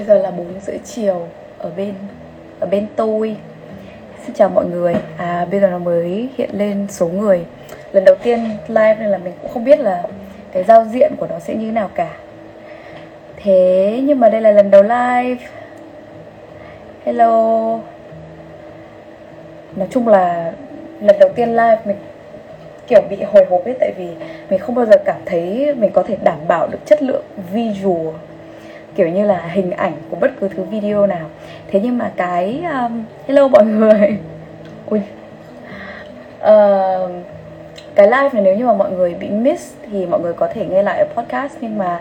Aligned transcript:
Bây 0.00 0.06
giờ 0.06 0.18
là 0.18 0.30
4 0.30 0.46
rưỡi 0.66 0.78
chiều 0.84 1.28
ở 1.58 1.70
bên 1.76 1.94
ở 2.60 2.66
bên 2.66 2.86
tôi. 2.96 3.36
Xin 4.26 4.34
chào 4.34 4.48
mọi 4.48 4.64
người. 4.66 4.94
À 5.16 5.46
bây 5.50 5.60
giờ 5.60 5.70
nó 5.70 5.78
mới 5.78 6.28
hiện 6.38 6.50
lên 6.52 6.86
số 6.90 7.08
người. 7.08 7.44
Lần 7.92 8.04
đầu 8.04 8.14
tiên 8.22 8.44
live 8.68 8.96
nên 9.00 9.08
là 9.08 9.18
mình 9.18 9.32
cũng 9.42 9.50
không 9.50 9.64
biết 9.64 9.80
là 9.80 10.02
Cái 10.52 10.64
giao 10.64 10.84
diện 10.84 11.12
của 11.18 11.26
nó 11.26 11.38
sẽ 11.38 11.54
như 11.54 11.66
thế 11.66 11.72
nào 11.72 11.90
cả. 11.94 12.10
Thế 13.36 14.00
nhưng 14.04 14.20
mà 14.20 14.28
đây 14.28 14.40
là 14.40 14.50
lần 14.50 14.70
đầu 14.70 14.82
live. 14.82 15.36
Hello. 17.04 17.78
Nói 19.76 19.88
chung 19.90 20.08
là 20.08 20.52
lần 21.00 21.18
đầu 21.18 21.30
tiên 21.34 21.48
live 21.48 21.78
mình 21.84 21.96
kiểu 22.86 23.02
bị 23.10 23.16
hồi 23.22 23.46
hộp 23.50 23.64
ấy, 23.64 23.74
Tại 23.80 23.92
vì 23.96 24.08
mình 24.50 24.58
không 24.58 24.74
bao 24.74 24.86
giờ 24.86 24.96
cảm 25.04 25.20
thấy 25.26 25.74
mình 25.74 25.90
có 25.92 26.02
thể 26.02 26.16
đảm 26.22 26.38
bảo 26.48 26.66
được 26.66 26.78
chất 26.86 27.02
lượng 27.02 27.24
visual 27.52 28.14
kiểu 28.94 29.08
như 29.08 29.24
là 29.24 29.38
hình 29.38 29.70
ảnh 29.70 29.92
của 30.10 30.16
bất 30.16 30.30
cứ 30.40 30.48
thứ 30.48 30.62
video 30.62 31.06
nào. 31.06 31.26
Thế 31.70 31.80
nhưng 31.80 31.98
mà 31.98 32.10
cái 32.16 32.64
um, 32.82 33.04
hello 33.26 33.48
mọi 33.48 33.64
người. 33.64 34.18
Ui. 34.86 35.00
Uh, 36.38 37.10
cái 37.94 38.06
live 38.06 38.30
này 38.32 38.42
nếu 38.42 38.56
như 38.56 38.66
mà 38.66 38.72
mọi 38.72 38.90
người 38.90 39.14
bị 39.14 39.28
miss 39.28 39.74
thì 39.90 40.06
mọi 40.06 40.20
người 40.20 40.32
có 40.32 40.48
thể 40.54 40.66
nghe 40.66 40.82
lại 40.82 40.98
ở 40.98 41.04
podcast 41.14 41.52
nhưng 41.60 41.78
mà 41.78 42.00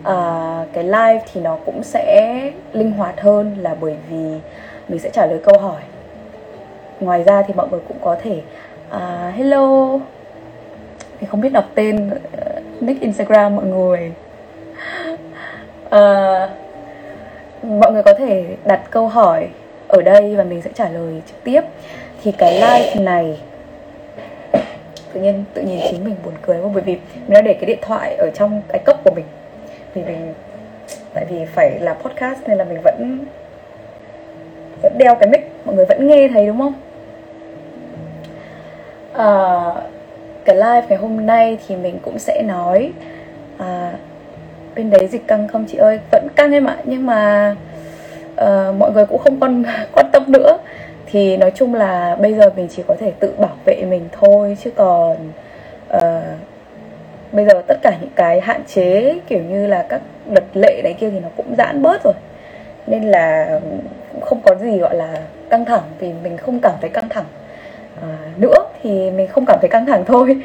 uh, 0.00 0.68
cái 0.72 0.84
live 0.84 1.20
thì 1.32 1.40
nó 1.40 1.58
cũng 1.66 1.82
sẽ 1.82 2.50
linh 2.72 2.92
hoạt 2.92 3.20
hơn 3.20 3.56
là 3.60 3.76
bởi 3.80 3.96
vì 4.10 4.40
mình 4.88 4.98
sẽ 4.98 5.10
trả 5.10 5.26
lời 5.26 5.40
câu 5.44 5.58
hỏi. 5.58 5.80
Ngoài 7.00 7.22
ra 7.22 7.42
thì 7.42 7.54
mọi 7.54 7.68
người 7.70 7.80
cũng 7.88 7.96
có 8.00 8.16
thể 8.22 8.40
uh, 8.96 9.34
hello. 9.34 9.98
Thì 11.20 11.26
không 11.26 11.40
biết 11.40 11.52
đọc 11.52 11.64
tên 11.74 12.10
uh, 12.10 12.82
nick 12.82 13.00
instagram 13.00 13.56
mọi 13.56 13.64
người 13.64 14.12
uh, 15.86 16.50
mọi 17.62 17.92
người 17.92 18.02
có 18.02 18.14
thể 18.14 18.44
đặt 18.64 18.80
câu 18.90 19.08
hỏi 19.08 19.48
ở 19.88 20.02
đây 20.02 20.36
và 20.36 20.44
mình 20.44 20.62
sẽ 20.62 20.70
trả 20.74 20.88
lời 20.88 21.22
trực 21.26 21.44
tiếp. 21.44 21.60
Thì 22.22 22.32
cái 22.32 22.52
live 22.54 22.94
này 23.00 23.40
tự 25.12 25.20
nhiên 25.20 25.44
tự 25.54 25.62
nhiên 25.62 25.80
chính 25.90 26.04
mình 26.04 26.16
buồn 26.24 26.34
cười 26.42 26.62
không 26.62 26.72
bởi 26.74 26.82
vì 26.82 26.92
mình 26.92 27.30
đã 27.30 27.40
để 27.40 27.54
cái 27.54 27.66
điện 27.66 27.78
thoại 27.82 28.14
ở 28.14 28.30
trong 28.34 28.62
cái 28.68 28.78
cốc 28.86 29.00
của 29.04 29.10
mình. 29.16 29.24
Vì 29.94 30.02
mình 30.02 30.34
tại 31.14 31.24
vì 31.30 31.44
phải 31.44 31.80
là 31.80 31.94
podcast 31.94 32.38
nên 32.46 32.58
là 32.58 32.64
mình 32.64 32.78
vẫn 32.84 33.18
vẫn 34.82 34.92
đeo 34.98 35.14
cái 35.14 35.28
mic 35.28 35.50
mọi 35.64 35.74
người 35.74 35.84
vẫn 35.84 36.08
nghe 36.08 36.28
thấy 36.28 36.46
đúng 36.46 36.58
không? 36.58 36.74
À, 39.12 39.28
cái 40.44 40.56
live 40.56 40.82
ngày 40.88 40.98
hôm 40.98 41.26
nay 41.26 41.58
thì 41.66 41.76
mình 41.76 41.98
cũng 42.02 42.18
sẽ 42.18 42.42
nói 42.42 42.92
à, 43.58 43.92
bên 44.76 44.90
đấy 44.90 45.06
dịch 45.06 45.26
căng 45.26 45.48
không 45.48 45.64
chị 45.68 45.78
ơi? 45.78 46.00
Vẫn 46.10 46.26
căng 46.36 46.52
em 46.52 46.64
ạ 46.64 46.76
nhưng 46.84 47.06
mà 47.06 47.54
uh, 48.34 48.74
mọi 48.78 48.92
người 48.92 49.06
cũng 49.06 49.18
không 49.18 49.40
quan 49.40 49.64
quan 49.92 50.06
tâm 50.12 50.22
nữa. 50.28 50.58
Thì 51.06 51.36
nói 51.36 51.52
chung 51.54 51.74
là 51.74 52.16
bây 52.20 52.34
giờ 52.34 52.50
mình 52.56 52.68
chỉ 52.70 52.82
có 52.86 52.96
thể 53.00 53.12
tự 53.20 53.32
bảo 53.38 53.56
vệ 53.64 53.84
mình 53.84 54.08
thôi 54.12 54.56
chứ 54.64 54.70
còn 54.76 55.16
uh, 55.96 56.00
bây 57.32 57.44
giờ 57.44 57.62
tất 57.66 57.78
cả 57.82 57.96
những 58.00 58.10
cái 58.16 58.40
hạn 58.40 58.60
chế 58.66 59.18
kiểu 59.28 59.40
như 59.40 59.66
là 59.66 59.86
các 59.88 60.00
luật 60.30 60.44
lệ 60.54 60.80
đấy 60.84 60.94
kia 61.00 61.10
thì 61.10 61.20
nó 61.20 61.28
cũng 61.36 61.54
giãn 61.58 61.82
bớt 61.82 62.04
rồi. 62.04 62.14
Nên 62.86 63.04
là 63.04 63.60
cũng 64.12 64.20
không 64.20 64.40
có 64.44 64.54
gì 64.54 64.78
gọi 64.78 64.94
là 64.94 65.16
căng 65.50 65.64
thẳng 65.64 65.82
vì 65.98 66.12
mình 66.22 66.36
không 66.36 66.60
cảm 66.60 66.74
thấy 66.80 66.90
căng 66.90 67.08
thẳng. 67.08 67.24
À, 68.02 68.08
nữa 68.36 68.64
thì 68.82 69.10
mình 69.10 69.26
không 69.28 69.46
cảm 69.46 69.58
thấy 69.60 69.70
căng 69.70 69.86
thẳng 69.86 70.04
thôi. 70.04 70.36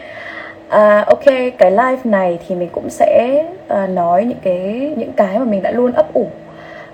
À, 0.69 1.03
ok, 1.07 1.25
cái 1.57 1.71
live 1.71 1.99
này 2.03 2.39
thì 2.47 2.55
mình 2.55 2.69
cũng 2.71 2.89
sẽ 2.89 3.43
uh, 3.73 3.89
nói 3.89 4.25
những 4.25 4.37
cái 4.43 4.93
những 4.97 5.13
cái 5.13 5.39
mà 5.39 5.45
mình 5.45 5.61
đã 5.61 5.71
luôn 5.71 5.91
ấp 5.91 6.13
ủ 6.13 6.27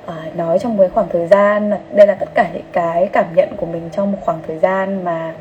uh, 0.07 0.35
nói 0.35 0.59
trong 0.59 0.77
một 0.77 0.85
khoảng 0.93 1.07
thời 1.09 1.27
gian. 1.27 1.71
Đây 1.91 2.07
là 2.07 2.15
tất 2.15 2.29
cả 2.33 2.47
những 2.53 2.63
cái 2.71 3.09
cảm 3.13 3.25
nhận 3.35 3.49
của 3.57 3.65
mình 3.65 3.89
trong 3.91 4.11
một 4.11 4.17
khoảng 4.21 4.39
thời 4.47 4.57
gian 4.57 5.03
mà 5.03 5.33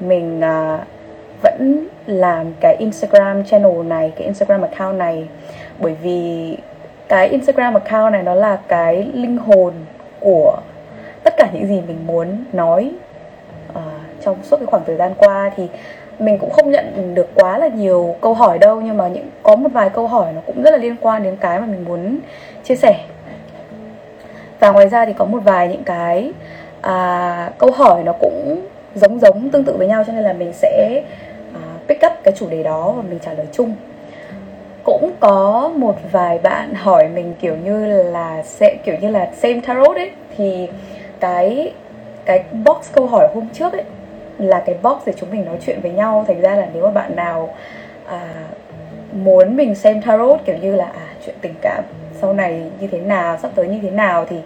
mình 0.00 0.38
uh, 0.40 0.80
vẫn 1.42 1.86
làm 2.06 2.52
cái 2.60 2.76
Instagram 2.78 3.44
channel 3.44 3.82
này, 3.82 4.12
cái 4.16 4.24
Instagram 4.24 4.62
account 4.62 4.98
này. 4.98 5.28
Bởi 5.78 5.94
vì 6.02 6.56
cái 7.08 7.28
Instagram 7.28 7.74
account 7.74 8.12
này 8.12 8.22
nó 8.22 8.34
là 8.34 8.58
cái 8.68 9.10
linh 9.14 9.36
hồn 9.36 9.72
của 10.20 10.56
tất 11.24 11.34
cả 11.36 11.48
những 11.52 11.66
gì 11.66 11.82
mình 11.86 12.06
muốn 12.06 12.44
nói 12.52 12.90
uh, 13.72 13.78
trong 14.24 14.36
suốt 14.42 14.56
cái 14.56 14.66
khoảng 14.66 14.84
thời 14.86 14.96
gian 14.96 15.14
qua. 15.18 15.50
Thì 15.56 15.68
mình 16.20 16.38
cũng 16.38 16.50
không 16.50 16.70
nhận 16.70 17.14
được 17.14 17.28
quá 17.34 17.58
là 17.58 17.68
nhiều 17.68 18.16
câu 18.20 18.34
hỏi 18.34 18.58
đâu 18.58 18.80
nhưng 18.80 18.96
mà 18.96 19.08
những 19.08 19.26
có 19.42 19.56
một 19.56 19.68
vài 19.72 19.90
câu 19.90 20.06
hỏi 20.06 20.32
nó 20.32 20.40
cũng 20.46 20.62
rất 20.62 20.70
là 20.70 20.76
liên 20.76 20.96
quan 21.00 21.22
đến 21.22 21.36
cái 21.36 21.60
mà 21.60 21.66
mình 21.66 21.84
muốn 21.84 22.18
chia 22.64 22.76
sẻ. 22.76 23.00
Và 24.60 24.70
ngoài 24.70 24.88
ra 24.88 25.06
thì 25.06 25.12
có 25.12 25.24
một 25.24 25.38
vài 25.44 25.68
những 25.68 25.84
cái 25.84 26.32
à, 26.80 27.52
câu 27.58 27.70
hỏi 27.70 28.02
nó 28.04 28.12
cũng 28.12 28.66
giống 28.94 29.18
giống 29.18 29.50
tương 29.50 29.64
tự 29.64 29.76
với 29.76 29.86
nhau 29.86 30.04
cho 30.06 30.12
nên 30.12 30.22
là 30.22 30.32
mình 30.32 30.52
sẽ 30.52 31.02
à, 31.54 31.60
pick 31.88 32.06
up 32.06 32.12
cái 32.22 32.34
chủ 32.36 32.48
đề 32.48 32.62
đó 32.62 32.92
và 32.96 33.02
mình 33.02 33.18
trả 33.24 33.32
lời 33.32 33.46
chung. 33.52 33.74
Cũng 34.84 35.12
có 35.20 35.70
một 35.76 35.96
vài 36.12 36.38
bạn 36.38 36.74
hỏi 36.74 37.08
mình 37.08 37.34
kiểu 37.40 37.56
như 37.56 38.02
là 38.02 38.42
sẽ 38.42 38.76
kiểu 38.84 38.94
như 39.00 39.10
là 39.10 39.30
xem 39.34 39.60
tarot 39.60 39.96
ấy 39.96 40.10
thì 40.36 40.68
cái 41.20 41.72
cái 42.24 42.44
box 42.64 42.92
câu 42.92 43.06
hỏi 43.06 43.28
hôm 43.34 43.48
trước 43.52 43.72
ấy 43.72 43.84
là 44.40 44.62
cái 44.66 44.76
box 44.82 44.96
để 45.06 45.12
chúng 45.16 45.30
mình 45.30 45.44
nói 45.44 45.56
chuyện 45.66 45.80
với 45.80 45.90
nhau. 45.90 46.24
Thành 46.28 46.40
ra 46.40 46.56
là 46.56 46.68
nếu 46.74 46.84
mà 46.84 46.90
bạn 46.90 47.16
nào 47.16 47.54
à, 48.06 48.20
muốn 49.12 49.56
mình 49.56 49.74
xem 49.74 50.02
tarot 50.02 50.40
kiểu 50.44 50.56
như 50.56 50.76
là 50.76 50.84
à 50.84 51.06
chuyện 51.26 51.34
tình 51.40 51.54
cảm 51.62 51.84
sau 52.20 52.32
này 52.32 52.62
như 52.80 52.86
thế 52.86 53.00
nào 53.00 53.38
sắp 53.42 53.50
tới 53.54 53.68
như 53.68 53.78
thế 53.82 53.90
nào 53.90 54.26
thì 54.28 54.36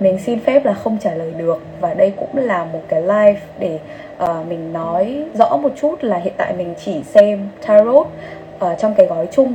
mình 0.00 0.18
xin 0.18 0.40
phép 0.40 0.64
là 0.64 0.74
không 0.74 0.98
trả 0.98 1.14
lời 1.14 1.32
được. 1.36 1.62
Và 1.80 1.94
đây 1.94 2.12
cũng 2.16 2.36
là 2.36 2.64
một 2.64 2.80
cái 2.88 3.02
live 3.02 3.40
để 3.58 3.78
uh, 4.22 4.46
mình 4.48 4.72
nói 4.72 5.24
rõ 5.34 5.56
một 5.56 5.72
chút 5.80 6.04
là 6.04 6.16
hiện 6.16 6.34
tại 6.36 6.52
mình 6.52 6.74
chỉ 6.84 7.02
xem 7.02 7.48
tarot 7.66 8.06
uh, 8.06 8.78
trong 8.78 8.94
cái 8.94 9.06
gói 9.06 9.26
chung 9.32 9.54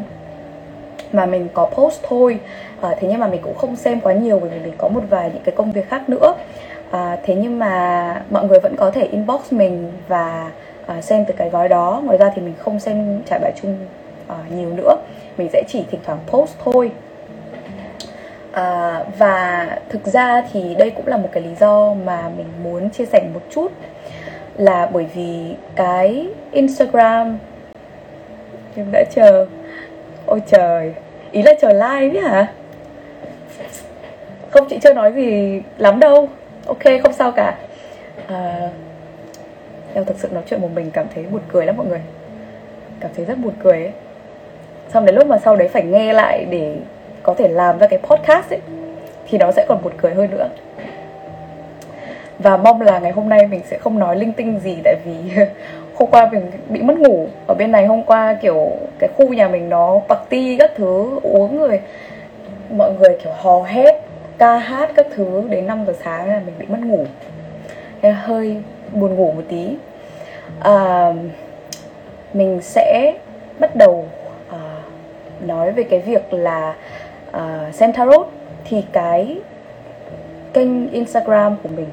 mà 1.11 1.25
mình 1.25 1.47
có 1.53 1.65
post 1.65 1.99
thôi. 2.03 2.39
Uh, 2.79 2.97
thế 2.99 3.07
nhưng 3.07 3.19
mà 3.19 3.27
mình 3.27 3.41
cũng 3.41 3.55
không 3.55 3.75
xem 3.75 3.99
quá 3.99 4.13
nhiều 4.13 4.39
bởi 4.39 4.49
vì 4.49 4.59
mình 4.59 4.73
có 4.77 4.87
một 4.87 5.03
vài 5.09 5.31
những 5.33 5.43
cái 5.43 5.55
công 5.55 5.71
việc 5.71 5.89
khác 5.89 6.09
nữa 6.09 6.33
à, 6.91 7.17
thế 7.23 7.35
nhưng 7.35 7.59
mà 7.59 8.21
mọi 8.29 8.45
người 8.47 8.59
vẫn 8.59 8.75
có 8.75 8.91
thể 8.91 9.03
inbox 9.03 9.53
mình 9.53 9.91
và 10.07 10.51
uh, 10.97 11.03
xem 11.03 11.25
từ 11.25 11.33
cái 11.37 11.49
gói 11.49 11.69
đó. 11.69 12.01
Ngoài 12.05 12.17
ra 12.17 12.31
thì 12.35 12.41
mình 12.41 12.53
không 12.59 12.79
xem 12.79 13.21
trải 13.29 13.39
bài 13.39 13.51
chung 13.61 13.77
uh, 14.31 14.51
nhiều 14.51 14.69
nữa. 14.69 14.95
Mình 15.37 15.49
sẽ 15.53 15.63
chỉ 15.67 15.83
thỉnh 15.91 15.99
thoảng 16.05 16.19
post 16.27 16.55
thôi. 16.65 16.91
À, 18.51 19.03
và 19.17 19.67
thực 19.89 20.05
ra 20.05 20.43
thì 20.53 20.75
đây 20.75 20.89
cũng 20.89 21.07
là 21.07 21.17
một 21.17 21.29
cái 21.31 21.43
lý 21.43 21.55
do 21.59 21.93
mà 21.93 22.29
mình 22.37 22.47
muốn 22.63 22.89
chia 22.89 23.05
sẻ 23.05 23.23
một 23.33 23.41
chút. 23.49 23.71
Là 24.57 24.89
bởi 24.93 25.05
vì 25.15 25.55
cái 25.75 26.27
instagram 26.51 27.37
em 28.75 28.85
đã 28.91 29.03
chờ. 29.15 29.45
Ôi 30.25 30.41
trời 30.47 30.93
ý 31.31 31.41
là 31.41 31.53
chờ 31.61 31.73
like 31.73 32.13
đấy 32.13 32.23
hả? 32.23 32.47
Không 34.49 34.67
chị 34.69 34.79
chưa 34.83 34.93
nói 34.93 35.13
gì 35.13 35.61
lắm 35.77 35.99
đâu 35.99 36.29
ok 36.67 37.01
không 37.03 37.13
sao 37.13 37.31
cả. 37.31 37.57
À, 38.27 38.69
em 39.93 40.05
thực 40.05 40.19
sự 40.19 40.29
nói 40.31 40.43
chuyện 40.49 40.61
một 40.61 40.69
mình 40.75 40.91
cảm 40.91 41.05
thấy 41.15 41.23
buồn 41.23 41.41
cười 41.47 41.65
lắm 41.65 41.77
mọi 41.77 41.85
người. 41.85 42.01
Cảm 42.99 43.11
thấy 43.15 43.25
rất 43.25 43.37
buồn 43.37 43.53
cười 43.59 43.83
ấy. 43.83 43.91
Xong 44.89 45.05
đến 45.05 45.15
lúc 45.15 45.27
mà 45.27 45.37
sau 45.37 45.55
đấy 45.55 45.67
phải 45.67 45.83
nghe 45.83 46.13
lại 46.13 46.45
để 46.49 46.75
có 47.23 47.33
thể 47.33 47.47
làm 47.47 47.79
ra 47.79 47.87
cái 47.87 47.99
podcast 47.99 48.49
ấy 48.49 48.59
thì 49.27 49.37
nó 49.37 49.51
sẽ 49.51 49.65
còn 49.67 49.83
buồn 49.83 49.93
cười 49.97 50.13
hơn 50.13 50.31
nữa. 50.31 50.49
Và 52.39 52.57
mong 52.57 52.81
là 52.81 52.99
ngày 52.99 53.11
hôm 53.11 53.29
nay 53.29 53.47
mình 53.47 53.61
sẽ 53.65 53.77
không 53.77 53.99
nói 53.99 54.15
linh 54.15 54.33
tinh 54.33 54.59
gì 54.59 54.77
tại 54.83 54.95
vì 55.05 55.13
hôm 55.95 56.09
qua 56.11 56.29
mình 56.31 56.51
bị 56.69 56.81
mất 56.81 56.97
ngủ. 56.97 57.27
Ở 57.47 57.53
bên 57.53 57.71
này 57.71 57.85
hôm 57.85 58.03
qua 58.03 58.37
kiểu 58.41 58.71
cái 58.99 59.09
khu 59.17 59.33
nhà 59.33 59.47
mình 59.47 59.69
nó 59.69 60.01
party 60.09 60.57
các 60.57 60.71
thứ 60.75 61.19
uống 61.23 61.57
rồi. 61.57 61.79
Mọi 62.69 62.93
người 62.93 63.17
kiểu 63.23 63.33
hò 63.37 63.63
hét 63.63 64.06
ca 64.37 64.57
hát 64.57 64.91
các 64.95 65.07
thứ 65.15 65.43
đến 65.49 65.67
5 65.67 65.85
giờ 65.87 65.93
sáng 66.03 66.29
là 66.29 66.41
mình 66.45 66.55
bị 66.59 66.65
mất 66.65 66.79
ngủ. 66.79 67.05
Nên 68.01 68.15
hơi 68.15 68.57
buồn 68.91 69.15
ngủ 69.15 69.31
một 69.31 69.43
tí. 69.49 69.77
À, 70.59 71.13
mình 72.33 72.61
sẽ 72.61 73.13
bắt 73.59 73.75
đầu 73.75 74.05
à, 74.49 74.57
nói 75.41 75.71
về 75.71 75.83
cái 75.83 75.99
việc 75.99 76.33
là 76.33 76.75
à, 77.31 77.69
xem 77.73 77.93
tarot 77.93 78.27
thì 78.65 78.83
cái 78.91 79.37
kênh 80.53 80.91
instagram 80.91 81.55
của 81.63 81.69
mình 81.69 81.89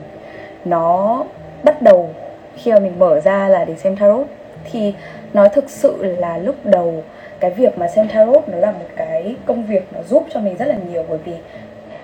nó 0.64 1.24
bắt 1.62 1.82
đầu 1.82 2.10
khi 2.56 2.72
mà 2.72 2.78
mình 2.78 2.98
mở 2.98 3.20
ra 3.20 3.48
là 3.48 3.64
để 3.64 3.74
xem 3.76 3.96
tarot. 3.96 4.26
Thì 4.72 4.94
nói 5.32 5.48
thực 5.48 5.70
sự 5.70 6.16
là 6.18 6.38
lúc 6.38 6.54
đầu 6.64 7.04
cái 7.40 7.50
việc 7.50 7.78
mà 7.78 7.88
xem 7.88 8.08
tarot 8.08 8.48
nó 8.48 8.58
là 8.58 8.70
một 8.70 8.86
cái 8.96 9.36
công 9.46 9.64
việc 9.64 9.82
nó 9.92 10.02
giúp 10.02 10.26
cho 10.30 10.40
mình 10.40 10.56
rất 10.56 10.68
là 10.68 10.76
nhiều 10.88 11.04
bởi 11.08 11.18
vì 11.24 11.34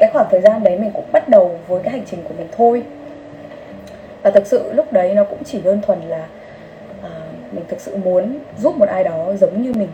cái 0.00 0.11
khoảng 0.12 0.26
thời 0.31 0.41
gian 0.41 0.64
đấy 0.64 0.79
mình 0.79 0.91
cũng 0.94 1.05
bắt 1.12 1.29
đầu 1.29 1.58
với 1.69 1.82
cái 1.82 1.93
hành 1.93 2.05
trình 2.06 2.20
của 2.29 2.35
mình 2.38 2.49
thôi. 2.56 2.82
Và 4.23 4.31
thực 4.31 4.47
sự 4.47 4.73
lúc 4.73 4.93
đấy 4.93 5.14
nó 5.14 5.25
cũng 5.25 5.44
chỉ 5.44 5.61
đơn 5.61 5.81
thuần 5.82 6.00
là 6.00 6.26
à, 7.02 7.11
mình 7.52 7.64
thực 7.69 7.81
sự 7.81 7.97
muốn 7.97 8.38
giúp 8.58 8.76
một 8.76 8.88
ai 8.88 9.05
đó 9.05 9.32
giống 9.41 9.62
như 9.62 9.73
mình. 9.73 9.88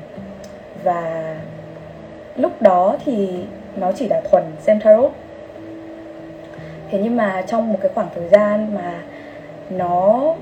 Và 0.82 1.36
lúc 2.36 2.62
đó 2.62 2.96
thì 3.04 3.44
nó 3.76 3.92
chỉ 3.92 4.08
là 4.08 4.20
thuần 4.30 4.44
xem 4.60 4.80
tarot. 4.80 5.12
Thế 6.90 6.98
nhưng 7.02 7.16
mà 7.16 7.44
trong 7.46 7.72
một 7.72 7.78
cái 7.82 7.90
khoảng 7.94 8.08
thời 8.14 8.28
gian 8.28 8.74
mà 8.74 9.02
nó 9.70 10.34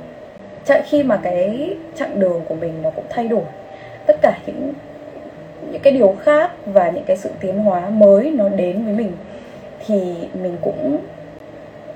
khi 0.85 1.03
mà 1.03 1.21
cái 1.23 1.77
chặng 1.95 2.21
đường 2.21 2.41
của 2.49 2.55
mình 2.55 2.83
nó 2.83 2.91
cũng 2.91 3.05
thay 3.11 3.29
đổi 3.29 3.45
tất 4.07 4.17
cả 4.23 4.39
những 4.47 4.73
những 5.73 5.83
cái 5.83 5.93
điều 5.93 6.17
khác 6.21 6.51
và 6.67 6.91
những 6.91 7.05
cái 7.05 7.17
sự 7.17 7.31
tiến 7.41 7.59
hóa 7.59 7.89
mới 7.89 8.31
nó 8.31 8.49
đến 8.49 8.85
với 8.85 8.95
mình 8.95 9.13
thì 9.87 10.29
mình 10.43 10.57
cũng 10.63 10.99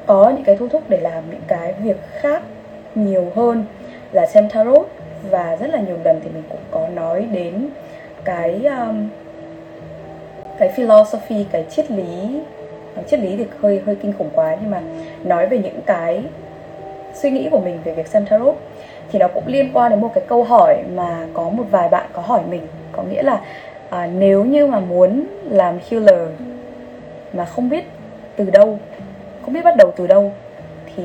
có 0.06 0.30
những 0.30 0.44
cái 0.44 0.56
thu 0.56 0.68
thúc 0.68 0.82
để 0.88 1.00
làm 1.00 1.30
những 1.30 1.42
cái 1.46 1.74
việc 1.82 1.96
khác 2.20 2.42
nhiều 2.94 3.32
hơn 3.34 3.64
là 4.12 4.26
xem 4.26 4.48
tarot. 4.48 4.88
Và 5.30 5.56
rất 5.56 5.70
là 5.70 5.80
nhiều 5.80 5.96
lần 6.04 6.20
thì 6.24 6.30
mình 6.34 6.42
cũng 6.48 6.60
có 6.70 6.88
nói 6.88 7.26
đến 7.32 7.68
cái 8.24 8.64
um, 8.64 9.08
cái 10.58 10.68
philosophy 10.68 11.46
cái 11.52 11.64
triết 11.70 11.90
lý. 11.90 12.40
Triết 13.10 13.20
lý 13.20 13.36
thì 13.36 13.46
hơi 13.60 13.82
hơi 13.86 13.94
kinh 13.94 14.12
khủng 14.18 14.30
quá 14.34 14.56
nhưng 14.60 14.70
mà 14.70 14.82
nói 15.24 15.46
về 15.46 15.58
những 15.58 15.80
cái 15.86 16.24
suy 17.14 17.30
nghĩ 17.30 17.48
của 17.50 17.60
mình 17.60 17.78
về 17.84 17.92
việc 17.92 18.06
xem 18.06 18.26
tarot 18.26 18.56
thì 19.12 19.18
nó 19.18 19.28
cũng 19.28 19.46
liên 19.46 19.70
quan 19.72 19.90
đến 19.90 20.00
một 20.00 20.10
cái 20.14 20.24
câu 20.28 20.44
hỏi 20.44 20.76
mà 20.94 21.26
có 21.34 21.50
một 21.50 21.64
vài 21.70 21.88
bạn 21.88 22.06
có 22.12 22.22
hỏi 22.22 22.40
mình. 22.50 22.66
Có 22.92 23.02
nghĩa 23.02 23.22
là 23.22 23.40
à, 23.90 24.06
nếu 24.06 24.44
như 24.44 24.66
mà 24.66 24.80
muốn 24.80 25.24
làm 25.50 25.78
healer 25.90 26.28
mà 27.32 27.44
không 27.44 27.68
biết 27.68 27.84
từ 28.36 28.50
đâu 28.50 28.78
không 29.42 29.54
biết 29.54 29.64
bắt 29.64 29.76
đầu 29.76 29.92
từ 29.96 30.06
đâu 30.06 30.32
thì 30.96 31.02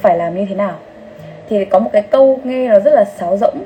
phải 0.00 0.18
làm 0.18 0.36
như 0.36 0.46
thế 0.48 0.54
nào. 0.54 0.78
Thì 1.48 1.64
có 1.64 1.78
một 1.78 1.90
cái 1.92 2.02
câu 2.02 2.40
nghe 2.44 2.68
nó 2.68 2.80
rất 2.80 2.94
là 2.94 3.04
sáo 3.04 3.36
rỗng 3.36 3.64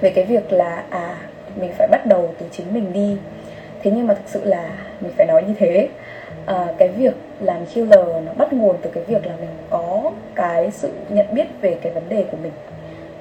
về 0.00 0.10
cái 0.10 0.24
việc 0.24 0.52
là 0.52 0.84
à 0.90 1.16
mình 1.56 1.72
phải 1.78 1.88
bắt 1.90 2.06
đầu 2.06 2.34
từ 2.38 2.46
chính 2.50 2.74
mình 2.74 2.92
đi. 2.92 3.16
Thế 3.82 3.90
nhưng 3.90 4.06
mà 4.06 4.14
thực 4.14 4.24
sự 4.26 4.44
là 4.44 4.70
mình 5.00 5.12
phải 5.16 5.26
nói 5.26 5.44
như 5.46 5.54
thế. 5.58 5.88
À, 6.46 6.66
cái 6.78 6.88
việc 6.88 7.14
làm 7.40 7.66
killer 7.66 8.06
nó 8.26 8.32
bắt 8.36 8.52
nguồn 8.52 8.76
từ 8.82 8.90
cái 8.90 9.04
việc 9.04 9.26
là 9.26 9.32
mình 9.40 9.50
có 9.70 10.10
cái 10.34 10.70
sự 10.70 10.92
nhận 11.08 11.26
biết 11.34 11.46
về 11.60 11.76
cái 11.82 11.92
vấn 11.92 12.08
đề 12.08 12.24
của 12.30 12.36
mình 12.42 12.52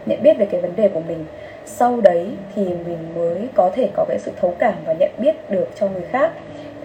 nhận 0.06 0.24
biết 0.24 0.38
về 0.38 0.46
cái 0.52 0.62
vấn 0.62 0.76
đề 0.76 0.88
của 0.88 1.02
mình. 1.08 1.26
Sau 1.66 2.02
đấy 2.02 2.28
thì 2.56 2.64
mình 2.64 2.98
mới 3.16 3.48
có 3.56 3.72
thể 3.76 3.90
có 3.94 4.06
cái 4.10 4.20
sự 4.20 4.32
thấu 4.42 4.56
cảm 4.60 4.74
và 4.86 4.94
nhận 4.94 5.12
biết 5.18 5.36
được 5.50 5.70
cho 5.80 5.88
người 5.88 6.06
khác 6.12 6.32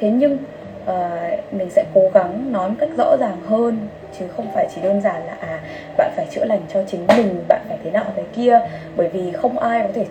thế 0.03 0.11
nhưng 0.11 0.39
uh, 0.83 1.53
mình 1.55 1.71
sẽ 1.71 1.85
cố 1.95 2.11
gắng 2.15 2.53
nói 2.53 2.69
một 2.69 2.75
cách 2.79 2.89
rõ 2.97 3.17
ràng 3.21 3.37
hơn 3.47 3.79
chứ 4.19 4.29
không 4.37 4.47
phải 4.55 4.67
chỉ 4.75 4.81
đơn 4.83 5.01
giản 5.01 5.27
là 5.27 5.37
à 5.41 5.61
bạn 5.99 6.13
phải 6.17 6.27
chữa 6.31 6.45
lành 6.45 6.61
cho 6.73 6.81
chính 6.87 7.07
mình 7.17 7.45
bạn 7.49 7.61
phải 7.69 7.79
thế 7.85 7.91
nào 7.91 8.05
thế 8.17 8.23
kia 8.37 8.61
bởi 8.97 9.09
vì 9.09 9.33
không 9.33 9.59
ai 9.59 9.83
có 9.83 9.89
thể 9.95 10.07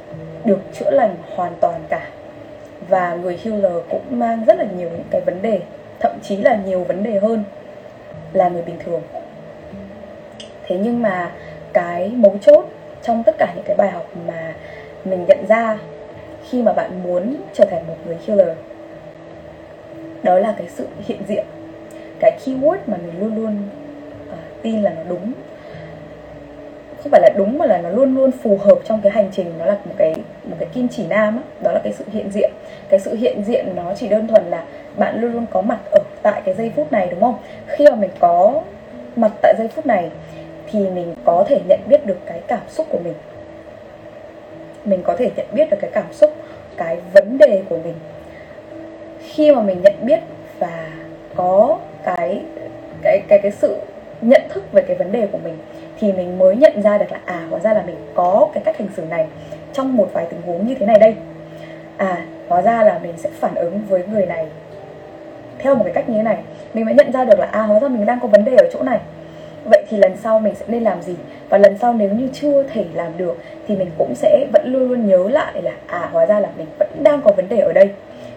được 0.45 0.59
chữa 0.73 0.91
lành 0.91 1.15
hoàn 1.35 1.53
toàn 1.59 1.81
cả. 1.89 2.07
Và 2.89 3.15
người 3.15 3.39
healer 3.43 3.73
cũng 3.89 4.19
mang 4.19 4.45
rất 4.45 4.57
là 4.57 4.65
nhiều 4.77 4.89
những 4.89 5.05
cái 5.09 5.21
vấn 5.21 5.41
đề 5.41 5.59
thậm 5.99 6.11
chí 6.23 6.37
là 6.37 6.55
nhiều 6.55 6.83
vấn 6.83 7.03
đề 7.03 7.19
hơn 7.19 7.43
là 8.33 8.49
người 8.49 8.61
bình 8.61 8.79
thường. 8.85 9.01
Thế 10.63 10.77
nhưng 10.77 11.01
mà 11.01 11.31
cái 11.73 12.09
mấu 12.09 12.37
chốt 12.41 12.65
trong 13.03 13.23
tất 13.23 13.35
cả 13.37 13.53
những 13.55 13.65
cái 13.67 13.75
bài 13.77 13.91
học 13.91 14.05
mà 14.27 14.53
mình 15.05 15.25
nhận 15.27 15.45
ra 15.47 15.77
khi 16.49 16.61
mà 16.61 16.73
bạn 16.73 17.03
muốn 17.03 17.35
trở 17.53 17.65
thành 17.65 17.87
một 17.87 17.95
người 18.05 18.17
healer 18.27 18.57
đó 20.23 20.39
là 20.39 20.53
cái 20.57 20.67
sự 20.69 20.87
hiện 21.07 21.19
diện. 21.27 21.45
Cái 22.19 22.39
keyword 22.45 22.77
mà 22.87 22.97
mình 22.97 23.19
luôn 23.19 23.35
luôn 23.35 23.57
uh, 24.29 24.61
tin 24.61 24.81
là 24.81 24.89
nó 24.89 25.03
đúng. 25.09 25.31
Không 27.03 27.11
phải 27.11 27.21
là 27.21 27.29
đúng 27.37 27.57
mà 27.57 27.65
là 27.65 27.77
nó 27.77 27.89
luôn 27.89 28.15
luôn 28.15 28.31
phù 28.31 28.57
hợp 28.57 28.79
trong 28.85 29.01
cái 29.01 29.11
hành 29.11 29.29
trình 29.31 29.53
nó 29.59 29.65
là 29.65 29.77
một 29.85 29.95
cái 29.97 30.15
một 30.43 30.55
cái 30.59 30.69
kim 30.73 30.87
chỉ 30.87 31.07
nam 31.07 31.37
á. 31.37 31.43
Đó 31.63 31.71
là 31.71 31.79
cái 31.83 31.93
sự 31.93 32.05
hiện 32.11 32.31
diện. 32.31 32.51
Cái 32.89 32.99
sự 32.99 33.15
hiện 33.15 33.43
diện 33.43 33.65
nó 33.75 33.93
chỉ 33.95 34.07
đơn 34.07 34.27
thuần 34.27 34.43
là 34.45 34.63
bạn 34.97 35.21
luôn 35.21 35.33
luôn 35.33 35.45
có 35.51 35.61
mặt 35.61 35.79
ở 35.91 35.99
tại 36.21 36.41
cái 36.45 36.55
giây 36.55 36.71
phút 36.75 36.91
này 36.91 37.07
đúng 37.11 37.21
không? 37.21 37.35
Khi 37.67 37.85
mà 37.89 37.95
mình 37.95 38.11
có 38.19 38.61
mặt 39.15 39.31
tại 39.41 39.53
giây 39.57 39.67
phút 39.67 39.85
này 39.85 40.09
thì 40.71 40.79
mình 40.79 41.15
có 41.25 41.45
thể 41.47 41.59
nhận 41.67 41.79
biết 41.87 42.05
được 42.05 42.17
cái 42.25 42.41
cảm 42.47 42.61
xúc 42.69 42.87
của 42.89 42.99
mình. 43.03 43.13
Mình 44.85 45.03
có 45.03 45.15
thể 45.15 45.31
nhận 45.35 45.45
biết 45.53 45.69
được 45.69 45.77
cái 45.81 45.89
cảm 45.93 46.13
xúc 46.13 46.33
cái 46.77 46.97
vấn 47.13 47.37
đề 47.37 47.61
của 47.69 47.77
mình 47.83 47.93
khi 49.33 49.51
mà 49.51 49.61
mình 49.61 49.81
nhận 49.81 49.93
biết 50.01 50.19
và 50.59 50.89
có 51.35 51.77
cái 52.03 52.41
cái 53.01 53.21
cái 53.27 53.39
cái 53.39 53.51
sự 53.51 53.77
nhận 54.21 54.41
thức 54.49 54.71
về 54.71 54.81
cái 54.81 54.97
vấn 54.97 55.11
đề 55.11 55.27
của 55.31 55.37
mình, 55.43 55.57
thì 55.99 56.11
mình 56.13 56.39
mới 56.39 56.55
nhận 56.55 56.81
ra 56.81 56.97
được 56.97 57.11
là 57.11 57.19
à 57.25 57.47
hóa 57.49 57.59
ra 57.59 57.73
là 57.73 57.83
mình 57.87 57.95
có 58.15 58.49
cái 58.53 58.63
cách 58.65 58.77
hành 58.77 58.89
xử 58.95 59.01
này 59.01 59.27
trong 59.73 59.97
một 59.97 60.09
vài 60.13 60.25
tình 60.29 60.41
huống 60.45 60.67
như 60.67 60.75
thế 60.79 60.85
này 60.85 60.99
đây. 60.99 61.15
À 61.97 62.25
hóa 62.47 62.61
ra 62.61 62.83
là 62.83 62.99
mình 63.03 63.13
sẽ 63.17 63.29
phản 63.39 63.55
ứng 63.55 63.81
với 63.89 64.03
người 64.07 64.25
này 64.25 64.45
theo 65.59 65.75
một 65.75 65.83
cái 65.83 65.93
cách 65.93 66.09
như 66.09 66.17
thế 66.17 66.23
này. 66.23 66.37
Mình 66.73 66.85
mới 66.85 66.93
nhận 66.93 67.11
ra 67.11 67.23
được 67.23 67.39
là 67.39 67.45
à 67.45 67.61
hóa 67.61 67.79
ra 67.79 67.87
mình 67.87 68.05
đang 68.05 68.19
có 68.19 68.27
vấn 68.27 68.45
đề 68.45 68.55
ở 68.55 68.69
chỗ 68.73 68.83
này. 68.83 68.99
Vậy 69.65 69.85
thì 69.89 69.97
lần 69.97 70.17
sau 70.17 70.39
mình 70.39 70.55
sẽ 70.55 70.65
nên 70.67 70.83
làm 70.83 71.01
gì? 71.01 71.15
Và 71.49 71.57
lần 71.57 71.77
sau 71.77 71.93
nếu 71.93 72.09
như 72.09 72.29
chưa 72.33 72.63
thể 72.63 72.85
làm 72.93 73.17
được 73.17 73.37
thì 73.67 73.75
mình 73.75 73.89
cũng 73.97 74.15
sẽ 74.15 74.47
vẫn 74.53 74.73
luôn 74.73 74.89
luôn 74.89 75.07
nhớ 75.07 75.29
lại 75.29 75.61
là 75.61 75.71
à 75.87 76.09
hóa 76.11 76.25
ra 76.25 76.39
là 76.39 76.49
mình 76.57 76.67
vẫn 76.79 76.89
đang 77.03 77.21
có 77.21 77.31
vấn 77.31 77.49
đề 77.49 77.59
ở 77.59 77.73
đây 77.73 77.89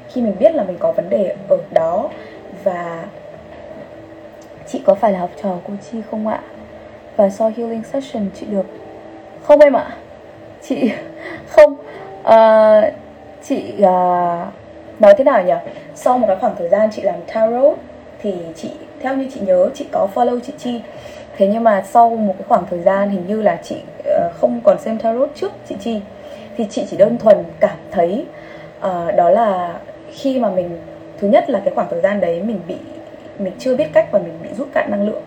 khi 0.09 0.23
mình 0.23 0.35
biết 0.39 0.55
là 0.55 0.65
mình 0.65 0.77
có 0.79 0.93
vấn 0.93 1.11
đề 1.11 1.37
ở 1.49 1.59
đó. 1.71 2.11
Và 2.65 3.05
chị 4.67 4.81
có 4.85 4.95
phải 4.95 5.13
là 5.13 5.19
học 5.19 5.31
trò 5.43 5.57
cô 5.67 5.75
chi 5.91 5.99
không 6.11 6.29
ạ? 6.29 6.41
Và 7.17 7.31
sau 7.31 7.53
healing 7.57 7.83
session 7.85 8.27
chị 8.35 8.47
được 8.47 8.67
không 9.43 9.61
em 9.61 9.73
ạ. 9.73 9.97
Chị 10.63 10.91
không. 11.49 11.77
Uh, 12.23 12.95
chị 13.49 13.73
uh, 13.79 14.49
nói 15.01 15.15
thế 15.19 15.25
nào 15.25 15.43
nhỉ? 15.43 15.55
Sau 15.95 16.19
một 16.19 16.27
cái 16.27 16.37
khoảng 16.41 16.57
thời 16.59 16.69
gian 16.69 16.91
chị 16.93 17.03
làm 17.03 17.21
tarot 17.35 17.79
thì 18.23 18.35
chị 18.57 18.71
theo 19.01 19.17
như 19.17 19.29
chị 19.35 19.41
nhớ 19.41 19.71
chị 19.75 19.87
có 19.93 20.09
follow 20.15 20.41
chị 20.41 20.53
chi. 20.59 20.81
Thế 21.37 21.47
nhưng 21.47 21.65
mà 21.65 21.83
sau 21.83 22.11
một 22.11 22.35
cái 22.39 22.45
khoảng 22.49 22.67
thời 22.71 22.81
gian 22.81 23.11
hình 23.11 23.27
như 23.27 23.43
là 23.43 23.59
chị 23.63 23.77
uh, 23.99 24.33
không 24.41 24.61
còn 24.65 24.79
xem 24.79 24.99
tarot 24.99 25.31
trước 25.35 25.53
chị 25.69 25.75
chi. 25.81 26.01
Thì 26.57 26.67
chị 26.71 26.87
chỉ 26.91 26.97
đơn 26.97 27.19
thuần 27.19 27.45
cảm 27.61 27.77
thấy 27.91 28.25
uh, 28.79 29.17
đó 29.17 29.31
là 29.31 29.75
khi 30.15 30.39
mà 30.39 30.51
mình, 30.51 30.71
thứ 31.19 31.29
nhất 31.29 31.51
là 31.51 31.61
cái 31.65 31.75
khoảng 31.75 31.87
thời 31.91 32.01
gian 32.01 32.21
đấy 32.21 32.43
mình 32.43 32.61
bị, 32.69 32.77
mình 33.39 33.53
chưa 33.59 33.77
biết 33.77 33.87
cách 33.93 34.09
và 34.11 34.19
mình 34.19 34.39
bị 34.43 34.49
rút 34.59 34.69
cạn 34.75 34.91
năng 34.91 35.07
lượng. 35.07 35.23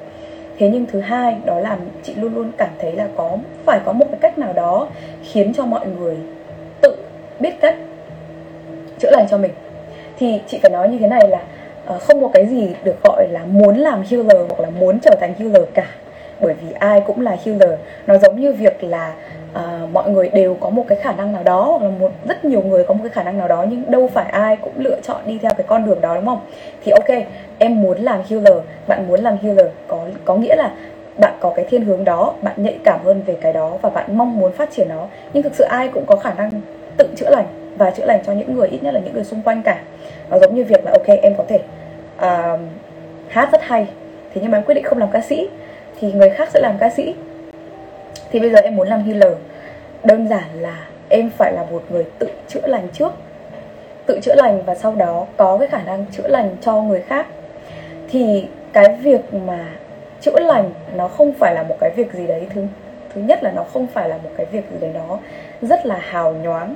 Thế 0.57 0.69
nhưng 0.69 0.85
thứ 0.85 0.99
hai, 0.99 1.37
đó 1.45 1.59
là 1.59 1.77
chị 2.03 2.15
luôn 2.15 2.35
luôn 2.35 2.51
cảm 2.57 2.69
thấy 2.79 2.91
là 2.91 3.07
có, 3.15 3.37
phải 3.65 3.79
có 3.85 3.93
một 3.93 4.05
cái 4.11 4.19
cách 4.21 4.37
nào 4.37 4.53
đó 4.53 4.87
khiến 5.23 5.53
cho 5.53 5.65
mọi 5.65 5.87
người 5.87 6.17
tự 6.81 6.95
biết 7.39 7.61
cách 7.61 7.75
chữa 8.99 9.11
lành 9.11 9.27
cho 9.29 9.37
mình. 9.37 9.51
Thì 10.17 10.41
chị 10.47 10.59
phải 10.61 10.71
nói 10.71 10.89
như 10.89 10.97
thế 10.97 11.07
này 11.07 11.27
là 11.29 11.41
ờ, 11.85 11.99
không 11.99 12.21
có 12.21 12.27
cái 12.33 12.45
gì 12.45 12.67
được 12.83 12.95
gọi 13.03 13.27
là 13.31 13.45
muốn 13.45 13.77
làm 13.77 14.03
healer 14.09 14.37
hoặc 14.49 14.59
là 14.59 14.69
muốn 14.69 14.99
trở 14.99 15.15
thành 15.19 15.33
healer 15.39 15.63
cả. 15.73 15.87
Bởi 16.39 16.53
vì 16.53 16.67
ai 16.79 17.01
cũng 17.07 17.21
là 17.21 17.37
healer. 17.45 17.79
Nó 18.07 18.17
giống 18.17 18.39
như 18.39 18.53
việc 18.53 18.83
là 18.83 19.13
à, 19.53 19.81
mọi 19.93 20.09
người 20.09 20.29
đều 20.29 20.57
có 20.59 20.69
một 20.69 20.85
cái 20.87 20.97
khả 21.01 21.11
năng 21.11 21.33
nào 21.33 21.43
đó 21.43 21.77
hoặc 21.79 21.83
là 21.83 21.89
một 21.99 22.11
rất 22.27 22.45
nhiều 22.45 22.61
người 22.61 22.83
có 22.83 22.93
một 22.93 22.99
cái 23.03 23.11
khả 23.11 23.23
năng 23.23 23.37
nào 23.37 23.47
đó 23.47 23.65
nhưng 23.69 23.91
đâu 23.91 24.09
phải 24.13 24.29
ai 24.29 24.57
cũng 24.57 24.73
lựa 24.77 24.97
chọn 25.03 25.21
đi 25.25 25.37
theo 25.41 25.51
cái 25.57 25.65
con 25.67 25.85
đường 25.85 26.01
đó 26.01 26.15
đúng 26.15 26.25
không? 26.25 26.39
Thì 26.83 26.91
ok 26.91 27.27
em 27.57 27.81
muốn 27.81 27.97
làm 27.97 28.21
healer 28.29 28.57
bạn 28.87 29.07
muốn 29.07 29.19
làm 29.19 29.37
healer 29.41 29.67
có 29.87 29.99
có 30.25 30.35
nghĩa 30.35 30.55
là 30.55 30.71
bạn 31.17 31.33
có 31.39 31.53
cái 31.55 31.65
thiên 31.69 31.85
hướng 31.85 32.05
đó 32.05 32.33
bạn 32.41 32.53
nhạy 32.57 32.77
cảm 32.83 32.99
hơn 33.03 33.21
về 33.25 33.37
cái 33.41 33.53
đó 33.53 33.77
và 33.81 33.89
bạn 33.89 34.17
mong 34.17 34.39
muốn 34.39 34.51
phát 34.51 34.71
triển 34.71 34.89
nó. 34.89 35.07
Nhưng 35.33 35.43
thực 35.43 35.55
sự 35.55 35.63
ai 35.63 35.87
cũng 35.87 36.05
có 36.05 36.15
khả 36.15 36.33
năng 36.33 36.51
tự 36.97 37.07
chữa 37.15 37.29
lành 37.29 37.45
và 37.77 37.91
chữa 37.91 38.05
lành 38.05 38.19
cho 38.25 38.33
những 38.33 38.55
người 38.55 38.67
ít 38.67 38.83
nhất 38.83 38.93
là 38.93 38.99
những 38.99 39.13
người 39.13 39.23
xung 39.23 39.41
quanh 39.41 39.63
cả. 39.63 39.79
Nó 40.29 40.39
giống 40.39 40.55
như 40.55 40.63
việc 40.63 40.85
là 40.85 40.91
ok 40.91 41.07
em 41.21 41.33
có 41.37 41.43
thể 41.47 41.59
uh, 42.17 42.59
hát 43.27 43.49
rất 43.51 43.61
hay 43.63 43.87
thế 44.33 44.41
nhưng 44.41 44.51
mà 44.51 44.57
em 44.57 44.63
quyết 44.63 44.75
định 44.75 44.83
không 44.83 44.97
làm 44.97 45.11
ca 45.11 45.21
sĩ 45.21 45.49
thì 45.99 46.11
người 46.11 46.29
khác 46.29 46.49
sẽ 46.53 46.59
làm 46.59 46.77
ca 46.79 46.89
sĩ 46.89 47.15
thì 48.31 48.39
bây 48.39 48.49
giờ 48.49 48.59
em 48.59 48.75
muốn 48.75 48.87
làm 48.87 49.03
healer. 49.03 49.33
Đơn 50.03 50.27
giản 50.27 50.43
là 50.53 50.87
em 51.09 51.29
phải 51.29 51.53
là 51.53 51.65
một 51.71 51.83
người 51.89 52.05
tự 52.19 52.27
chữa 52.47 52.67
lành 52.67 52.87
trước. 52.93 53.13
Tự 54.05 54.19
chữa 54.23 54.35
lành 54.35 54.63
và 54.65 54.75
sau 54.75 54.95
đó 54.95 55.25
có 55.37 55.57
cái 55.57 55.67
khả 55.67 55.83
năng 55.83 56.05
chữa 56.11 56.27
lành 56.27 56.55
cho 56.61 56.81
người 56.81 57.01
khác. 57.01 57.27
Thì 58.09 58.47
cái 58.73 58.97
việc 59.01 59.33
mà 59.33 59.69
chữa 60.21 60.39
lành 60.39 60.71
nó 60.95 61.07
không 61.07 61.33
phải 61.33 61.55
là 61.55 61.63
một 61.63 61.75
cái 61.79 61.91
việc 61.95 62.13
gì 62.13 62.27
đấy 62.27 62.47
thứ 62.53 62.65
thứ 63.15 63.21
nhất 63.21 63.43
là 63.43 63.51
nó 63.51 63.63
không 63.63 63.87
phải 63.87 64.09
là 64.09 64.17
một 64.17 64.29
cái 64.37 64.45
việc 64.45 64.63
gì 64.71 64.77
đấy 64.81 64.91
nó 64.93 65.19
rất 65.61 65.85
là 65.85 65.97
hào 66.01 66.33
nhoáng. 66.33 66.75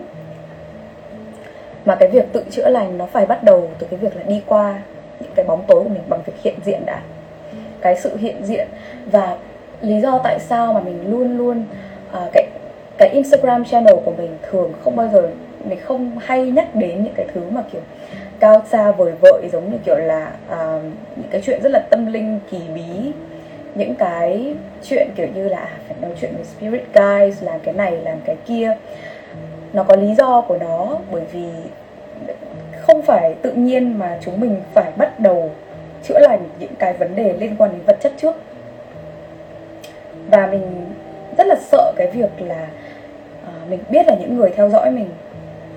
Mà 1.85 1.95
cái 1.95 2.09
việc 2.09 2.25
tự 2.33 2.45
chữa 2.49 2.69
lành 2.69 2.97
nó 2.97 3.05
phải 3.05 3.25
bắt 3.25 3.43
đầu 3.43 3.69
từ 3.79 3.87
cái 3.89 3.99
việc 3.99 4.15
là 4.15 4.23
đi 4.23 4.41
qua 4.45 4.79
những 5.19 5.31
cái 5.35 5.45
bóng 5.45 5.63
tối 5.67 5.83
của 5.83 5.89
mình 5.89 6.03
bằng 6.07 6.21
việc 6.25 6.33
hiện 6.43 6.55
diện 6.65 6.85
đã. 6.85 7.01
Cái 7.81 7.95
sự 7.95 8.17
hiện 8.17 8.43
diện 8.43 8.67
và 9.05 9.37
lý 9.81 10.01
do 10.01 10.19
tại 10.23 10.39
sao 10.39 10.73
mà 10.73 10.79
mình 10.79 11.11
luôn 11.11 11.37
luôn 11.37 11.63
uh, 12.09 12.29
cái 12.33 12.47
cái 12.97 13.09
Instagram 13.09 13.65
channel 13.65 13.95
của 14.05 14.13
mình 14.17 14.37
thường 14.41 14.73
không 14.83 14.95
bao 14.95 15.07
giờ 15.13 15.29
mình 15.65 15.79
không 15.79 16.19
hay 16.19 16.51
nhắc 16.51 16.75
đến 16.75 17.03
những 17.03 17.13
cái 17.15 17.25
thứ 17.33 17.41
mà 17.49 17.63
kiểu 17.71 17.81
cao 18.39 18.61
xa 18.69 18.91
vời 18.91 19.13
vợi 19.21 19.49
giống 19.51 19.71
như 19.71 19.77
kiểu 19.85 19.95
là 19.97 20.31
uh, 20.47 20.83
những 21.15 21.29
cái 21.31 21.41
chuyện 21.45 21.61
rất 21.63 21.71
là 21.71 21.79
tâm 21.89 22.05
linh 22.05 22.39
kỳ 22.51 22.59
bí. 22.75 23.11
Những 23.75 23.95
cái 23.95 24.55
chuyện 24.83 25.09
kiểu 25.15 25.27
như 25.35 25.49
là 25.49 25.57
à, 25.57 25.77
phải 25.87 25.97
nói 26.01 26.11
chuyện 26.21 26.31
với 26.35 26.45
spirit 26.45 26.83
guides 26.93 27.43
làm 27.43 27.59
cái 27.59 27.73
này 27.73 27.91
làm 27.91 28.17
cái 28.25 28.35
kia. 28.45 28.77
Nó 29.73 29.83
có 29.83 29.95
lý 29.95 30.15
do 30.15 30.41
của 30.41 30.57
nó 30.57 30.97
bởi 31.11 31.23
vì 31.31 31.45
không 32.81 33.01
phải 33.01 33.35
tự 33.41 33.51
nhiên 33.51 33.99
mà 33.99 34.17
chúng 34.21 34.39
mình 34.39 34.61
phải 34.73 34.91
bắt 34.97 35.19
đầu 35.19 35.51
chữa 36.03 36.19
lành 36.19 36.39
những 36.59 36.75
cái 36.79 36.93
vấn 36.93 37.15
đề 37.15 37.33
liên 37.33 37.55
quan 37.57 37.71
đến 37.71 37.81
vật 37.85 37.97
chất 38.01 38.13
trước 38.17 38.35
và 40.31 40.47
mình 40.47 40.85
rất 41.37 41.47
là 41.47 41.55
sợ 41.55 41.93
cái 41.95 42.07
việc 42.07 42.41
là 42.41 42.67
uh, 43.43 43.69
mình 43.69 43.79
biết 43.89 44.07
là 44.07 44.15
những 44.15 44.37
người 44.37 44.49
theo 44.55 44.69
dõi 44.69 44.91
mình 44.91 45.09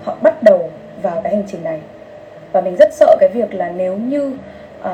họ 0.02 0.16
bắt 0.22 0.42
đầu 0.42 0.70
vào 1.02 1.20
cái 1.24 1.34
hành 1.34 1.44
trình 1.46 1.64
này. 1.64 1.80
Và 2.52 2.60
mình 2.60 2.76
rất 2.76 2.92
sợ 2.92 3.16
cái 3.20 3.28
việc 3.28 3.54
là 3.54 3.68
nếu 3.76 3.96
như 3.96 4.36
uh, 4.80 4.88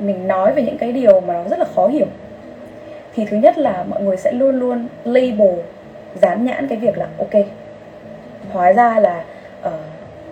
mình 0.00 0.28
nói 0.28 0.52
về 0.52 0.62
những 0.62 0.78
cái 0.78 0.92
điều 0.92 1.20
mà 1.20 1.34
nó 1.34 1.44
rất 1.48 1.58
là 1.58 1.64
khó 1.74 1.86
hiểu 1.86 2.06
thì 3.14 3.24
thứ 3.24 3.36
nhất 3.36 3.58
là 3.58 3.84
mọi 3.88 4.02
người 4.02 4.16
sẽ 4.16 4.32
luôn 4.32 4.58
luôn 4.60 4.86
label 5.04 5.58
dán 6.14 6.44
nhãn 6.44 6.68
cái 6.68 6.78
việc 6.78 6.98
là 6.98 7.08
ok 7.18 7.42
hóa 8.52 8.72
ra 8.72 9.00
là 9.00 9.24
uh, 9.66 9.72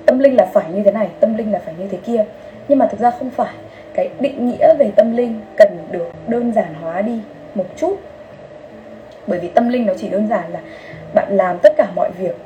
tâm 0.06 0.18
linh 0.18 0.36
là 0.36 0.46
phải 0.52 0.64
như 0.72 0.82
thế 0.82 0.90
này 0.90 1.08
tâm 1.20 1.36
linh 1.36 1.52
là 1.52 1.58
phải 1.58 1.74
như 1.78 1.88
thế 1.88 1.98
kia. 2.06 2.24
Nhưng 2.68 2.78
mà 2.78 2.86
thực 2.86 3.00
ra 3.00 3.10
không 3.10 3.30
phải. 3.30 3.54
Cái 3.94 4.10
định 4.20 4.46
nghĩa 4.46 4.74
về 4.78 4.90
tâm 4.96 5.16
linh 5.16 5.40
cần 5.56 5.78
được 5.90 6.12
đơn 6.26 6.52
giản 6.52 6.74
hóa 6.80 7.02
đi 7.02 7.20
một 7.54 7.66
chút 7.76 7.96
bởi 9.30 9.38
vì 9.38 9.48
tâm 9.48 9.68
linh 9.68 9.86
nó 9.86 9.94
chỉ 9.96 10.08
đơn 10.08 10.28
giản 10.28 10.52
là 10.52 10.60
bạn 11.14 11.36
làm 11.36 11.58
tất 11.58 11.72
cả 11.76 11.88
mọi 11.94 12.10
việc 12.10 12.36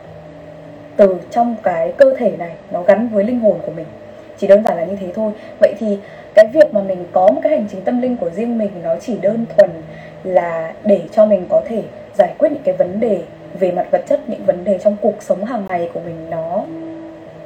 từ 0.96 1.16
trong 1.30 1.56
cái 1.62 1.92
cơ 1.96 2.14
thể 2.18 2.32
này, 2.38 2.52
nó 2.70 2.82
gắn 2.82 3.08
với 3.08 3.24
linh 3.24 3.40
hồn 3.40 3.58
của 3.66 3.72
mình. 3.76 3.86
Chỉ 4.38 4.46
đơn 4.46 4.64
giản 4.64 4.76
là 4.76 4.84
như 4.84 4.96
thế 5.00 5.12
thôi. 5.14 5.32
Vậy 5.60 5.74
thì 5.78 5.98
cái 6.34 6.46
việc 6.52 6.74
mà 6.74 6.80
mình 6.80 7.04
có 7.12 7.28
một 7.28 7.40
cái 7.42 7.52
hành 7.52 7.66
trình 7.70 7.82
tâm 7.82 8.00
linh 8.00 8.16
của 8.16 8.30
riêng 8.30 8.58
mình, 8.58 8.70
nó 8.82 8.96
chỉ 9.00 9.16
đơn 9.22 9.46
thuần 9.56 9.70
là 10.24 10.72
để 10.84 11.00
cho 11.12 11.26
mình 11.26 11.46
có 11.48 11.62
thể 11.68 11.82
giải 12.18 12.34
quyết 12.38 12.52
những 12.52 12.62
cái 12.64 12.74
vấn 12.74 13.00
đề 13.00 13.22
về 13.58 13.72
mặt 13.72 13.86
vật 13.90 14.02
chất, 14.06 14.20
những 14.26 14.44
vấn 14.44 14.64
đề 14.64 14.78
trong 14.78 14.96
cuộc 15.00 15.22
sống 15.22 15.44
hàng 15.44 15.66
ngày 15.68 15.90
của 15.94 16.00
mình 16.00 16.30
nó 16.30 16.64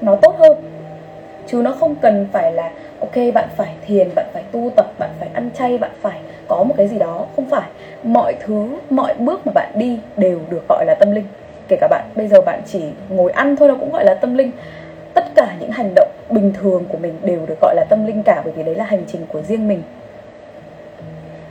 nó 0.00 0.16
tốt 0.16 0.36
hơn. 0.38 0.56
Chứ 1.46 1.62
nó 1.64 1.72
không 1.72 1.94
cần 1.94 2.26
phải 2.32 2.52
là, 2.52 2.70
ok, 3.00 3.14
bạn 3.34 3.48
phải 3.56 3.74
thiền, 3.86 4.08
bạn 4.14 4.26
phải 4.32 4.42
tu 4.52 4.70
tập, 4.76 4.92
bạn 4.98 5.10
phải 5.20 5.28
ăn 5.34 5.50
chay, 5.58 5.78
bạn 5.78 5.90
phải 6.00 6.18
có 6.48 6.62
một 6.62 6.74
cái 6.76 6.88
gì 6.88 6.98
đó 6.98 7.26
không 7.36 7.50
phải. 7.50 7.68
Mọi 8.02 8.34
thứ 8.40 8.68
mọi 8.90 9.14
bước 9.18 9.46
mà 9.46 9.52
bạn 9.52 9.72
đi 9.74 9.98
đều 10.16 10.40
được 10.50 10.62
gọi 10.68 10.84
là 10.86 10.94
tâm 10.94 11.10
linh. 11.10 11.24
Kể 11.68 11.76
cả 11.80 11.88
bạn 11.90 12.04
bây 12.14 12.28
giờ 12.28 12.40
bạn 12.40 12.60
chỉ 12.66 12.82
ngồi 13.08 13.30
ăn 13.30 13.56
thôi 13.56 13.68
nó 13.68 13.74
cũng 13.74 13.92
gọi 13.92 14.04
là 14.04 14.14
tâm 14.14 14.34
linh. 14.34 14.50
Tất 15.14 15.24
cả 15.34 15.56
những 15.60 15.70
hành 15.70 15.92
động 15.96 16.08
bình 16.30 16.52
thường 16.60 16.84
của 16.88 16.98
mình 16.98 17.14
đều 17.22 17.46
được 17.46 17.60
gọi 17.60 17.74
là 17.74 17.84
tâm 17.88 18.06
linh 18.06 18.22
cả 18.22 18.42
bởi 18.44 18.52
vì 18.56 18.62
đấy 18.62 18.74
là 18.74 18.84
hành 18.84 19.02
trình 19.06 19.26
của 19.28 19.42
riêng 19.42 19.68
mình. 19.68 19.82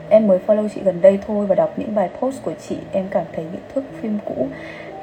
Em 0.10 0.28
mới 0.28 0.40
follow 0.48 0.68
chị 0.76 0.82
gần 0.84 1.02
đây 1.02 1.20
thôi 1.28 1.46
và 1.46 1.56
đọc 1.56 1.74
những 1.78 1.96
bài 1.96 2.10
post 2.20 2.44
của 2.44 2.54
chị 2.68 2.78
em 2.92 3.06
cảm 3.12 3.24
thấy 3.34 3.46
những 3.52 3.62
thước 3.76 3.82
phim 4.02 4.18
cũ 4.26 4.48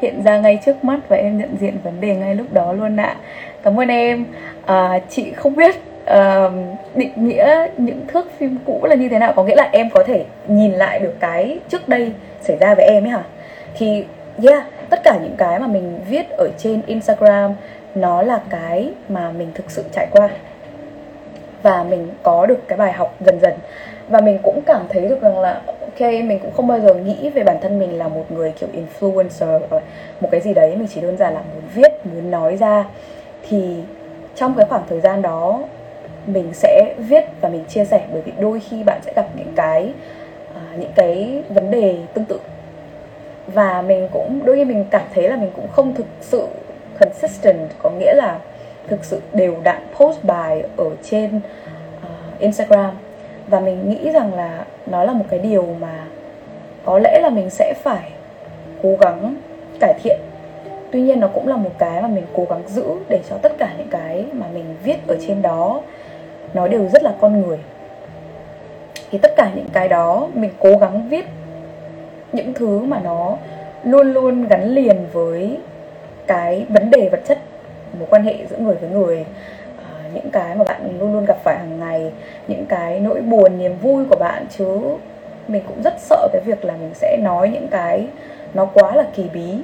hiện 0.03 0.23
ra 0.25 0.39
ngay 0.39 0.59
trước 0.65 0.85
mắt 0.85 1.01
và 1.09 1.17
em 1.17 1.39
nhận 1.39 1.57
diện 1.61 1.77
vấn 1.85 2.01
đề 2.01 2.15
ngay 2.15 2.35
lúc 2.35 2.53
đó 2.53 2.73
luôn 2.73 2.97
ạ. 2.97 3.17
Cảm 3.63 3.81
ơn 3.81 3.89
em. 3.89 4.25
À, 4.67 5.01
chị 5.09 5.33
không 5.33 5.57
biết 5.57 5.75
uh, 6.11 6.53
định 6.95 7.13
nghĩa 7.17 7.67
những 7.77 8.07
thước 8.07 8.31
phim 8.39 8.59
cũ 8.67 8.81
là 8.83 8.95
như 8.95 9.09
thế 9.09 9.19
nào? 9.19 9.33
Có 9.37 9.45
nghĩa 9.45 9.57
là 9.57 9.69
em 9.73 9.91
có 9.91 10.05
thể 10.07 10.25
nhìn 10.49 10.73
lại 10.73 10.99
được 10.99 11.15
cái 11.21 11.59
trước 11.69 11.89
đây 11.89 12.13
xảy 12.41 12.57
ra 12.61 12.75
với 12.75 12.85
em 12.85 13.05
ấy 13.05 13.11
hả? 13.11 13.23
Thì 13.75 14.05
yeah 14.49 14.65
tất 14.91 15.01
cả 15.05 15.19
những 15.23 15.37
cái 15.37 15.59
mà 15.59 15.67
mình 15.67 16.01
viết 16.09 16.31
ở 16.31 16.49
trên 16.59 16.83
instagram 16.87 17.55
nó 17.95 18.23
là 18.23 18.41
cái 18.51 18.93
mà 19.09 19.31
mình 19.31 19.51
thực 19.55 19.71
sự 19.71 19.85
trải 19.93 20.07
qua. 20.11 20.29
Và 21.63 21.85
mình 21.85 22.09
có 22.23 22.47
được 22.47 22.69
cái 22.69 22.79
bài 22.79 22.93
học 22.93 23.15
dần 23.21 23.41
dần. 23.41 23.55
Và 24.09 24.21
mình 24.21 24.39
cũng 24.43 24.61
cảm 24.67 24.87
thấy 24.89 25.09
được 25.09 25.23
rằng 25.23 25.39
là 25.39 25.61
ok 25.67 26.01
mình 26.01 26.39
cũng 26.43 26.53
không 26.53 26.67
bao 26.67 26.81
giờ 26.81 26.95
nghĩ 26.95 27.31
về 27.31 27.43
bản 27.43 27.57
thân 27.63 27.79
mình 27.79 27.99
là 27.99 28.09
một 28.09 28.25
người 28.29 28.53
kiểu 28.53 28.69
influencer 28.73 29.61
một 30.21 30.29
cái 30.31 30.41
gì 30.41 30.55
đấy. 30.55 30.77
Mình 30.77 30.89
chỉ 30.95 31.01
đơn 31.01 31.17
giản 31.17 31.35
là 31.35 31.41
muốn 31.41 31.63
viết 31.75 31.93
muốn 32.05 32.31
nói 32.31 32.57
ra. 32.57 32.85
Thì 33.49 33.77
trong 34.35 34.55
cái 34.55 34.67
khoảng 34.67 34.83
thời 34.89 35.01
gian 35.01 35.23
đó 35.23 35.61
mình 36.27 36.51
sẽ 36.53 36.95
viết 36.99 37.25
và 37.41 37.49
mình 37.49 37.65
chia 37.69 37.85
sẻ. 37.85 38.07
Bởi 38.13 38.23
vì 38.23 38.33
đôi 38.41 38.61
khi 38.61 38.83
bạn 38.83 39.01
sẽ 39.03 39.13
gặp 39.17 39.27
những 39.37 39.53
cái 39.57 39.93
uh, 40.51 40.79
những 40.79 40.93
cái 40.95 41.43
vấn 41.49 41.71
đề 41.71 41.97
tương 42.15 42.25
tự. 42.25 42.41
Và 43.47 43.83
mình 43.83 44.09
cũng 44.13 44.41
đôi 44.45 44.57
khi 44.57 44.65
mình 44.65 44.85
cảm 44.91 45.07
thấy 45.15 45.29
là 45.29 45.37
mình 45.37 45.51
cũng 45.57 45.69
không 45.69 45.95
thực 45.95 46.07
sự 46.21 46.47
consistent 47.01 47.69
có 47.79 47.91
nghĩa 47.91 48.15
là 48.15 48.39
thực 48.87 49.05
sự 49.05 49.21
đều 49.33 49.57
đặn 49.63 49.83
post 49.97 50.25
bài 50.25 50.63
ở 50.77 50.91
trên 51.03 51.37
uh, 51.37 52.41
Instagram. 52.41 52.91
Và 53.47 53.61
mình 53.61 53.91
nghĩ 53.91 54.11
rằng 54.11 54.35
là 54.35 54.65
nó 54.87 55.05
là 55.05 55.13
một 55.13 55.25
cái 55.31 55.39
điều 55.39 55.77
mà 55.81 56.05
có 56.85 56.99
lẽ 56.99 57.21
là 57.23 57.31
mình 57.31 57.51
sẽ 57.51 57.75
phải 57.83 58.11
cố 58.83 58.97
gắng 59.01 59.37
cải 59.81 59.95
thiện. 60.03 60.19
Tuy 60.93 61.01
nhiên 61.01 61.21
nó 61.21 61.29
cũng 61.29 61.49
là 61.49 61.57
một 61.57 61.71
cái 61.79 62.03
mà 62.03 62.09
mình 62.09 62.25
cố 62.35 62.47
gắng 62.51 62.63
giữ 62.67 62.85
để 63.09 63.21
cho 63.31 63.37
tất 63.43 63.53
cả 63.59 63.75
những 63.79 63.89
cái 63.91 64.25
mà 64.33 64.47
mình 64.55 64.65
viết 64.85 65.07
ở 65.07 65.17
trên 65.27 65.43
đó 65.43 65.83
nó 66.55 66.69
đều 66.69 66.89
rất 66.89 67.03
là 67.03 67.15
con 67.21 67.43
người. 67.43 67.59
Thì 69.11 69.19
tất 69.19 69.33
cả 69.37 69.51
những 69.55 69.69
cái 69.73 69.89
đó 69.89 70.29
mình 70.35 70.51
cố 70.59 70.77
gắng 70.77 71.09
viết 71.09 71.25
những 72.33 72.55
thứ 72.55 72.79
mà 72.79 73.01
nó 73.05 73.37
luôn 73.85 74.13
luôn 74.13 74.49
gắn 74.49 74.65
liền 74.65 74.97
với 75.13 75.59
cái 76.27 76.67
vấn 76.69 76.91
đề 76.91 77.09
vật 77.09 77.21
chất, 77.25 77.39
mối 77.99 78.09
quan 78.11 78.23
hệ 78.25 78.35
giữa 78.51 78.57
người 78.57 78.75
với 78.75 78.91
người. 78.91 79.25
À, 79.79 80.09
những 80.15 80.31
cái 80.31 80.55
mà 80.55 80.65
bạn 80.65 80.99
luôn 81.01 81.13
luôn 81.13 81.25
gặp 81.25 81.37
phải 81.45 81.59
hàng 81.59 81.81
ngày, 81.81 82.13
những 82.49 82.67
cái 82.67 83.01
nỗi 83.01 83.21
buồn, 83.21 83.59
niềm 83.59 83.77
vui 83.83 84.05
của 84.05 84.17
bạn 84.17 84.47
chứ 84.59 84.81
mình 85.49 85.63
cũng 85.69 85.83
rất 85.83 85.95
sợ 85.99 86.29
cái 86.33 86.43
việc 86.45 86.65
là 86.65 86.75
mình 86.77 86.95
sẽ 86.95 87.19
nói 87.23 87.49
những 87.49 87.69
cái 87.69 88.07
nó 88.55 88.65
quá 88.65 88.97
là 88.97 89.07
kỳ 89.15 89.25
bí 89.35 89.59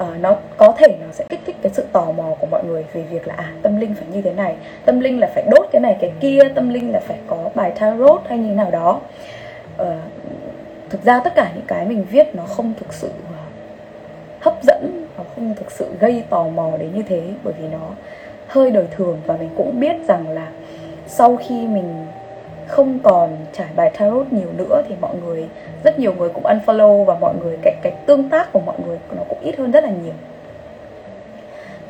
uh, 0.00 0.20
nó 0.20 0.36
có 0.56 0.74
thể 0.78 0.96
nó 1.00 1.06
sẽ 1.12 1.24
kích 1.28 1.40
thích 1.46 1.56
cái 1.62 1.72
sự 1.74 1.84
tò 1.92 2.12
mò 2.16 2.34
của 2.40 2.46
mọi 2.46 2.64
người 2.64 2.84
về 2.92 3.02
việc 3.02 3.28
là 3.28 3.34
à 3.34 3.52
tâm 3.62 3.80
linh 3.80 3.94
phải 3.94 4.06
như 4.12 4.22
thế 4.22 4.32
này 4.32 4.54
tâm 4.84 5.00
linh 5.00 5.20
là 5.20 5.30
phải 5.34 5.44
đốt 5.50 5.66
cái 5.72 5.80
này 5.80 5.96
cái 6.00 6.12
kia 6.20 6.40
tâm 6.54 6.68
linh 6.68 6.92
là 6.92 7.00
phải 7.00 7.16
có 7.26 7.50
bài 7.54 7.72
tarot 7.80 8.22
hay 8.28 8.38
như 8.38 8.54
nào 8.54 8.70
đó. 8.70 9.00
Uh, 9.82 9.88
thực 10.94 11.04
ra 11.04 11.20
tất 11.20 11.34
cả 11.34 11.50
những 11.54 11.64
cái 11.66 11.86
mình 11.86 12.04
viết 12.10 12.34
nó 12.34 12.42
không 12.46 12.72
thực 12.80 12.92
sự 12.92 13.08
ờ, 13.08 13.36
hấp 14.40 14.62
dẫn 14.62 15.06
nó 15.18 15.24
không 15.34 15.54
thực 15.54 15.70
sự 15.70 15.88
gây 16.00 16.24
tò 16.30 16.48
mò 16.48 16.70
đến 16.78 16.94
như 16.94 17.02
thế 17.02 17.22
bởi 17.44 17.54
vì 17.58 17.68
nó 17.68 17.90
hơi 18.46 18.70
đời 18.70 18.86
thường 18.90 19.20
và 19.26 19.36
mình 19.36 19.50
cũng 19.56 19.80
biết 19.80 19.96
rằng 20.08 20.28
là 20.28 20.48
sau 21.06 21.36
khi 21.36 21.66
mình 21.66 22.06
không 22.66 22.98
còn 23.02 23.36
trải 23.52 23.66
bài 23.76 23.90
tarot 23.98 24.32
nhiều 24.32 24.48
nữa 24.56 24.82
thì 24.88 24.94
mọi 25.00 25.16
người 25.24 25.48
rất 25.84 25.98
nhiều 25.98 26.14
người 26.18 26.28
cũng 26.28 26.44
unfollow 26.44 27.04
và 27.04 27.14
mọi 27.14 27.34
người 27.42 27.56
cái 27.62 27.74
cái 27.82 27.92
tương 28.06 28.28
tác 28.28 28.52
của 28.52 28.60
mọi 28.60 28.76
người 28.86 28.98
nó 29.16 29.22
cũng 29.28 29.38
ít 29.42 29.56
hơn 29.58 29.70
rất 29.70 29.84
là 29.84 29.90
nhiều. 29.90 30.14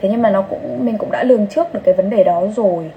Thế 0.00 0.09
nhưng 0.09 0.23
mà 0.23 0.31
nó 0.31 0.43
cũng 0.43 0.85
mình 0.85 0.99
cũng 0.99 1.11
đã 1.11 1.23
lường 1.23 1.47
trước 1.47 1.75
được 1.75 1.81
cái 1.85 1.95
vấn 1.95 2.11
đề 2.11 2.25
đó 2.25 2.43
rồi. 2.57 2.90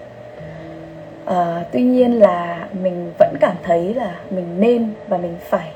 À, 1.25 1.63
tuy 1.72 1.84
nhiên 1.84 2.19
là 2.19 2.67
mình 2.81 3.12
vẫn 3.19 3.36
cảm 3.39 3.55
thấy 3.63 3.93
là 3.93 4.15
mình 4.29 4.60
nên 4.60 4.89
và 5.07 5.17
mình 5.17 5.36
phải 5.41 5.72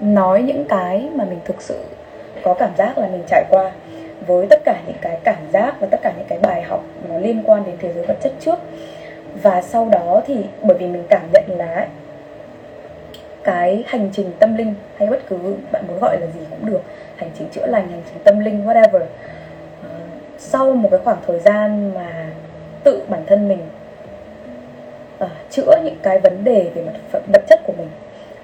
nói 0.00 0.42
những 0.42 0.64
cái 0.64 1.08
mà 1.14 1.24
mình 1.24 1.38
thực 1.44 1.62
sự 1.62 1.84
có 2.42 2.54
cảm 2.54 2.70
giác 2.78 2.98
là 2.98 3.06
mình 3.06 3.22
trải 3.26 3.44
qua 3.50 3.72
với 4.26 4.46
tất 4.50 4.60
cả 4.64 4.80
những 4.86 4.96
cái 5.00 5.18
cảm 5.24 5.50
giác 5.52 5.80
và 5.80 5.86
tất 5.90 6.00
cả 6.02 6.12
những 6.16 6.26
cái 6.28 6.38
bài 6.38 6.62
học 6.62 6.84
nó 7.08 7.18
liên 7.18 7.42
quan 7.44 7.64
đến 7.66 7.74
thế 7.78 7.92
giới 7.92 8.06
vật 8.06 8.16
chất 8.22 8.32
trước 8.40 8.58
và 9.42 9.62
sau 9.62 9.88
đó 9.88 10.22
thì 10.26 10.44
bởi 10.62 10.76
vì 10.78 10.86
mình 10.86 11.04
cảm 11.08 11.22
nhận 11.32 11.44
là 11.58 11.88
cái 13.44 13.84
hành 13.86 14.10
trình 14.12 14.32
tâm 14.38 14.56
linh 14.56 14.74
hay 14.96 15.08
bất 15.08 15.18
cứ 15.28 15.56
bạn 15.72 15.84
muốn 15.88 15.98
gọi 16.00 16.20
là 16.20 16.26
gì 16.26 16.40
cũng 16.50 16.66
được 16.66 16.80
hành 17.16 17.30
trình 17.38 17.48
chữa 17.52 17.66
lành 17.66 17.88
hành 17.90 18.02
trình 18.06 18.22
tâm 18.24 18.40
linh 18.40 18.66
whatever 18.66 19.00
ờ, 19.82 19.88
sau 20.38 20.72
một 20.72 20.88
cái 20.90 21.00
khoảng 21.04 21.18
thời 21.26 21.40
gian 21.40 21.94
mà 21.94 22.26
tự 22.84 23.02
bản 23.08 23.22
thân 23.26 23.48
mình 23.48 23.58
à, 25.18 25.28
chữa 25.50 25.80
những 25.84 25.96
cái 26.02 26.18
vấn 26.18 26.44
đề 26.44 26.70
về 26.74 26.82
mặt 26.82 27.20
vật 27.32 27.42
chất 27.48 27.60
của 27.66 27.72
mình 27.78 27.88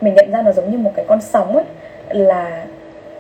mình 0.01 0.15
nhận 0.15 0.31
ra 0.31 0.43
nó 0.43 0.53
giống 0.53 0.71
như 0.71 0.79
một 0.79 0.93
cái 0.97 1.05
con 1.09 1.21
sóng 1.21 1.57
ấy 1.57 1.65
là 2.09 2.65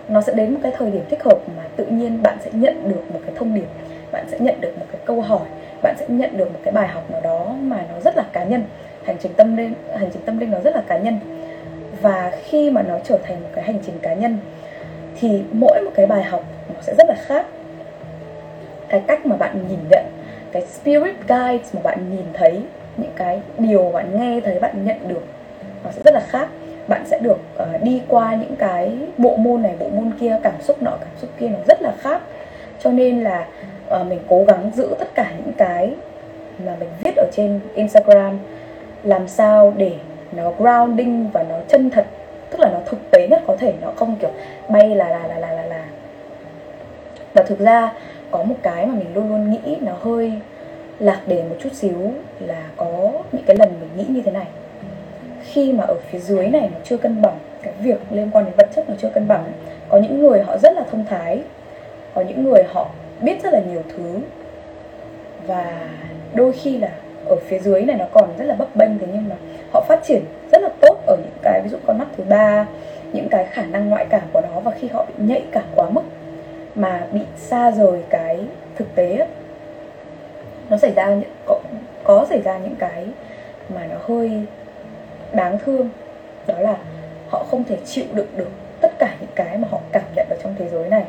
nó 0.08 0.20
sẽ 0.20 0.32
đến 0.34 0.54
một 0.54 0.60
cái 0.62 0.72
thời 0.78 0.90
điểm 0.90 1.02
thích 1.10 1.22
hợp 1.22 1.38
mà 1.56 1.62
tự 1.76 1.86
nhiên 1.86 2.22
bạn 2.22 2.38
sẽ 2.44 2.50
nhận 2.52 2.88
được 2.88 3.02
một 3.12 3.20
cái 3.26 3.34
thông 3.36 3.54
điệp 3.54 3.66
bạn 4.12 4.26
sẽ 4.30 4.38
nhận 4.40 4.60
được 4.60 4.78
một 4.78 4.86
cái 4.92 5.00
câu 5.04 5.20
hỏi 5.20 5.46
bạn 5.82 5.96
sẽ 5.98 6.06
nhận 6.08 6.36
được 6.36 6.52
một 6.52 6.58
cái 6.64 6.72
bài 6.72 6.88
học 6.88 7.10
nào 7.10 7.20
đó 7.20 7.54
mà 7.62 7.84
nó 7.92 8.00
rất 8.00 8.16
là 8.16 8.24
cá 8.32 8.44
nhân. 8.44 8.64
Hành 9.04 9.16
trình 9.20 9.32
tâm 9.34 9.56
linh 9.56 9.74
hành 9.98 10.10
trình 10.12 10.22
tâm 10.26 10.38
linh 10.38 10.50
nó 10.50 10.60
rất 10.60 10.74
là 10.74 10.82
cá 10.88 10.98
nhân. 10.98 11.18
Và 12.02 12.32
khi 12.44 12.70
mà 12.70 12.82
nó 12.82 12.98
trở 13.04 13.18
thành 13.22 13.42
một 13.42 13.48
cái 13.54 13.64
hành 13.64 13.78
trình 13.86 13.98
cá 14.02 14.14
nhân 14.14 14.38
thì 15.20 15.42
mỗi 15.52 15.80
một 15.80 15.90
cái 15.94 16.06
bài 16.06 16.22
học 16.22 16.44
nó 16.74 16.80
sẽ 16.80 16.94
rất 16.98 17.08
là 17.08 17.14
khác. 17.18 17.46
Cái 18.88 19.02
cách 19.06 19.26
mà 19.26 19.36
bạn 19.36 19.68
nhìn 19.68 19.78
nhận 19.90 20.04
cái 20.52 20.62
spirit 20.66 21.14
guides 21.28 21.74
mà 21.74 21.80
bạn 21.82 22.10
nhìn 22.10 22.24
thấy 22.32 22.62
những 22.96 23.12
cái 23.16 23.40
điều 23.58 23.90
bạn 23.92 24.20
nghe 24.20 24.40
thấy 24.40 24.58
bạn 24.58 24.84
nhận 24.84 25.08
được 25.08 25.24
nó 25.84 25.90
sẽ 25.90 26.02
rất 26.04 26.14
là 26.14 26.20
khác. 26.20 26.48
Bạn 26.88 27.06
sẽ 27.06 27.18
được 27.18 27.38
uh, 27.62 27.82
đi 27.82 28.02
qua 28.08 28.34
những 28.34 28.56
cái 28.56 28.98
bộ 29.18 29.36
môn 29.36 29.62
này 29.62 29.74
bộ 29.78 29.88
môn 29.88 30.12
kia 30.20 30.38
cảm 30.42 30.54
xúc 30.60 30.82
nọ 30.82 30.90
cảm 30.90 31.10
xúc 31.20 31.30
kia 31.38 31.48
nó 31.48 31.58
rất 31.68 31.82
là 31.82 31.92
khác. 31.98 32.22
Cho 32.82 32.90
nên 32.90 33.20
là 33.20 33.46
uh, 33.94 34.06
mình 34.06 34.18
cố 34.28 34.44
gắng 34.44 34.70
giữ 34.74 34.94
tất 34.98 35.14
cả 35.14 35.32
những 35.38 35.52
cái 35.58 35.94
mà 36.66 36.76
mình 36.80 36.88
viết 37.04 37.16
ở 37.16 37.26
trên 37.32 37.60
Instagram 37.74 38.38
làm 39.04 39.28
sao 39.28 39.72
để 39.76 39.92
nó 40.32 40.50
grounding 40.58 41.28
và 41.32 41.42
nó 41.42 41.54
chân 41.68 41.90
thật 41.90 42.06
tức 42.50 42.60
là 42.60 42.70
nó 42.70 42.78
thực 42.86 43.10
tế 43.10 43.28
nhất 43.28 43.42
có 43.46 43.56
thể 43.56 43.74
nó 43.82 43.92
không 43.96 44.16
kiểu 44.20 44.30
bay 44.68 44.88
là 44.88 45.08
là 45.08 45.26
là 45.26 45.38
là 45.38 45.52
là 45.52 45.64
là. 45.64 45.84
Và 47.34 47.42
thực 47.42 47.58
ra 47.58 47.92
có 48.30 48.42
một 48.44 48.54
cái 48.62 48.86
mà 48.86 48.94
mình 48.94 49.14
luôn 49.14 49.28
luôn 49.28 49.50
nghĩ 49.50 49.76
nó 49.80 49.92
hơi 50.00 50.32
lạc 50.98 51.20
đề 51.26 51.42
một 51.42 51.56
chút 51.62 51.72
xíu 51.72 52.12
là 52.40 52.62
có 52.76 53.12
những 53.32 53.44
cái 53.46 53.56
lần 53.56 53.80
mình 53.80 53.90
nghĩ 53.96 54.04
như 54.14 54.22
thế 54.22 54.30
này. 54.30 54.46
Khi 55.42 55.72
mà 55.72 55.84
ở 55.84 55.94
phía 56.10 56.18
dưới 56.18 56.46
này 56.46 56.70
nó 56.72 56.78
chưa 56.84 56.96
cân 56.96 57.22
bằng 57.22 57.38
cái 57.62 57.72
việc 57.80 58.00
liên 58.10 58.30
quan 58.32 58.44
đến 58.44 58.54
vật 58.56 58.68
chất 58.74 58.88
nó 58.88 58.94
chưa 58.98 59.10
cân 59.10 59.28
bằng 59.28 59.52
có 59.88 59.98
những 59.98 60.20
người 60.20 60.42
họ 60.42 60.58
rất 60.58 60.72
là 60.76 60.82
thông 60.90 61.04
thái 61.04 61.42
có 62.14 62.22
những 62.22 62.44
người 62.44 62.62
họ 62.68 62.88
biết 63.20 63.42
rất 63.42 63.52
là 63.52 63.60
nhiều 63.70 63.82
thứ. 63.96 64.18
Và 65.46 65.88
đôi 66.34 66.52
khi 66.52 66.78
là 66.78 66.90
ở 67.26 67.36
phía 67.36 67.58
dưới 67.58 67.82
này 67.82 67.96
nó 67.96 68.04
còn 68.12 68.30
rất 68.38 68.44
là 68.44 68.54
bấp 68.54 68.76
bênh 68.76 68.98
thế 68.98 69.06
nhưng 69.12 69.28
mà 69.28 69.36
họ 69.72 69.84
phát 69.88 70.00
triển 70.04 70.24
rất 70.52 70.62
là 70.62 70.68
tốt 70.80 70.98
ở 71.06 71.16
những 71.16 71.38
cái 71.42 71.60
ví 71.64 71.70
dụ 71.70 71.78
con 71.86 71.98
mắt 71.98 72.06
thứ 72.16 72.24
ba 72.28 72.66
những 73.12 73.28
cái 73.28 73.44
khả 73.44 73.62
năng 73.62 73.88
ngoại 73.88 74.06
cảm 74.10 74.22
của 74.32 74.40
nó 74.40 74.60
và 74.60 74.70
khi 74.80 74.88
họ 74.88 75.06
bị 75.08 75.24
nhạy 75.26 75.44
cảm 75.52 75.64
quá 75.74 75.90
mức 75.90 76.02
mà 76.74 77.06
bị 77.12 77.20
xa 77.36 77.70
rời 77.70 78.02
cái 78.10 78.40
thực 78.76 78.94
tế 78.94 79.16
ấy, 79.16 79.28
nó 80.70 80.76
xảy 80.76 80.92
ra 80.94 81.14
những 81.14 81.30
có, 81.46 81.60
có 82.04 82.26
xảy 82.28 82.42
ra 82.42 82.58
những 82.58 82.76
cái 82.78 83.06
mà 83.74 83.86
nó 83.86 83.96
hơi 84.00 84.42
đáng 85.32 85.58
thương. 85.64 85.88
Đó 86.46 86.54
là 86.58 86.76
họ 87.28 87.44
không 87.50 87.64
thể 87.64 87.76
chịu 87.84 88.04
đựng 88.12 88.28
được 88.36 88.50
tất 88.80 88.98
cả 88.98 89.14
những 89.20 89.30
cái 89.34 89.58
mà 89.58 89.68
họ 89.70 89.80
cảm 89.92 90.04
nhận 90.16 90.26
ở 90.30 90.36
trong 90.42 90.54
thế 90.58 90.68
giới 90.68 90.88
này 90.88 91.04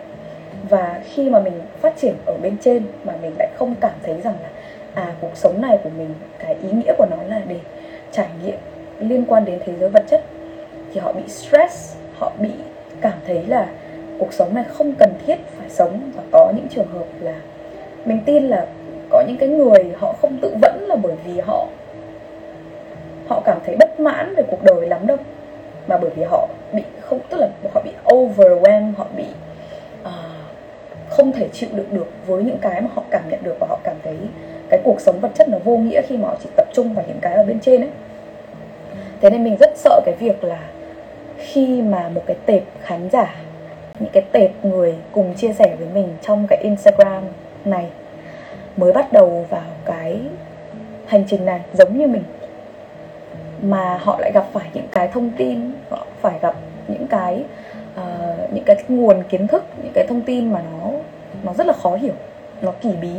và 0.71 1.01
khi 1.03 1.29
mà 1.29 1.39
mình 1.39 1.53
phát 1.81 1.93
triển 1.97 2.15
ở 2.25 2.37
bên 2.41 2.57
trên 2.61 2.83
mà 3.03 3.13
mình 3.21 3.31
lại 3.39 3.49
không 3.55 3.75
cảm 3.81 3.91
thấy 4.03 4.15
rằng 4.23 4.35
là 4.43 4.49
à 4.93 5.13
cuộc 5.21 5.31
sống 5.33 5.61
này 5.61 5.79
của 5.83 5.89
mình, 5.97 6.13
cái 6.39 6.55
ý 6.63 6.71
nghĩa 6.71 6.93
của 6.97 7.05
nó 7.05 7.17
là 7.27 7.41
để 7.47 7.59
trải 8.11 8.27
nghiệm 8.43 8.57
liên 8.99 9.25
quan 9.27 9.45
đến 9.45 9.59
thế 9.65 9.73
giới 9.79 9.89
vật 9.89 10.03
chất, 10.09 10.23
thì 10.93 10.99
họ 10.99 11.13
bị 11.13 11.27
stress, 11.27 11.97
họ 12.17 12.31
bị 12.39 12.49
cảm 13.01 13.13
thấy 13.27 13.45
là 13.47 13.67
cuộc 14.19 14.33
sống 14.33 14.53
này 14.53 14.63
không 14.63 14.93
cần 14.99 15.13
thiết 15.25 15.35
phải 15.57 15.69
sống. 15.69 16.11
Và 16.15 16.23
có 16.31 16.53
những 16.55 16.67
trường 16.67 16.87
hợp 16.87 17.05
là 17.21 17.35
mình 18.05 18.19
tin 18.25 18.43
là 18.43 18.65
có 19.09 19.23
những 19.27 19.37
cái 19.37 19.49
người 19.49 19.91
họ 19.97 20.13
không 20.21 20.37
tự 20.41 20.55
vẫn 20.61 20.85
là 20.87 20.95
bởi 20.95 21.15
vì 21.25 21.39
họ 21.39 21.67
họ 23.27 23.41
cảm 23.45 23.57
thấy 23.65 23.75
bất 23.79 23.99
mãn 23.99 24.35
về 24.35 24.43
cuộc 24.47 24.63
đời 24.63 24.87
lắm 24.87 25.07
đâu. 25.07 25.17
Mà 25.87 25.97
bởi 25.97 26.11
vì 26.15 26.23
họ 26.23 26.47
bị 26.73 26.83
không, 27.01 27.19
tức 27.29 27.37
là 27.37 27.49
họ 27.73 27.81
bị 27.85 27.91
overwhelm 28.05 28.93
họ 28.97 29.05
bị 29.17 29.25
không 31.11 31.31
thể 31.31 31.47
chịu 31.53 31.69
đựng 31.73 31.87
được 31.91 32.07
với 32.27 32.43
những 32.43 32.57
cái 32.61 32.81
mà 32.81 32.87
họ 32.93 33.03
cảm 33.11 33.29
nhận 33.29 33.43
được 33.43 33.55
và 33.59 33.67
họ 33.69 33.79
cảm 33.83 33.95
thấy 34.03 34.15
cái 34.69 34.79
cuộc 34.83 35.01
sống 35.01 35.19
vật 35.19 35.31
chất 35.35 35.49
nó 35.49 35.57
vô 35.63 35.77
nghĩa 35.77 36.01
khi 36.01 36.17
mà 36.17 36.27
họ 36.27 36.35
chỉ 36.43 36.49
tập 36.55 36.67
trung 36.73 36.93
vào 36.93 37.05
những 37.07 37.19
cái 37.21 37.33
ở 37.33 37.43
bên 37.43 37.59
trên 37.59 37.81
ấy. 37.81 37.89
Thế 39.21 39.29
nên 39.29 39.43
mình 39.43 39.57
rất 39.59 39.77
sợ 39.77 40.01
cái 40.05 40.15
việc 40.19 40.43
là 40.43 40.59
khi 41.37 41.81
mà 41.81 42.09
một 42.09 42.21
cái 42.25 42.35
tệp 42.45 42.63
khán 42.81 43.09
giả 43.09 43.35
những 43.99 44.11
cái 44.13 44.23
tệp 44.31 44.65
người 44.65 44.95
cùng 45.11 45.33
chia 45.35 45.53
sẻ 45.53 45.75
với 45.79 45.87
mình 45.93 46.07
trong 46.21 46.47
cái 46.49 46.59
instagram 46.63 47.23
này 47.65 47.89
mới 48.77 48.93
bắt 48.93 49.13
đầu 49.13 49.45
vào 49.49 49.71
cái 49.85 50.19
hành 51.05 51.23
trình 51.27 51.45
này 51.45 51.61
giống 51.73 51.97
như 51.97 52.07
mình 52.07 52.23
mà 53.61 53.97
họ 54.01 54.19
lại 54.19 54.31
gặp 54.33 54.45
phải 54.53 54.69
những 54.73 54.87
cái 54.91 55.07
thông 55.07 55.31
tin 55.37 55.71
họ 55.89 56.05
phải 56.21 56.39
gặp 56.41 56.55
những 56.87 57.07
cái 57.07 57.43
uh, 57.95 58.30
những 58.53 58.63
cái 58.63 58.83
nguồn 58.87 59.23
kiến 59.29 59.47
thức, 59.47 59.63
những 59.83 59.91
cái 59.95 60.05
thông 60.07 60.21
tin 60.21 60.51
mà 60.51 60.61
nó 60.71 60.89
nó 61.43 61.53
rất 61.53 61.67
là 61.67 61.73
khó 61.73 61.95
hiểu, 61.95 62.13
nó 62.61 62.71
kỳ 62.81 62.89
bí, 63.01 63.13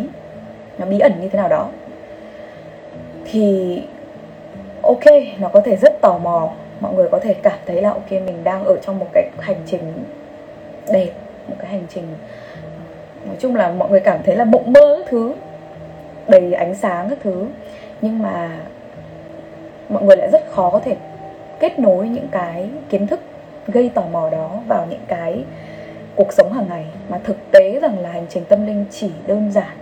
nó 0.79 0.87
bí 0.87 0.99
ẩn 0.99 1.13
như 1.21 1.29
thế 1.29 1.37
nào 1.37 1.49
đó. 1.49 1.69
Thì 3.25 3.83
ok, 4.83 5.05
nó 5.39 5.49
có 5.49 5.61
thể 5.61 5.77
rất 5.77 6.01
tò 6.01 6.19
mò, 6.19 6.53
mọi 6.81 6.95
người 6.95 7.09
có 7.09 7.19
thể 7.19 7.35
cảm 7.35 7.59
thấy 7.67 7.83
là 7.83 7.91
ok, 7.91 8.11
mình 8.13 8.45
đang 8.45 8.65
ở 8.65 8.77
trong 8.83 8.99
một 8.99 9.07
cái 9.13 9.31
hành 9.39 9.57
trình 9.67 10.05
đẹp, 10.93 11.11
một 11.49 11.57
cái 11.59 11.71
hành 11.71 11.87
trình, 11.89 12.05
nói 13.27 13.37
chung 13.39 13.57
là 13.57 13.73
mọi 13.73 13.91
người 13.91 14.01
cảm 14.01 14.19
thấy 14.25 14.37
là 14.37 14.45
mộng 14.45 14.73
mơ 14.73 14.97
các 14.99 15.07
thứ, 15.11 15.35
đầy 16.29 16.53
ánh 16.53 16.75
sáng 16.75 17.11
các 17.11 17.19
thứ. 17.23 17.47
Nhưng 18.01 18.19
mà 18.19 18.51
mọi 19.89 20.03
người 20.03 20.17
lại 20.17 20.29
rất 20.33 20.51
khó 20.51 20.71
có 20.71 20.79
thể 20.79 20.97
kết 21.61 21.79
nối 21.79 22.09
những 22.09 22.29
cái 22.33 22.69
kiến 22.91 23.07
thức 23.07 23.21
gây 23.69 23.91
tò 23.95 24.03
mò 24.13 24.31
đó 24.31 24.61
vào 24.69 24.87
những 24.91 25.05
cái 25.09 25.45
cuộc 26.15 26.33
sống 26.33 26.53
hàng 26.53 26.67
ngày 26.69 26.87
mà 27.09 27.19
thực 27.25 27.37
tế 27.51 27.79
rằng 27.83 27.99
là 27.99 28.11
hành 28.11 28.27
trình 28.29 28.45
tâm 28.49 28.67
linh 28.67 28.85
chỉ 28.91 29.11
đơn 29.27 29.53
giản 29.53 29.77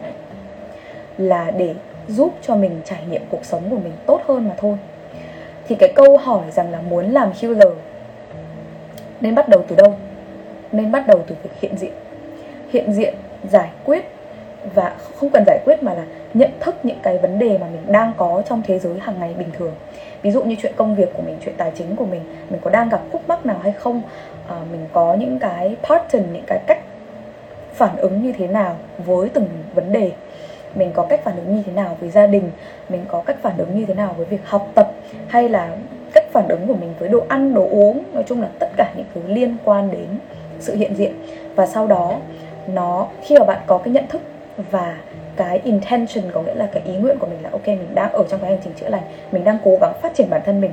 là 1.19 1.51
để 1.51 1.75
giúp 2.09 2.35
cho 2.43 2.57
mình 2.57 2.81
trải 2.85 3.03
nghiệm 3.11 3.23
cuộc 3.31 3.45
sống 3.45 3.71
của 3.71 3.79
mình 3.79 3.93
tốt 4.07 4.21
hơn 4.29 4.49
mà 4.49 4.55
thôi. 4.59 4.77
Thì 5.69 5.75
cái 5.75 5.93
câu 5.95 6.17
hỏi 6.17 6.43
rằng 6.51 6.73
là 6.73 6.81
muốn 6.81 7.11
làm 7.11 7.33
healer 7.41 7.73
nên 9.21 9.35
bắt 9.35 9.49
đầu 9.49 9.65
từ 9.69 9.77
đâu? 9.77 9.97
Nên 10.73 10.93
bắt 10.93 11.07
đầu 11.07 11.25
từ 11.27 11.35
việc 11.43 11.51
hiện 11.61 11.77
diện. 11.77 11.93
Hiện 12.71 12.93
diện, 12.93 13.15
giải 13.51 13.69
quyết 13.85 14.05
và 14.75 14.97
không 15.17 15.31
cần 15.31 15.45
giải 15.47 15.59
quyết 15.65 15.83
mà 15.83 15.95
là 15.95 16.05
nhận 16.35 16.51
thức 16.61 16.75
những 16.83 16.99
cái 17.03 17.19
vấn 17.19 17.39
đề 17.39 17.59
mà 17.59 17.67
mình 17.67 17.93
đang 17.93 18.13
có 18.17 18.43
trong 18.49 18.63
thế 18.67 18.79
giới 18.79 18.99
hàng 19.01 19.21
ngày 19.21 19.35
bình 19.39 19.51
thường 19.59 19.73
ví 20.23 20.31
dụ 20.31 20.43
như 20.43 20.57
chuyện 20.63 20.73
công 20.77 20.95
việc 20.95 21.09
của 21.15 21.23
mình 21.23 21.39
chuyện 21.45 21.55
tài 21.57 21.73
chính 21.75 21.97
của 21.97 22.07
mình 22.07 22.21
mình 22.51 22.61
có 22.65 22.71
đang 22.71 22.89
gặp 22.89 23.01
khúc 23.13 23.29
mắc 23.29 23.47
nào 23.47 23.59
hay 23.63 23.73
không? 23.73 24.03
À, 24.49 24.57
mình 24.73 24.87
có 24.93 25.15
những 25.15 25.39
cái 25.39 25.77
pattern 25.83 26.33
những 26.33 26.45
cái 26.47 26.61
cách 26.67 26.79
phản 27.73 27.97
ứng 27.97 28.23
như 28.23 28.33
thế 28.33 28.47
nào 28.47 28.77
với 28.99 29.29
từng 29.29 29.49
vấn 29.75 29.93
đề? 29.93 30.13
Mình 30.75 30.91
có 30.95 31.03
cách 31.03 31.21
phản 31.25 31.37
ứng 31.37 31.57
như 31.57 31.63
thế 31.67 31.73
nào 31.73 31.97
với 32.01 32.11
gia 32.11 32.27
đình? 32.27 32.51
Mình 32.89 33.05
có 33.09 33.23
cách 33.27 33.37
phản 33.43 33.59
ứng 33.59 33.79
như 33.79 33.87
thế 33.87 33.95
nào 33.95 34.15
với 34.17 34.27
việc 34.27 34.41
học 34.45 34.69
tập? 34.75 34.93
Hay 35.29 35.49
là 35.49 35.77
cách 36.15 36.25
phản 36.33 36.49
ứng 36.49 36.67
của 36.67 36.75
mình 36.75 36.95
với 36.99 37.09
đồ 37.09 37.23
ăn 37.29 37.55
đồ 37.55 37.69
uống? 37.71 38.03
Nói 38.13 38.25
chung 38.27 38.43
là 38.43 38.49
tất 38.59 38.69
cả 38.77 38.93
những 38.97 39.07
thứ 39.15 39.21
liên 39.27 39.57
quan 39.65 39.91
đến 39.91 40.07
sự 40.61 40.75
hiện 40.75 40.95
diện. 40.95 41.13
Và 41.55 41.67
sau 41.67 41.87
đó 41.87 42.19
nó 42.67 43.07
khi 43.23 43.39
mà 43.39 43.45
bạn 43.45 43.61
có 43.67 43.79
cái 43.79 43.95
nhận 43.95 44.07
thức 44.07 44.23
và 44.71 44.97
cái 45.41 45.61
intention, 45.65 46.31
có 46.33 46.43
nghĩa 46.43 46.55
là 46.55 46.69
cái 46.73 46.83
ý 46.87 46.97
nguyện 46.97 47.19
của 47.19 47.27
mình 47.27 47.39
là, 47.43 47.51
ok, 47.53 47.67
mình 47.67 47.95
đang 47.95 48.13
ở 48.13 48.25
trong 48.29 48.41
cái 48.41 48.51
hành 48.51 48.61
trình 48.65 48.73
chữa 48.81 48.89
lành, 48.89 49.03
mình 49.33 49.45
đang 49.45 49.59
cố 49.65 49.79
gắng 49.81 49.93
phát 50.03 50.15
triển 50.15 50.31
bản 50.31 50.41
thân 50.45 50.61
mình. 50.61 50.71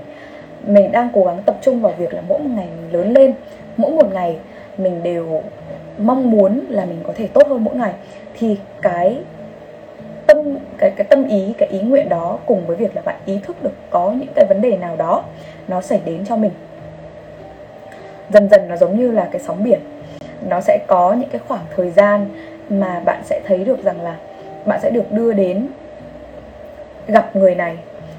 Mình 0.65 0.91
đang 0.91 1.09
cố 1.13 1.23
gắng 1.23 1.41
tập 1.45 1.57
trung 1.61 1.81
vào 1.81 1.93
việc 1.97 2.13
là 2.13 2.21
mỗi 2.27 2.39
một 2.39 2.49
ngày 2.55 2.67
mình 2.81 2.93
lớn 2.93 3.13
lên, 3.13 3.33
mỗi 3.77 3.91
một 3.91 4.13
ngày 4.13 4.37
mình 4.77 5.03
đều 5.03 5.41
mong 5.97 6.31
muốn 6.31 6.61
là 6.69 6.85
mình 6.85 6.99
có 7.03 7.13
thể 7.15 7.27
tốt 7.27 7.47
hơn 7.47 7.63
mỗi 7.63 7.75
ngày. 7.75 7.93
Thì 8.39 8.57
cái 8.81 9.17
tâm, 10.27 10.57
cái 10.77 10.91
cái 10.95 11.07
tâm 11.09 11.27
ý, 11.27 11.53
cái 11.57 11.69
ý 11.69 11.79
nguyện 11.81 12.09
đó 12.09 12.39
cùng 12.45 12.67
với 12.67 12.75
việc 12.75 12.95
là 12.95 13.01
bạn 13.01 13.15
ý 13.25 13.39
thức 13.47 13.63
được 13.63 13.73
có 13.89 14.11
những 14.11 14.29
cái 14.35 14.45
vấn 14.49 14.61
đề 14.61 14.77
nào 14.77 14.95
đó, 14.95 15.23
nó 15.67 15.81
xảy 15.81 16.01
đến 16.05 16.25
cho 16.25 16.35
mình. 16.35 16.51
Dần 18.29 18.49
dần 18.49 18.67
nó 18.67 18.77
giống 18.77 18.99
như 18.99 19.11
là 19.11 19.27
cái 19.31 19.41
sóng 19.41 19.63
biển, 19.63 19.79
nó 20.49 20.61
sẽ 20.61 20.79
có 20.87 21.13
những 21.13 21.29
cái 21.29 21.41
khoảng 21.47 21.65
thời 21.75 21.91
gian 21.91 22.25
mà 22.69 22.99
bạn 23.05 23.21
sẽ 23.23 23.41
thấy 23.45 23.57
được 23.57 23.83
rằng 23.83 24.01
là 24.01 24.15
bạn 24.67 24.79
sẽ 24.81 24.89
được 24.89 25.11
đưa 25.11 25.33
đến 25.33 25.67
gặp 27.07 27.35
người 27.35 27.55
này. 27.55 27.77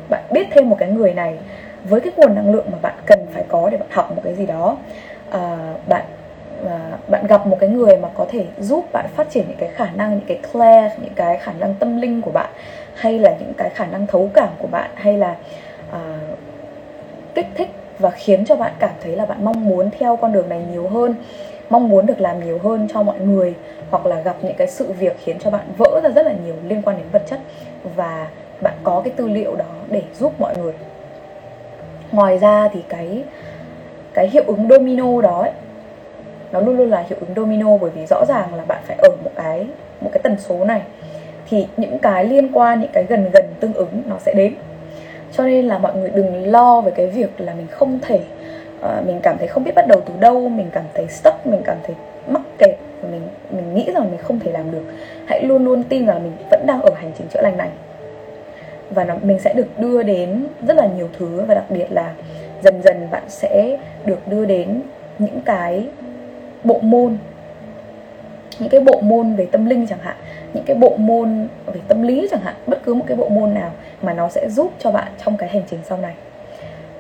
Bạn 0.09 0.23
biết 0.31 0.47
thêm 0.51 0.71
một 0.71 0.77
cái 0.79 0.91
người 0.91 1.15
này. 1.15 1.39
Với 1.85 2.01
cái 2.01 2.13
nguồn 2.17 2.35
năng 2.35 2.53
lượng 2.53 2.67
mà 2.73 2.79
bạn 2.83 2.95
cần 3.07 3.27
phải 3.33 3.45
có 3.49 3.71
để 3.71 3.77
bạn 3.77 3.89
học 3.91 4.13
một 4.17 4.23
cái 4.25 4.35
gì 4.35 4.47
đó 4.47 4.77
à, 5.31 5.75
bạn 5.89 6.05
à, 6.67 6.81
bạn 7.09 7.27
gặp 7.27 7.47
một 7.47 7.57
cái 7.61 7.69
người 7.69 7.97
mà 7.97 8.09
có 8.15 8.27
thể 8.31 8.45
giúp 8.59 8.85
bạn 8.93 9.07
phát 9.17 9.31
triển 9.31 9.45
những 9.49 9.57
cái 9.59 9.69
khả 9.69 9.91
năng 9.95 10.11
những 10.11 10.27
cái 10.29 10.39
clair 10.53 10.93
những 11.03 11.15
cái 11.15 11.39
khả 11.39 11.53
năng 11.59 11.75
tâm 11.75 12.01
linh 12.01 12.21
của 12.21 12.31
bạn 12.31 12.51
hay 12.95 13.19
là 13.19 13.37
những 13.39 13.53
cái 13.57 13.71
khả 13.71 13.87
năng 13.87 14.07
thấu 14.07 14.31
cảm 14.35 14.49
của 14.59 14.67
bạn 14.67 14.91
hay 14.95 15.19
là 15.19 15.37
à, 15.93 16.19
kích 17.35 17.47
thích 17.55 17.71
và 17.99 18.11
khiến 18.11 18.45
cho 18.45 18.57
bạn 18.57 18.73
cảm 18.79 18.91
thấy 19.03 19.17
là 19.17 19.27
bạn 19.27 19.45
mong 19.45 19.69
muốn 19.69 19.91
theo 19.99 20.17
con 20.17 20.33
đường 20.33 20.49
này 20.49 20.63
nhiều 20.73 20.89
hơn 20.89 21.15
mong 21.71 21.89
muốn 21.89 22.07
được 22.07 22.21
làm 22.21 22.45
nhiều 22.45 22.59
hơn 22.59 22.89
cho 22.93 23.03
mọi 23.03 23.21
người 23.21 23.55
hoặc 23.91 24.07
là 24.07 24.21
gặp 24.21 24.37
những 24.43 24.55
cái 24.59 24.67
sự 24.67 24.93
việc 24.93 25.17
khiến 25.25 25.37
cho 25.39 25.51
bạn 25.51 25.65
vỡ 25.79 26.01
ra 26.03 26.11
rất 26.11 26.27
là 26.27 26.33
nhiều 26.45 26.55
liên 26.69 26.83
quan 26.83 26.97
đến 26.97 27.07
vật 27.13 27.23
chất 27.27 27.39
và 27.97 28.29
bạn 28.61 28.75
có 28.85 29.01
cái 29.05 29.13
tư 29.17 29.29
liệu 29.29 29.57
đó 29.57 29.75
để 29.91 30.03
giúp 30.19 30.33
mọi 30.39 30.57
người. 30.57 30.73
Ngoài 32.13 32.39
ra 32.39 32.69
thì 32.73 32.83
cái 32.89 33.25
cái 34.15 34.29
hiệu 34.29 34.45
ứng 34.47 34.69
domino 34.69 35.21
đó 35.21 35.41
ấy, 35.41 35.53
nó 36.53 36.61
luôn 36.61 36.77
luôn 36.77 36.91
là 36.91 37.05
hiệu 37.09 37.19
ứng 37.21 37.35
domino 37.37 37.77
bởi 37.77 37.91
vì 37.91 38.07
rõ 38.07 38.25
ràng 38.29 38.55
là 38.55 38.65
bạn 38.65 38.83
phải 38.87 38.97
ở 39.03 39.09
một 39.25 39.31
cái 39.37 39.67
một 40.01 40.11
cái 40.13 40.21
tần 40.23 40.37
số 40.39 40.65
này 40.65 40.83
thì 41.51 41.67
những 41.77 41.99
cái 41.99 42.25
liên 42.25 42.53
quan 42.53 42.81
những 42.81 42.91
cái 42.93 43.05
gần 43.05 43.31
gần 43.33 43.45
tương 43.61 43.73
ứng 43.73 44.03
nó 44.07 44.17
sẽ 44.19 44.35
đến. 44.35 44.55
Cho 45.33 45.47
nên 45.47 45.67
là 45.67 45.79
mọi 45.79 45.95
người 45.95 46.11
đừng 46.11 46.47
lo 46.47 46.81
về 46.81 46.91
cái 46.91 47.07
việc 47.07 47.41
là 47.41 47.55
mình 47.55 47.67
không 47.71 47.99
thể 48.03 48.21
uh, 48.81 49.07
mình 49.07 49.21
cảm 49.23 49.39
thấy 49.39 49.49
không 49.49 49.65
biết 49.65 49.73
bắt 49.75 49.87
đầu 49.89 50.01
từ 50.01 50.15
đâu 50.21 50.49
mình 50.49 50.67
cảm 50.73 50.85
thấy 50.95 51.09
stuck 51.09 51.47
mình 51.47 51.63
cảm 51.65 51.77
thấy 51.83 51.97
mắc 52.27 52.43
kẹt 52.59 52.88
mình 53.03 53.23
mình 53.51 53.75
nghĩ 53.75 53.91
rằng 53.95 54.11
mình 54.11 54.21
không 54.23 54.41
thể 54.41 54.53
làm 54.53 54.71
được. 54.71 54.83
Hãy 55.27 55.43
luôn 55.43 55.65
luôn 55.65 55.83
tin 55.83 56.07
rằng 56.07 56.23
mình 56.23 56.33
vẫn 56.51 56.67
đang 56.67 56.81
ở 56.83 56.91
hành 56.97 57.13
trình 57.19 57.27
chữa 57.29 57.41
lành 57.43 57.57
này. 57.57 57.69
Và 58.91 59.05
nó, 59.05 59.15
mình 59.23 59.39
sẽ 59.39 59.55
được 59.55 59.79
đưa 59.79 60.03
đến 60.03 60.47
rất 60.67 60.77
là 60.77 60.87
nhiều 60.87 61.09
thứ 61.19 61.45
và 61.49 61.55
đặc 61.55 61.65
biệt 61.71 61.87
là 61.91 62.13
dần 62.63 62.83
dần 62.83 63.09
bạn 63.11 63.23
sẽ 63.29 63.79
được 64.05 64.29
đưa 64.29 64.45
đến 64.45 64.81
những 65.19 65.41
cái 65.45 65.89
bộ 66.65 66.79
môn 66.83 67.17
những 68.59 68.69
cái 68.69 68.81
bộ 68.81 69.01
môn 69.01 69.35
về 69.35 69.47
tâm 69.53 69.65
linh 69.65 69.87
chẳng 69.87 69.99
hạn 70.03 70.17
những 70.55 70.65
cái 70.65 70.77
bộ 70.77 70.97
môn 70.97 71.49
về 71.67 71.81
tâm 71.89 72.03
lý 72.03 72.29
chẳng 72.31 72.41
hạn 72.41 72.55
bất 72.67 72.79
cứ 72.85 72.95
một 72.95 73.05
cái 73.07 73.17
bộ 73.17 73.29
môn 73.29 73.55
nào 73.55 73.71
mà 74.03 74.15
nó 74.15 74.29
sẽ 74.29 74.49
giúp 74.51 74.73
cho 74.79 74.91
bạn 74.91 75.13
trong 75.25 75.37
cái 75.37 75.49
hành 75.49 75.63
trình 75.71 75.81
sau 75.85 75.99
này. 75.99 76.15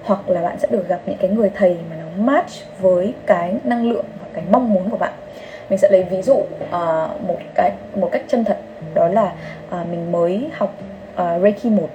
Hoặc 0.03 0.31
là 0.31 0.43
bạn 0.43 0.59
sẽ 0.59 0.69
được 0.71 0.89
gặp 0.89 1.01
những 1.07 1.17
cái 1.21 1.31
người 1.31 1.51
thầy 1.55 1.77
mà 1.91 1.97
nó 1.97 2.25
match 2.25 2.51
với 2.81 3.15
cái 3.27 3.55
năng 3.65 3.91
lượng 3.91 4.05
và 4.21 4.27
cái 4.35 4.45
mong 4.51 4.75
muốn 4.75 4.91
của 4.91 4.97
bạn 4.97 5.13
mình 5.71 5.79
sẽ 5.79 5.89
lấy 5.91 6.03
ví 6.03 6.23
dụ 6.23 6.35
uh, 6.35 7.23
một 7.27 7.39
cái 7.55 7.73
một 7.95 8.09
cách 8.13 8.23
chân 8.29 8.45
thật 8.45 8.59
đó 8.95 9.09
là 9.09 9.33
uh, 9.81 9.89
mình 9.91 10.13
mới 10.13 10.51
học 10.59 10.75
uh, 11.15 11.43
Reiki 11.43 11.65
1 11.65 11.89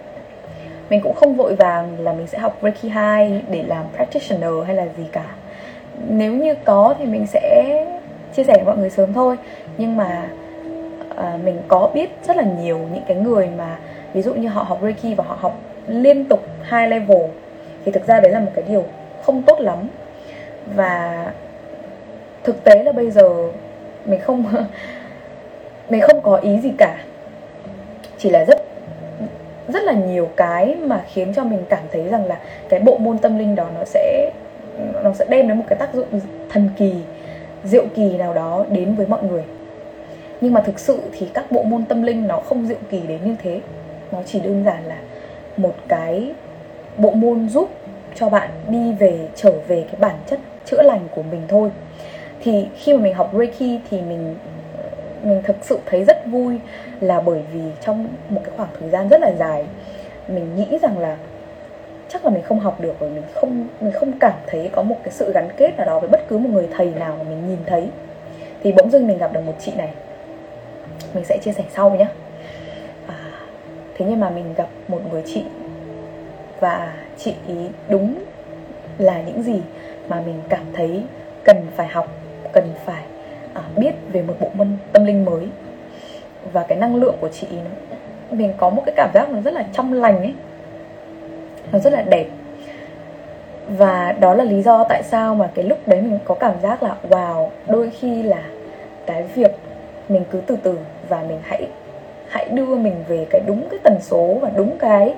mình 0.89 1.01
cũng 1.01 1.15
không 1.15 1.35
vội 1.35 1.55
vàng 1.55 1.99
là 1.99 2.13
mình 2.13 2.27
sẽ 2.27 2.37
học 2.37 2.57
Reiki 2.61 2.93
2 2.93 3.41
để 3.49 3.63
làm 3.67 3.85
practitioner 3.95 4.51
hay 4.65 4.75
là 4.75 4.85
gì 4.97 5.03
cả. 5.11 5.25
Nếu 6.07 6.33
như 6.33 6.55
có 6.65 6.95
thì 6.99 7.05
mình 7.05 7.27
sẽ 7.27 7.65
chia 8.35 8.43
sẻ 8.43 8.53
với 8.53 8.65
mọi 8.65 8.77
người 8.77 8.89
sớm 8.89 9.13
thôi. 9.13 9.37
Nhưng 9.77 9.97
mà 9.97 10.29
à, 11.15 11.37
mình 11.43 11.61
có 11.67 11.89
biết 11.93 12.09
rất 12.27 12.37
là 12.37 12.43
nhiều 12.43 12.79
những 12.93 13.03
cái 13.07 13.17
người 13.17 13.49
mà 13.57 13.77
ví 14.13 14.21
dụ 14.21 14.33
như 14.33 14.47
họ 14.47 14.63
học 14.63 14.79
Reiki 14.81 15.17
và 15.17 15.23
họ 15.27 15.37
học 15.39 15.59
liên 15.87 16.25
tục 16.25 16.43
hai 16.61 16.89
level 16.89 17.21
thì 17.85 17.91
thực 17.91 18.07
ra 18.07 18.19
đấy 18.19 18.31
là 18.31 18.39
một 18.39 18.51
cái 18.55 18.65
điều 18.67 18.83
không 19.23 19.41
tốt 19.41 19.59
lắm. 19.59 19.77
Và 20.75 21.25
thực 22.43 22.63
tế 22.63 22.83
là 22.83 22.91
bây 22.91 23.11
giờ 23.11 23.29
mình 24.05 24.19
không 24.19 24.45
mình 25.89 26.01
không 26.01 26.21
có 26.21 26.35
ý 26.37 26.59
gì 26.59 26.71
cả. 26.77 27.03
Chỉ 28.17 28.29
là 28.29 28.45
rất 28.45 28.63
rất 29.67 29.83
là 29.83 29.93
nhiều 29.93 30.29
cái 30.35 30.75
mà 30.75 31.03
khiến 31.13 31.33
cho 31.33 31.43
mình 31.43 31.63
cảm 31.69 31.83
thấy 31.91 32.03
rằng 32.09 32.25
là 32.25 32.39
cái 32.69 32.79
bộ 32.79 32.97
môn 32.97 33.17
tâm 33.17 33.37
linh 33.37 33.55
đó 33.55 33.67
nó 33.75 33.85
sẽ 33.85 34.31
nó 35.03 35.13
sẽ 35.13 35.25
đem 35.29 35.47
đến 35.47 35.57
một 35.57 35.63
cái 35.67 35.79
tác 35.79 35.93
dụng 35.93 36.07
thần 36.49 36.69
kỳ, 36.77 36.93
diệu 37.63 37.85
kỳ 37.95 38.17
nào 38.17 38.33
đó 38.33 38.65
đến 38.69 38.95
với 38.95 39.07
mọi 39.07 39.23
người. 39.23 39.43
Nhưng 40.41 40.53
mà 40.53 40.61
thực 40.61 40.79
sự 40.79 41.01
thì 41.11 41.29
các 41.33 41.51
bộ 41.51 41.63
môn 41.63 41.85
tâm 41.85 42.01
linh 42.01 42.27
nó 42.27 42.39
không 42.39 42.67
diệu 42.67 42.77
kỳ 42.89 42.99
đến 43.07 43.19
như 43.25 43.35
thế. 43.43 43.61
Nó 44.11 44.19
chỉ 44.25 44.39
đơn 44.39 44.63
giản 44.65 44.83
là 44.85 44.97
một 45.57 45.75
cái 45.87 46.31
bộ 46.97 47.11
môn 47.11 47.49
giúp 47.49 47.69
cho 48.15 48.29
bạn 48.29 48.49
đi 48.67 48.93
về, 48.93 49.19
trở 49.35 49.51
về 49.67 49.83
cái 49.87 49.95
bản 49.99 50.15
chất 50.27 50.39
chữa 50.65 50.81
lành 50.81 51.07
của 51.15 51.23
mình 51.23 51.41
thôi 51.47 51.71
thì 52.43 52.67
khi 52.75 52.93
mà 52.93 52.99
mình 52.99 53.13
học 53.13 53.31
Reiki 53.33 53.81
thì 53.89 54.01
mình 54.01 54.35
mình 55.23 55.41
thực 55.43 55.55
sự 55.61 55.79
thấy 55.85 56.03
rất 56.03 56.25
vui 56.25 56.59
là 56.99 57.21
bởi 57.21 57.41
vì 57.53 57.61
trong 57.81 58.07
một 58.29 58.41
cái 58.43 58.53
khoảng 58.57 58.69
thời 58.79 58.89
gian 58.89 59.09
rất 59.09 59.21
là 59.21 59.31
dài 59.31 59.65
mình 60.27 60.55
nghĩ 60.55 60.77
rằng 60.81 60.97
là 60.97 61.17
chắc 62.09 62.25
là 62.25 62.31
mình 62.31 62.43
không 62.43 62.59
học 62.59 62.81
được 62.81 62.99
rồi 62.99 63.09
mình 63.09 63.23
không 63.33 63.67
mình 63.81 63.91
không 63.91 64.11
cảm 64.19 64.33
thấy 64.47 64.69
có 64.71 64.83
một 64.83 64.95
cái 65.03 65.11
sự 65.11 65.31
gắn 65.33 65.49
kết 65.57 65.77
nào 65.77 65.85
đó 65.85 65.99
với 65.99 66.09
bất 66.09 66.27
cứ 66.27 66.37
một 66.37 66.49
người 66.49 66.67
thầy 66.71 66.91
nào 66.99 67.15
mà 67.17 67.23
mình 67.23 67.49
nhìn 67.49 67.57
thấy. 67.65 67.87
Thì 68.63 68.71
bỗng 68.71 68.91
dưng 68.91 69.07
mình 69.07 69.17
gặp 69.17 69.33
được 69.33 69.41
một 69.45 69.55
chị 69.59 69.71
này. 69.77 69.89
Mình 71.13 71.25
sẽ 71.25 71.37
chia 71.43 71.51
sẻ 71.51 71.63
sau 71.75 71.89
nhé. 71.89 72.07
À, 73.07 73.15
thế 73.97 74.05
nhưng 74.09 74.19
mà 74.19 74.29
mình 74.29 74.53
gặp 74.57 74.67
một 74.87 75.01
người 75.11 75.23
chị 75.25 75.43
và 76.59 76.93
chị 77.17 77.33
ý 77.47 77.55
đúng 77.89 78.15
là 78.97 79.21
những 79.21 79.43
gì 79.43 79.61
mà 80.07 80.21
mình 80.25 80.41
cảm 80.49 80.65
thấy 80.73 81.03
cần 81.43 81.57
phải 81.75 81.87
học 81.87 82.22
cần 82.51 82.73
phải 82.85 83.03
à, 83.53 83.61
biết 83.75 83.91
về 84.11 84.21
một 84.21 84.33
bộ 84.39 84.49
môn 84.53 84.67
tâm 84.93 85.05
linh 85.05 85.25
mới. 85.25 85.47
Và 86.53 86.65
cái 86.67 86.77
năng 86.77 86.95
lượng 86.95 87.15
của 87.19 87.29
chị 87.29 87.47
nó 87.51 87.71
mình 88.37 88.53
có 88.57 88.69
một 88.69 88.83
cái 88.85 88.93
cảm 88.97 89.09
giác 89.13 89.29
nó 89.29 89.41
rất 89.41 89.53
là 89.53 89.65
trong 89.73 89.93
lành 89.93 90.17
ấy. 90.17 90.33
Nó 91.71 91.79
rất 91.79 91.93
là 91.93 92.01
đẹp. 92.01 92.25
Và 93.67 94.11
đó 94.19 94.33
là 94.33 94.43
lý 94.43 94.61
do 94.61 94.83
tại 94.89 95.03
sao 95.03 95.35
mà 95.35 95.49
cái 95.55 95.65
lúc 95.65 95.87
đấy 95.87 96.01
mình 96.01 96.19
có 96.25 96.35
cảm 96.35 96.53
giác 96.63 96.83
là 96.83 96.95
wow 97.09 97.49
đôi 97.67 97.89
khi 97.89 98.23
là 98.23 98.43
cái 99.05 99.23
việc 99.35 99.51
mình 100.09 100.23
cứ 100.31 100.41
từ 100.47 100.57
từ 100.63 100.79
và 101.09 101.23
mình 101.27 101.39
hãy 101.43 101.67
hãy 102.29 102.49
đưa 102.51 102.75
mình 102.75 102.95
về 103.07 103.25
cái 103.29 103.41
đúng 103.47 103.69
cái 103.69 103.79
tần 103.83 103.97
số 104.01 104.37
và 104.41 104.49
đúng 104.55 104.77
cái 104.77 105.13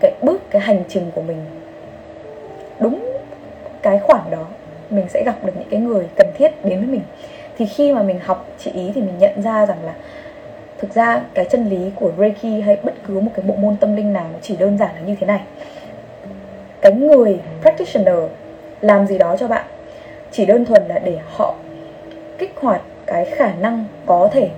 cái 0.00 0.12
bước 0.22 0.50
cái 0.50 0.62
hành 0.62 0.82
trình 0.88 1.10
của 1.14 1.22
mình. 1.22 1.38
Đúng 2.78 3.12
cái 3.82 3.98
khoảng 3.98 4.30
đó 4.30 4.44
mình 4.92 5.08
sẽ 5.08 5.24
gặp 5.24 5.44
được 5.44 5.52
những 5.58 5.68
cái 5.70 5.80
người 5.80 6.08
cần 6.16 6.26
thiết 6.38 6.64
đến 6.64 6.78
với 6.78 6.88
mình. 6.88 7.02
Thì 7.58 7.66
khi 7.66 7.92
mà 7.92 8.02
mình 8.02 8.20
học 8.24 8.46
chị 8.58 8.70
ý 8.70 8.92
thì 8.94 9.00
mình 9.00 9.18
nhận 9.18 9.42
ra 9.42 9.66
rằng 9.66 9.78
là 9.84 9.94
thực 10.78 10.94
ra 10.94 11.22
cái 11.34 11.44
chân 11.44 11.68
lý 11.68 11.90
của 11.94 12.12
Reiki 12.18 12.64
hay 12.64 12.78
bất 12.82 12.94
cứ 13.06 13.20
một 13.20 13.30
cái 13.34 13.44
bộ 13.46 13.54
môn 13.54 13.76
tâm 13.76 13.96
linh 13.96 14.12
nào 14.12 14.26
nó 14.32 14.38
chỉ 14.42 14.56
đơn 14.56 14.78
giản 14.78 14.94
là 14.94 15.00
như 15.00 15.16
thế 15.20 15.26
này. 15.26 15.40
Cái 16.80 16.92
người 16.92 17.40
practitioner 17.60 18.18
làm 18.80 19.06
gì 19.06 19.18
đó 19.18 19.36
cho 19.36 19.48
bạn 19.48 19.64
chỉ 20.32 20.46
đơn 20.46 20.64
thuần 20.64 20.82
là 20.88 20.98
để 20.98 21.18
họ 21.26 21.54
kích 22.38 22.54
hoạt 22.60 22.82
cái 23.06 23.24
khả 23.24 23.52
năng 23.60 23.84
có 24.06 24.28
thể 24.32 24.48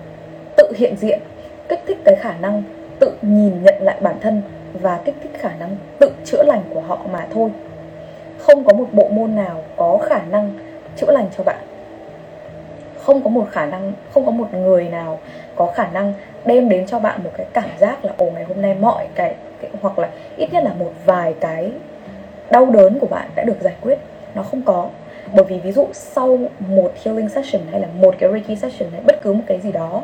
tự 0.57 0.73
hiện 0.77 0.97
diện, 0.97 1.21
kích 1.69 1.81
thích 1.87 1.99
cái 2.05 2.17
khả 2.17 2.35
năng 2.41 2.63
tự 2.99 3.13
nhìn 3.23 3.63
nhận 3.63 3.75
lại 3.81 3.97
bản 4.01 4.17
thân 4.21 4.43
và 4.73 5.01
kích 5.05 5.15
thích 5.23 5.33
khả 5.39 5.51
năng 5.59 5.77
tự 5.99 6.11
chữa 6.25 6.43
lành 6.43 6.63
của 6.71 6.81
họ 6.81 7.01
mà 7.13 7.27
thôi 7.35 7.51
không 8.47 8.65
có 8.65 8.73
một 8.73 8.87
bộ 8.93 9.09
môn 9.09 9.37
nào 9.37 9.63
có 9.77 9.99
khả 10.09 10.23
năng 10.31 10.53
chữa 10.97 11.11
lành 11.13 11.27
cho 11.37 11.45
bạn. 11.45 11.65
Không 13.03 13.23
có 13.23 13.31
một 13.31 13.49
khả 13.51 13.67
năng 13.67 13.93
không 14.13 14.27
có 14.27 14.31
một 14.31 14.55
người 14.55 14.89
nào 14.89 15.19
có 15.57 15.67
khả 15.67 15.87
năng 15.93 16.13
đem 16.45 16.69
đến 16.69 16.87
cho 16.87 16.99
bạn 16.99 17.21
một 17.25 17.31
cái 17.37 17.47
cảm 17.53 17.69
giác 17.79 18.05
là 18.05 18.13
ồ 18.17 18.31
ngày 18.31 18.45
hôm 18.45 18.63
nay 18.63 18.77
mọi 18.81 19.07
cái, 19.15 19.35
cái 19.61 19.71
hoặc 19.83 19.99
là 19.99 20.11
ít 20.37 20.53
nhất 20.53 20.65
là 20.65 20.73
một 20.79 20.93
vài 21.05 21.35
cái 21.41 21.73
đau 22.51 22.67
đớn 22.67 22.99
của 22.99 23.07
bạn 23.07 23.29
đã 23.35 23.45
được 23.45 23.61
giải 23.61 23.75
quyết. 23.81 23.99
Nó 24.35 24.43
không 24.43 24.63
có. 24.63 24.89
Bởi 25.35 25.45
vì 25.45 25.59
ví 25.59 25.73
dụ 25.73 25.87
sau 25.93 26.39
một 26.59 26.93
healing 27.05 27.29
session 27.29 27.63
hay 27.71 27.81
là 27.81 27.89
một 28.01 28.15
cái 28.19 28.31
reiki 28.31 28.59
session 28.59 28.91
hay 28.93 29.01
bất 29.07 29.23
cứ 29.23 29.33
một 29.33 29.43
cái 29.47 29.61
gì 29.61 29.73
đó 29.73 30.03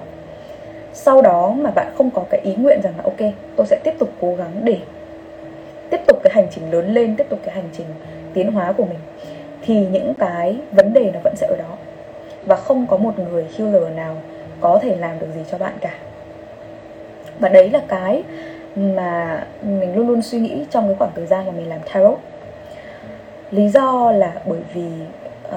sau 0.93 1.23
đó 1.23 1.51
mà 1.51 1.71
bạn 1.71 1.93
không 1.99 2.11
có 2.11 2.25
cái 2.31 2.41
ý 2.41 2.55
nguyện 2.55 2.81
rằng 2.83 2.93
là 2.97 3.03
ok 3.03 3.33
tôi 3.57 3.67
sẽ 3.67 3.79
tiếp 3.85 3.95
tục 3.99 4.09
cố 4.21 4.35
gắng 4.35 4.61
để 4.65 4.79
tiếp 5.91 6.01
tục 6.07 6.21
cái 6.23 6.33
hành 6.35 6.47
trình 6.51 6.71
lớn 6.71 6.95
lên 6.95 7.17
tiếp 7.17 7.27
tục 7.29 7.39
cái 7.45 7.55
hành 7.55 7.69
trình 7.73 7.87
tiến 8.35 8.53
hóa 8.53 8.73
của 8.73 8.85
mình 8.85 8.99
thì 9.63 9.87
những 9.87 10.15
cái 10.19 10.57
vấn 10.73 10.93
đề 10.93 11.11
nó 11.15 11.21
vẫn 11.25 11.35
sẽ 11.37 11.47
ở 11.47 11.57
đó. 11.57 11.77
Và 12.47 12.57
không 12.57 12.87
có 12.87 12.97
một 12.97 13.19
người 13.19 13.47
healer 13.59 13.97
nào 13.97 14.17
có 14.61 14.79
thể 14.83 14.97
làm 14.97 15.19
được 15.19 15.27
gì 15.35 15.41
cho 15.51 15.59
bạn 15.59 15.73
cả. 15.81 15.95
Và 17.39 17.49
đấy 17.49 17.71
là 17.71 17.83
cái 17.89 18.23
mà 18.77 19.45
mình 19.63 19.97
luôn 19.97 20.09
luôn 20.09 20.23
suy 20.23 20.39
nghĩ 20.39 20.67
trong 20.71 20.87
cái 20.87 20.97
khoảng 20.99 21.11
thời 21.15 21.27
gian 21.27 21.47
mà 21.47 21.53
mình 21.53 21.69
làm 21.69 21.81
tarot. 21.93 22.19
Lý 23.51 23.69
do 23.69 24.13
là 24.13 24.33
bởi 24.47 24.61
vì 24.75 24.87
uh, 25.49 25.55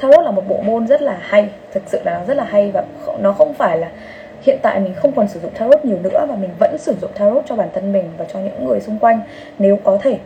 tarot 0.00 0.24
là 0.24 0.30
một 0.30 0.48
bộ 0.48 0.62
môn 0.62 0.86
rất 0.86 1.02
là 1.02 1.18
hay 1.20 1.48
thực 1.72 1.82
sự 1.86 2.00
là 2.04 2.18
nó 2.18 2.24
rất 2.24 2.36
là 2.36 2.44
hay 2.44 2.70
và 2.70 2.84
nó 3.18 3.32
không 3.32 3.54
phải 3.54 3.78
là 3.78 3.90
hiện 4.42 4.58
tại 4.62 4.80
mình 4.80 4.94
không 4.94 5.12
còn 5.12 5.28
sử 5.28 5.40
dụng 5.40 5.52
tarot 5.58 5.84
nhiều 5.84 5.98
nữa 6.02 6.26
và 6.28 6.36
mình 6.36 6.50
vẫn 6.58 6.78
sử 6.78 6.94
dụng 7.00 7.10
tarot 7.14 7.44
cho 7.46 7.56
bản 7.56 7.68
thân 7.74 7.92
mình 7.92 8.10
và 8.18 8.24
cho 8.24 8.38
những 8.38 8.66
người 8.66 8.80
xung 8.80 8.98
quanh 8.98 9.20
nếu 9.58 9.78
có 9.84 9.98
thể 10.02 10.18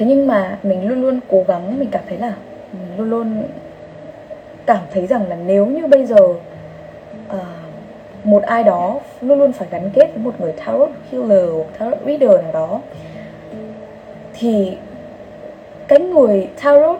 thế 0.00 0.06
nhưng 0.06 0.26
mà 0.26 0.58
mình 0.62 0.88
luôn 0.88 1.02
luôn 1.02 1.20
cố 1.28 1.44
gắng 1.48 1.78
mình 1.78 1.88
cảm 1.90 2.02
thấy 2.08 2.18
là 2.18 2.34
mình 2.72 2.98
luôn 2.98 3.10
luôn 3.10 3.42
cảm 4.66 4.80
thấy 4.92 5.06
rằng 5.06 5.28
là 5.28 5.36
nếu 5.36 5.66
như 5.66 5.86
bây 5.86 6.06
giờ 6.06 6.16
uh, 6.16 7.36
một 8.24 8.42
ai 8.42 8.64
đó 8.64 9.00
luôn 9.20 9.38
luôn 9.38 9.52
phải 9.52 9.68
gắn 9.70 9.90
kết 9.94 10.10
với 10.14 10.24
một 10.24 10.40
người 10.40 10.52
tarot 10.52 10.90
healer 11.10 11.48
tarot 11.78 11.98
reader 12.06 12.42
nào 12.42 12.52
đó 12.52 12.80
thì 14.34 14.76
cái 15.88 15.98
người 15.98 16.48
tarot 16.62 16.98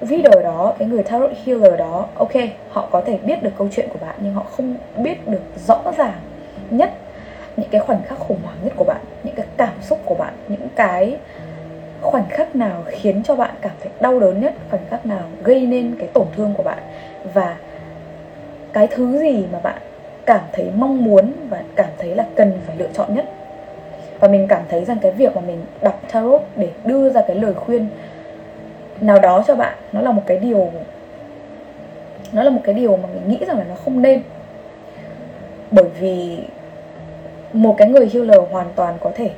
reader 0.00 0.44
đó 0.44 0.74
cái 0.78 0.88
người 0.88 1.02
tarot 1.02 1.30
healer 1.44 1.78
đó 1.78 2.06
ok 2.14 2.32
họ 2.70 2.88
có 2.90 3.00
thể 3.00 3.18
biết 3.24 3.42
được 3.42 3.52
câu 3.58 3.68
chuyện 3.72 3.88
của 3.92 3.98
bạn 4.00 4.14
nhưng 4.20 4.34
họ 4.34 4.42
không 4.56 4.74
biết 4.96 5.28
được 5.28 5.42
rõ 5.66 5.82
ràng 5.96 6.18
nhất 6.70 6.92
những 7.56 7.68
cái 7.70 7.80
khoảnh 7.80 8.02
khắc 8.02 8.18
khủng 8.18 8.38
hoảng 8.44 8.56
nhất 8.64 8.72
của 8.76 8.84
bạn 8.84 9.00
những 9.22 9.34
cái 9.34 9.46
cảm 9.56 9.74
xúc 9.82 10.00
của 10.04 10.14
bạn 10.14 10.34
những 10.48 10.68
cái 10.76 11.16
khoảnh 12.04 12.28
khắc 12.28 12.56
nào 12.56 12.82
khiến 12.86 13.22
cho 13.22 13.36
bạn 13.36 13.54
cảm 13.60 13.72
thấy 13.80 13.92
đau 14.00 14.20
đớn 14.20 14.40
nhất, 14.40 14.54
khoảnh 14.70 14.86
khắc 14.90 15.06
nào 15.06 15.22
gây 15.42 15.66
nên 15.66 15.96
cái 15.98 16.08
tổn 16.08 16.26
thương 16.36 16.54
của 16.56 16.62
bạn? 16.62 16.78
Và 17.34 17.56
cái 18.72 18.86
thứ 18.86 19.18
gì 19.18 19.44
mà 19.52 19.58
bạn 19.58 19.78
cảm 20.26 20.40
thấy 20.52 20.70
mong 20.76 21.04
muốn 21.04 21.32
và 21.50 21.62
cảm 21.76 21.90
thấy 21.98 22.14
là 22.14 22.24
cần 22.36 22.52
phải 22.66 22.76
lựa 22.76 22.88
chọn 22.92 23.14
nhất? 23.14 23.24
Và 24.20 24.28
mình 24.28 24.46
cảm 24.48 24.62
thấy 24.68 24.84
rằng 24.84 24.98
cái 25.02 25.12
việc 25.12 25.36
mà 25.36 25.40
mình 25.40 25.64
đọc 25.82 26.00
tarot 26.12 26.42
để 26.56 26.68
đưa 26.84 27.10
ra 27.10 27.22
cái 27.26 27.36
lời 27.36 27.54
khuyên 27.54 27.88
nào 29.00 29.18
đó 29.18 29.44
cho 29.46 29.54
bạn, 29.54 29.74
nó 29.92 30.00
là 30.00 30.12
một 30.12 30.22
cái 30.26 30.38
điều, 30.38 30.70
nó 32.32 32.42
là 32.42 32.50
một 32.50 32.60
cái 32.64 32.74
điều 32.74 32.96
mà 32.96 33.08
mình 33.14 33.28
nghĩ 33.28 33.46
rằng 33.46 33.58
là 33.58 33.64
nó 33.68 33.74
không 33.74 34.02
nên. 34.02 34.22
Bởi 35.70 35.88
vì 36.00 36.38
một 37.52 37.74
cái 37.78 37.88
người 37.88 38.10
healer 38.12 38.40
hoàn 38.50 38.66
toàn 38.76 38.94
có 39.00 39.10
thể 39.14 39.30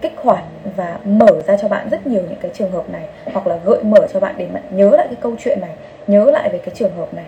kích 0.00 0.14
hoạt 0.16 0.44
và 0.76 0.98
mở 1.04 1.42
ra 1.46 1.56
cho 1.56 1.68
bạn 1.68 1.88
rất 1.90 2.06
nhiều 2.06 2.22
những 2.22 2.38
cái 2.40 2.50
trường 2.54 2.70
hợp 2.70 2.90
này 2.90 3.04
hoặc 3.32 3.46
là 3.46 3.58
gợi 3.64 3.84
mở 3.84 4.06
cho 4.12 4.20
bạn 4.20 4.34
để 4.38 4.46
bạn 4.46 4.62
nhớ 4.70 4.90
lại 4.90 5.06
cái 5.06 5.18
câu 5.20 5.34
chuyện 5.38 5.60
này 5.60 5.70
nhớ 6.06 6.30
lại 6.30 6.48
về 6.48 6.58
cái 6.58 6.74
trường 6.74 6.96
hợp 6.96 7.14
này. 7.14 7.24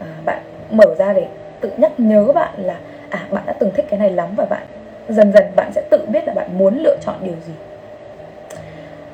À, 0.00 0.06
bạn 0.24 0.42
mở 0.70 0.94
ra 0.94 1.12
để 1.12 1.26
tự 1.60 1.70
nhắc 1.76 1.92
nhớ 1.98 2.24
bạn 2.34 2.54
là 2.56 2.76
à 3.10 3.26
bạn 3.30 3.42
đã 3.46 3.52
từng 3.52 3.70
thích 3.74 3.86
cái 3.90 3.98
này 3.98 4.10
lắm 4.10 4.28
và 4.36 4.44
bạn 4.44 4.62
dần 5.08 5.32
dần 5.32 5.44
bạn 5.56 5.72
sẽ 5.74 5.82
tự 5.90 6.06
biết 6.08 6.26
là 6.26 6.34
bạn 6.34 6.58
muốn 6.58 6.78
lựa 6.78 6.96
chọn 7.00 7.14
điều 7.22 7.34
gì. 7.46 7.52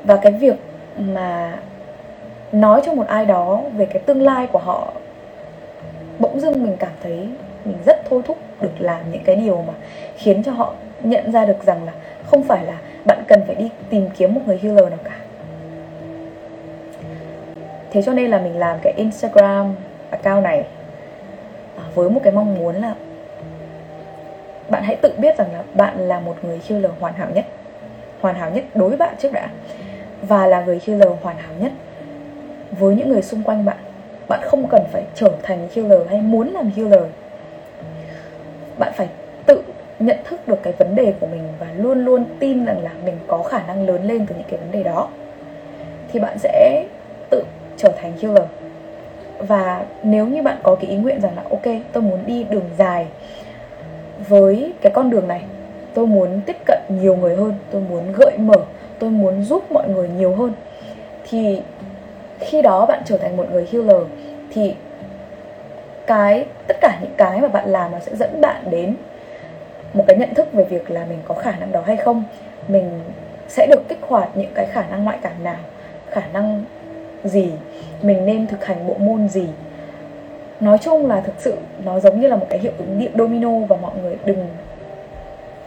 Và 0.05 0.17
cái 0.17 0.33
việc 0.33 0.57
mà 0.99 1.59
nói 2.53 2.83
cho 2.85 2.95
một 2.95 3.07
ai 3.07 3.27
đó 3.27 3.61
về 3.77 3.87
cái 3.87 4.03
tương 4.07 4.23
lai 4.23 4.47
của 4.47 4.59
họ 4.59 4.93
bỗng 6.19 6.41
dưng 6.41 6.63
mình 6.63 6.77
cảm 6.79 6.93
thấy 7.03 7.29
mình 7.65 7.77
rất 7.87 8.03
thôi 8.11 8.23
thúc 8.27 8.39
được 8.61 8.73
làm 8.79 9.01
những 9.13 9.25
cái 9.25 9.37
điều 9.37 9.65
mà 9.67 9.73
khiến 10.17 10.43
cho 10.43 10.53
họ 10.53 10.75
nhận 11.03 11.33
ra 11.33 11.45
được 11.45 11.63
rằng 11.67 11.85
là 11.85 11.93
không 12.27 12.43
phải 12.43 12.65
là 12.65 12.79
bạn 13.09 13.25
cần 13.29 13.43
phải 13.47 13.55
đi 13.55 13.71
tìm 13.91 14.09
kiếm 14.17 14.35
một 14.35 14.41
người 14.47 14.59
healer 14.63 14.89
nào 14.89 14.99
cả. 15.05 15.17
Thế 17.91 18.03
cho 18.03 18.13
nên 18.13 18.31
là 18.31 18.39
mình 18.39 18.59
làm 18.59 18.79
cái 18.83 18.93
instagram 18.97 19.75
account 20.11 20.45
này 20.45 20.65
à, 21.77 21.83
với 21.95 22.11
một 22.11 22.21
cái 22.25 22.33
mong 22.33 22.55
muốn 22.55 22.75
là 22.75 22.95
bạn 24.69 24.83
hãy 24.83 24.97
tự 24.97 25.13
biết 25.19 25.39
rằng 25.39 25.53
là 25.53 25.63
bạn 25.75 26.09
là 26.09 26.21
một 26.21 26.37
người 26.43 26.61
healer 26.69 26.91
hoàn 27.01 27.15
hảo 27.15 27.29
nhất, 27.35 27.45
hoàn 28.21 28.35
hảo 28.35 28.51
nhất 28.51 28.65
đối 28.75 28.89
với 28.89 28.99
bạn 28.99 29.15
trước 29.19 29.33
đã, 29.33 29.49
và 30.23 30.47
là 30.47 30.65
người 30.65 30.81
healer 30.87 31.09
hoàn 31.23 31.37
hảo 31.37 31.53
nhất 31.61 31.73
với 32.79 32.95
những 32.95 33.09
người 33.09 33.23
xung 33.23 33.43
quanh 33.43 33.65
bạn. 33.65 33.77
Bạn 34.29 34.41
không 34.43 34.69
cần 34.71 34.83
phải 34.93 35.03
trở 35.15 35.31
thành 35.43 35.69
healer 35.75 36.09
hay 36.09 36.21
muốn 36.21 36.49
làm 36.49 36.71
healer. 36.77 37.05
Bạn 38.79 38.93
phải 38.97 39.09
nhận 39.99 40.17
thức 40.25 40.49
được 40.49 40.63
cái 40.63 40.73
vấn 40.73 40.95
đề 40.95 41.13
của 41.21 41.27
mình 41.27 41.43
và 41.59 41.67
luôn 41.77 42.05
luôn 42.05 42.25
tin 42.39 42.65
rằng 42.65 42.85
là 42.85 42.91
mình 43.05 43.19
có 43.27 43.43
khả 43.43 43.63
năng 43.67 43.87
lớn 43.87 44.05
lên 44.05 44.27
từ 44.27 44.35
những 44.35 44.49
cái 44.51 44.59
vấn 44.61 44.73
đề 44.73 44.83
đó, 44.83 45.09
thì 46.13 46.21
bạn 46.21 46.39
sẽ 46.39 46.85
tự 47.31 47.43
trở 47.77 47.93
thành 47.97 48.13
healer. 48.21 48.45
Và 49.39 49.85
nếu 50.03 50.27
như 50.27 50.43
bạn 50.43 50.57
có 50.63 50.75
cái 50.75 50.91
ý 50.91 50.97
nguyện 50.97 51.21
rằng 51.21 51.37
là, 51.37 51.43
ok, 51.51 51.83
tôi 51.93 52.03
muốn 52.03 52.19
đi 52.27 52.45
đường 52.45 52.71
dài 52.79 53.07
với 54.29 54.73
cái 54.81 54.93
con 54.93 55.11
đường 55.11 55.29
này, 55.29 55.43
tôi 55.95 56.07
muốn 56.07 56.41
tiếp 56.47 56.57
cận 56.67 56.79
nhiều 56.89 57.17
người 57.17 57.37
hơn, 57.37 57.55
tôi 57.71 57.83
muốn 57.91 58.13
gợi 58.13 58.39
mở, 58.39 58.61
tôi 58.99 59.11
muốn 59.11 59.43
giúp 59.43 59.73
mọi 59.73 59.89
người 59.89 60.09
nhiều 60.09 60.35
hơn, 60.35 60.53
thì 61.29 61.63
khi 62.41 62.63
đó 62.63 62.87
bạn 62.87 63.03
trở 63.05 63.19
thành 63.19 63.37
một 63.37 63.47
người 63.53 63.69
healer, 63.73 64.03
thì 64.51 64.75
cái, 66.07 66.47
tất 66.67 66.77
cả 66.81 66.99
những 67.03 67.15
cái 67.17 67.41
mà 67.41 67.49
bạn 67.49 67.69
làm 67.69 67.93
nó 67.93 67.99
sẽ 67.99 68.17
dẫn 68.17 68.41
bạn 68.41 68.71
đến 68.71 68.95
một 69.93 70.05
cái 70.09 70.17
nhận 70.17 70.35
thức 70.35 70.53
về 70.53 70.65
việc 70.65 70.91
là 70.91 71.05
mình 71.09 71.19
có 71.25 71.35
khả 71.35 71.57
năng 71.57 71.73
đó 71.73 71.83
hay 71.87 71.97
không. 71.97 72.25
Mình 72.69 73.01
sẽ 73.49 73.67
được 73.67 73.89
kích 73.89 74.01
hoạt 74.03 74.29
những 74.35 74.51
cái 74.55 74.67
khả 74.67 74.85
năng 74.91 75.05
ngoại 75.05 75.19
cảm 75.23 75.45
nào, 75.45 75.59
khả 76.11 76.23
năng 76.33 76.65
gì, 77.25 77.53
mình 78.03 78.27
nên 78.27 78.47
thực 78.47 78.65
hành 78.65 78.87
bộ 78.87 78.95
môn 78.99 79.29
gì. 79.29 79.47
Nói 80.61 80.79
chung 80.79 81.07
là 81.07 81.21
thực 81.21 81.35
sự 81.39 81.55
nó 81.85 82.01
giống 82.01 82.21
như 82.21 82.29
là 82.29 82.37
một 82.37 82.47
cái 82.51 82.59
hiệu 82.59 82.73
ứng 82.79 82.99
điện 82.99 83.13
domino 83.19 83.59
và 83.69 83.77
mọi 83.77 83.93
người 84.03 84.17
đừng 84.25 84.49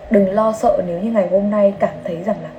đừng 0.10 0.34
lo 0.34 0.54
sợ 0.54 0.82
nếu 0.88 1.00
như 1.00 1.12
ngày 1.12 1.28
hôm 1.32 1.50
nay 1.50 1.74
cảm 1.80 1.94
thấy 2.04 2.24
rằng 2.26 2.36
là 2.44 2.50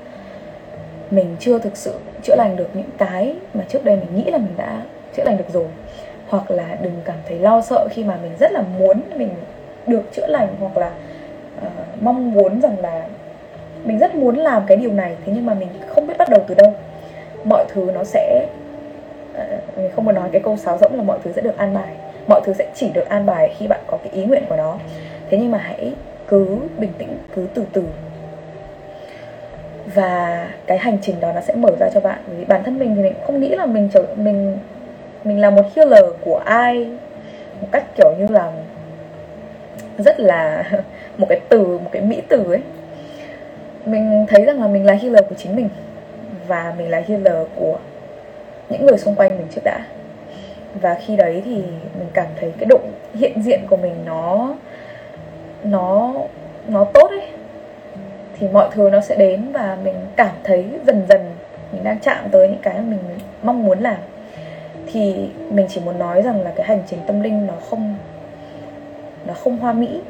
mình 1.11 1.37
chưa 1.41 1.59
thực 1.59 1.77
sự 1.77 1.95
chữa 2.23 2.37
lành 2.37 2.57
được 2.57 2.69
những 2.75 2.91
cái 2.99 3.35
mà 3.55 3.65
trước 3.69 3.85
đây 3.85 3.97
mình 3.97 4.17
nghĩ 4.17 4.31
là 4.31 4.39
mình 4.39 4.55
đã 4.57 4.83
chữa 5.17 5.23
lành 5.25 5.37
được 5.37 5.53
rồi. 5.53 5.67
Hoặc 6.29 6.51
là 6.51 6.77
đừng 6.83 7.01
cảm 7.05 7.17
thấy 7.29 7.39
lo 7.39 7.61
sợ 7.61 7.89
khi 7.91 8.05
mà 8.05 8.19
mình 8.23 8.33
rất 8.41 8.53
là 8.53 8.63
muốn 8.79 9.03
mình 9.17 9.31
được 9.87 10.03
chữa 10.13 10.27
lành 10.27 10.57
hoặc 10.61 10.77
là 10.77 10.93
uh, 11.67 12.03
mong 12.03 12.33
muốn 12.33 12.61
rằng 12.61 12.77
là 12.81 13.07
mình 13.85 13.99
rất 13.99 14.15
muốn 14.15 14.37
làm 14.37 14.63
cái 14.67 14.77
điều 14.77 14.93
này 14.93 15.17
thế 15.27 15.33
nhưng 15.37 15.47
mà 15.47 15.55
mình 15.55 15.69
không 15.89 16.07
biết 16.07 16.19
bắt 16.19 16.29
đầu 16.29 16.45
từ 16.47 16.55
đâu. 16.55 16.75
Mọi 17.45 17.65
thứ 17.69 17.91
nó 17.95 18.05
sẽ 18.05 18.47
uh, 19.35 19.79
mình 19.79 19.91
không 19.97 20.05
muốn 20.05 20.15
nói 20.15 20.29
cái 20.33 20.43
câu 20.45 20.57
sáo 20.57 20.79
rỗng 20.79 20.97
là 20.97 21.03
mọi 21.03 21.19
thứ 21.25 21.33
sẽ 21.33 21.43
được 21.43 21.59
an 21.59 21.75
bài. 21.75 21.95
Mọi 22.29 22.41
thứ 22.45 22.53
sẽ 22.53 22.67
chỉ 22.75 22.91
được 22.95 23.09
an 23.09 23.27
bài 23.27 23.55
khi 23.59 23.67
bạn 23.67 23.81
có 23.87 23.97
cái 23.97 24.13
ý 24.13 24.25
nguyện 24.25 24.43
của 24.49 24.57
nó. 24.57 24.79
Thế 25.31 25.39
nhưng 25.39 25.51
mà 25.51 25.59
hãy 25.59 25.93
cứ 26.29 26.59
bình 26.79 26.93
tĩnh 26.99 27.19
cứ 27.35 27.47
từ 27.55 27.65
từ. 27.73 27.85
Và 29.95 30.49
cái 30.67 30.79
hành 30.79 30.99
trình 31.03 31.21
đó 31.21 31.33
nó 31.33 31.41
sẽ 31.41 31.55
mở 31.55 31.71
ra 31.81 31.89
cho 31.95 32.01
bạn. 32.01 32.19
Vì 32.27 32.45
bản 32.45 32.63
thân 32.65 32.79
mình 32.79 32.95
thì 32.97 33.03
mình 33.03 33.15
không 33.27 33.41
nghĩ 33.41 33.49
là 33.49 33.67
mình 33.67 33.89
trở 33.93 34.05
mình 34.17 34.59
mình 35.25 35.41
là 35.41 35.51
một 35.51 35.63
healer 35.77 36.05
của 36.21 36.43
ai. 36.45 36.91
Một 37.61 37.69
cách 37.73 37.85
kiểu 37.97 38.13
như 38.19 38.27
là 38.29 38.53
rất 39.99 40.21
là 40.21 40.65
một 41.19 41.27
cái 41.29 41.41
từ, 41.49 41.79
một 41.79 41.89
cái 41.93 42.03
mỹ 42.03 42.23
từ 42.29 42.45
ấy. 42.45 42.63
Mình 43.87 44.27
thấy 44.29 44.45
rằng 44.45 44.61
là 44.61 44.67
mình 44.67 44.87
là 44.87 44.95
healer 44.95 45.25
của 45.29 45.35
chính 45.35 45.57
mình 45.57 45.69
và 46.47 46.75
mình 46.79 46.91
là 46.91 47.03
healer 47.09 47.47
của 47.57 47.79
những 48.69 48.87
người 48.87 48.99
xung 48.99 49.15
quanh 49.15 49.39
mình 49.39 49.47
trước 49.55 49.61
đã. 49.65 49.87
Và 50.81 50.95
khi 50.95 51.17
đấy 51.17 51.43
thì 51.45 51.55
mình 51.99 52.09
cảm 52.15 52.27
thấy 52.41 52.53
cái 52.59 52.67
độ 52.67 52.79
hiện 53.15 53.43
diện 53.43 53.61
của 53.71 53.77
mình 53.77 53.95
nó 54.07 54.55
nó 55.65 56.15
nó 56.69 56.85
tốt 56.85 57.11
ấy. 57.11 57.27
Thì 58.39 58.49
mọi 58.49 58.69
thứ 58.73 58.91
nó 58.91 59.01
sẽ 59.01 59.17
đến 59.17 59.53
và 59.53 59.79
mình 59.85 59.95
cảm 60.17 60.35
thấy 60.45 60.65
dần 60.87 61.03
dần 61.09 61.21
mình 61.73 61.85
đang 61.85 61.99
chạm 62.01 62.29
tới 62.31 62.49
những 62.49 62.63
cái 62.63 62.75
mà 62.75 62.81
mình 62.81 63.01
mong 63.43 63.65
muốn 63.65 63.79
làm. 63.79 63.99
Thì 64.93 65.29
mình 65.51 65.67
chỉ 65.71 65.81
muốn 65.85 65.99
nói 65.99 66.23
rằng 66.23 66.43
là 66.43 66.53
cái 66.57 66.67
hành 66.67 66.83
trình 66.87 66.99
tâm 67.07 67.21
linh 67.21 67.47
nó 67.47 67.55
không 67.71 67.95
nó 69.27 69.35
không 69.35 69.59
hoa 69.59 69.73
mỹ 69.73 70.01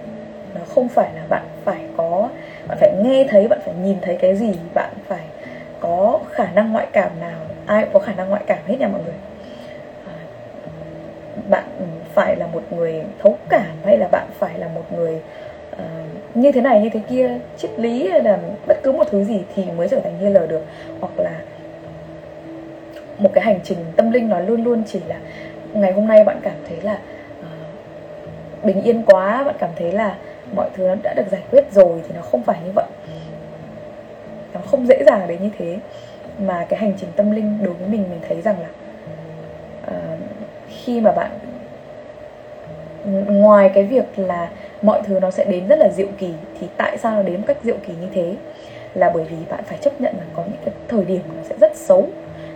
nó 0.55 0.61
không 0.75 0.89
phải 0.89 1.11
là 1.15 1.23
bạn 1.29 1.43
phải 1.65 1.85
có 1.97 2.29
bạn 2.69 2.79
phải 2.81 2.93
nghe 3.03 3.27
thấy 3.29 3.49
bạn 3.49 3.61
phải 3.65 3.75
nhìn 3.75 3.97
thấy 4.03 4.17
cái 4.17 4.37
gì 4.37 4.53
bạn 4.75 4.91
phải 5.09 5.25
có 5.81 6.21
khả 6.31 6.51
năng 6.55 6.73
ngoại 6.73 6.87
cảm 6.93 7.11
nào. 7.21 7.39
Ai 7.67 7.83
cũng 7.85 7.93
có 7.93 7.99
khả 7.99 8.13
năng 8.13 8.29
ngoại 8.29 8.43
cảm 8.47 8.59
hết 8.67 8.77
nha 8.81 8.89
mọi 8.89 9.01
người. 9.05 9.15
À, 10.07 10.15
bạn 11.49 11.65
phải 12.15 12.37
là 12.37 12.47
một 12.47 12.63
người 12.71 13.03
thấu 13.23 13.39
cảm 13.49 13.77
hay 13.85 13.99
là 13.99 14.09
bạn 14.09 14.27
phải 14.39 14.59
là 14.59 14.69
một 14.69 14.93
người 14.97 15.21
uh, 15.73 16.37
như 16.37 16.53
thế 16.53 16.61
này 16.61 16.81
như 16.81 16.91
thế 16.91 17.01
kia 17.09 17.39
triết 17.57 17.71
lý 17.79 18.09
hay 18.09 18.23
là 18.23 18.39
bất 18.67 18.77
cứ 18.83 18.93
một 18.93 19.05
thứ 19.11 19.25
gì 19.25 19.43
thì 19.55 19.65
mới 19.77 19.89
trở 19.89 20.01
thành 20.01 20.19
healer 20.19 20.51
được. 20.51 20.63
Hoặc 21.01 21.13
là 21.19 21.41
một 23.19 23.31
cái 23.35 23.45
hành 23.45 23.61
trình 23.65 23.79
tâm 23.97 24.11
linh 24.11 24.29
nó 24.29 24.41
luôn 24.41 24.65
luôn 24.65 24.83
chỉ 24.87 25.01
là 25.07 25.17
ngày 25.73 25.93
hôm 25.93 26.07
nay 26.07 26.25
bạn 26.25 26.41
cảm 26.43 26.57
thấy 26.69 26.81
là 26.83 26.99
uh, 27.41 28.65
bình 28.65 28.83
yên 28.83 29.03
quá 29.07 29.45
bạn 29.45 29.55
cảm 29.59 29.71
thấy 29.77 29.93
là 29.93 30.17
mọi 30.57 30.71
thứ 30.75 30.89
nó 30.89 30.95
đã 31.03 31.15
được 31.17 31.27
giải 31.31 31.43
quyết 31.51 31.73
rồi 31.73 32.03
thì 32.09 32.15
nó 32.15 32.23
không 32.23 32.43
phải 32.43 32.59
như 32.65 32.73
vậy. 32.75 32.87
Nó 34.55 34.61
không 34.67 34.87
dễ 34.87 35.05
dàng 35.07 35.29
đến 35.29 35.43
như 35.43 35.51
thế. 35.59 35.79
Mà 36.39 36.67
cái 36.69 36.81
hành 36.81 36.93
trình 37.01 37.09
tâm 37.17 37.31
linh 37.31 37.59
đối 37.63 37.75
với 37.75 37.89
mình 37.89 38.05
mình 38.11 38.21
thấy 38.29 38.41
rằng 38.41 38.57
là 38.61 38.69
uh, 39.87 40.19
khi 40.69 41.01
mà 41.01 41.13
bạn 41.13 41.31
ngoài 43.27 43.71
cái 43.75 43.85
việc 43.85 44.19
là 44.19 44.49
mọi 44.83 45.03
thứ 45.05 45.21
nó 45.21 45.31
sẽ 45.31 45.45
đến 45.45 45.69
rất 45.69 45.79
là 45.79 45.89
diệu 45.89 46.09
kỳ 46.19 46.33
thì 46.61 46.69
tại 46.77 46.99
sao 46.99 47.17
nó 47.17 47.23
đến 47.23 47.37
một 47.37 47.45
cách 47.47 47.57
diệu 47.63 47.77
kỳ 47.87 47.93
như 48.01 48.09
thế? 48.15 48.35
Là 48.95 49.11
bởi 49.15 49.25
vì 49.25 49.37
bạn 49.51 49.65
phải 49.65 49.79
chấp 49.79 50.01
nhận 50.01 50.15
là 50.19 50.25
có 50.35 50.43
những 50.43 50.61
cái 50.65 50.75
thời 50.89 51.05
điểm 51.05 51.21
nó 51.37 51.43
sẽ 51.49 51.55
rất 51.61 51.77
xấu 51.77 52.09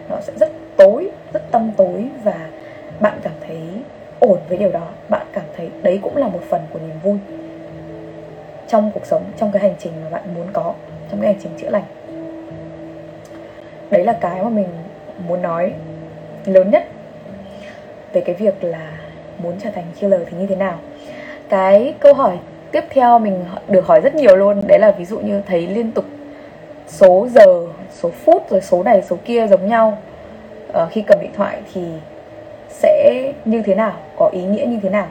nó 0.09 0.21
sẽ 0.21 0.33
rất 0.41 0.51
tối 0.77 1.11
rất 1.33 1.51
tâm 1.51 1.71
tối 1.77 2.09
và 2.25 2.49
bạn 3.01 3.19
cảm 3.23 3.33
thấy 3.47 3.59
ổn 4.21 4.39
với 4.49 4.59
điều 4.59 4.73
đó. 4.73 4.89
Bạn 5.09 5.27
cảm 5.33 5.45
thấy 5.57 5.71
đấy 5.83 6.01
cũng 6.03 6.17
là 6.17 6.29
một 6.29 6.41
phần 6.49 6.61
của 6.73 6.79
niềm 6.79 6.99
vui 7.03 7.19
trong 8.69 8.91
cuộc 8.95 9.07
sống 9.07 9.25
trong 9.39 9.53
cái 9.53 9.63
hành 9.63 9.75
trình 9.79 9.93
mà 10.05 10.11
bạn 10.11 10.35
muốn 10.35 10.47
có 10.53 10.75
trong 11.11 11.21
cái 11.21 11.33
hành 11.33 11.41
trình 11.43 11.53
chữa 11.59 11.71
lành. 11.71 11.85
Đấy 13.91 14.05
là 14.05 14.13
cái 14.13 14.43
mà 14.43 14.49
mình 14.49 14.69
muốn 15.29 15.43
nói 15.43 15.73
lớn 16.47 16.71
nhất 16.71 16.87
về 18.13 18.21
cái 18.21 18.35
việc 18.35 18.65
là 18.65 18.91
muốn 19.39 19.55
trở 19.63 19.71
thành 19.71 19.85
killer 20.01 20.21
thì 20.31 20.37
như 20.39 20.47
thế 20.47 20.57
nào. 20.57 20.79
Cái 21.49 21.95
câu 22.01 22.15
hỏi 22.15 22.39
tiếp 22.73 22.85
theo 22.91 23.19
mình 23.19 23.45
được 23.69 23.87
hỏi 23.87 24.01
rất 24.01 24.15
nhiều 24.15 24.37
luôn 24.37 24.63
đấy 24.67 24.79
là 24.79 24.91
ví 24.91 25.05
dụ 25.05 25.19
như 25.19 25.43
thấy 25.47 25.67
liên 25.67 25.93
tục 25.93 26.05
số 26.89 27.29
giờ 27.31 27.67
số 27.91 28.11
phút 28.11 28.51
rồi 28.51 28.61
số 28.61 28.83
này 28.83 29.03
số 29.03 29.17
kia 29.25 29.47
giống 29.47 29.69
nhau 29.69 29.99
à, 30.73 30.87
khi 30.91 31.03
cầm 31.03 31.19
điện 31.21 31.31
thoại 31.37 31.59
thì 31.75 31.81
sẽ 32.71 33.33
như 33.45 33.63
thế 33.63 33.75
nào 33.75 33.93
có 34.17 34.29
ý 34.33 34.43
nghĩa 34.43 34.65
như 34.65 34.79
thế 34.83 34.89
nào? 34.89 35.07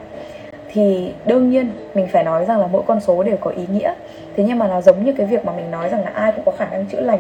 Thì 0.75 1.13
đương 1.25 1.49
nhiên 1.49 1.71
mình 1.93 2.07
phải 2.07 2.23
nói 2.23 2.45
rằng 2.45 2.59
là 2.59 2.67
mỗi 2.67 2.81
con 2.87 2.99
số 2.99 3.23
đều 3.23 3.37
có 3.37 3.51
ý 3.51 3.63
nghĩa. 3.71 3.93
Thế 4.35 4.43
nhưng 4.43 4.59
mà 4.59 4.67
nó 4.67 4.81
giống 4.81 5.05
như 5.05 5.13
cái 5.17 5.25
việc 5.25 5.45
mà 5.45 5.53
mình 5.53 5.71
nói 5.71 5.89
rằng 5.89 6.03
là 6.03 6.11
ai 6.13 6.31
cũng 6.31 6.45
có 6.45 6.51
khả 6.51 6.65
năng 6.65 6.85
chữa 6.85 6.99
lành, 6.99 7.19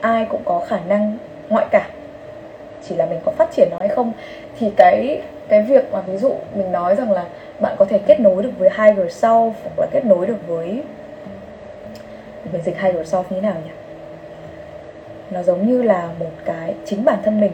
ai 0.00 0.26
cũng 0.30 0.40
có 0.44 0.64
khả 0.68 0.78
năng 0.88 1.18
ngoại 1.48 1.66
cảm. 1.70 1.90
Chỉ 2.88 2.94
là 2.94 3.06
mình 3.06 3.20
có 3.24 3.32
phát 3.32 3.48
triển 3.52 3.68
nó 3.70 3.76
hay 3.80 3.88
không. 3.88 4.12
Thì 4.58 4.70
cái 4.76 5.20
cái 5.48 5.62
việc 5.62 5.92
mà 5.92 6.00
ví 6.00 6.16
dụ 6.16 6.34
mình 6.54 6.72
nói 6.72 6.96
rằng 6.96 7.12
là 7.12 7.24
bạn 7.60 7.74
có 7.78 7.84
thể 7.84 7.98
kết 7.98 8.20
nối 8.20 8.42
được 8.42 8.52
với 8.58 8.70
higher 8.70 9.24
self 9.24 9.52
hoặc 9.62 9.78
là 9.78 9.86
kết 9.92 10.04
nối 10.04 10.26
được 10.26 10.38
với 10.46 10.82
mình 12.52 12.62
dịch 12.64 12.80
higher 12.80 13.14
self 13.14 13.22
như 13.22 13.24
thế 13.30 13.40
nào 13.40 13.54
nhỉ? 13.64 13.72
Nó 15.30 15.42
giống 15.42 15.66
như 15.66 15.82
là 15.82 16.08
một 16.18 16.30
cái 16.44 16.74
chính 16.84 17.04
bản 17.04 17.18
thân 17.24 17.40
mình, 17.40 17.52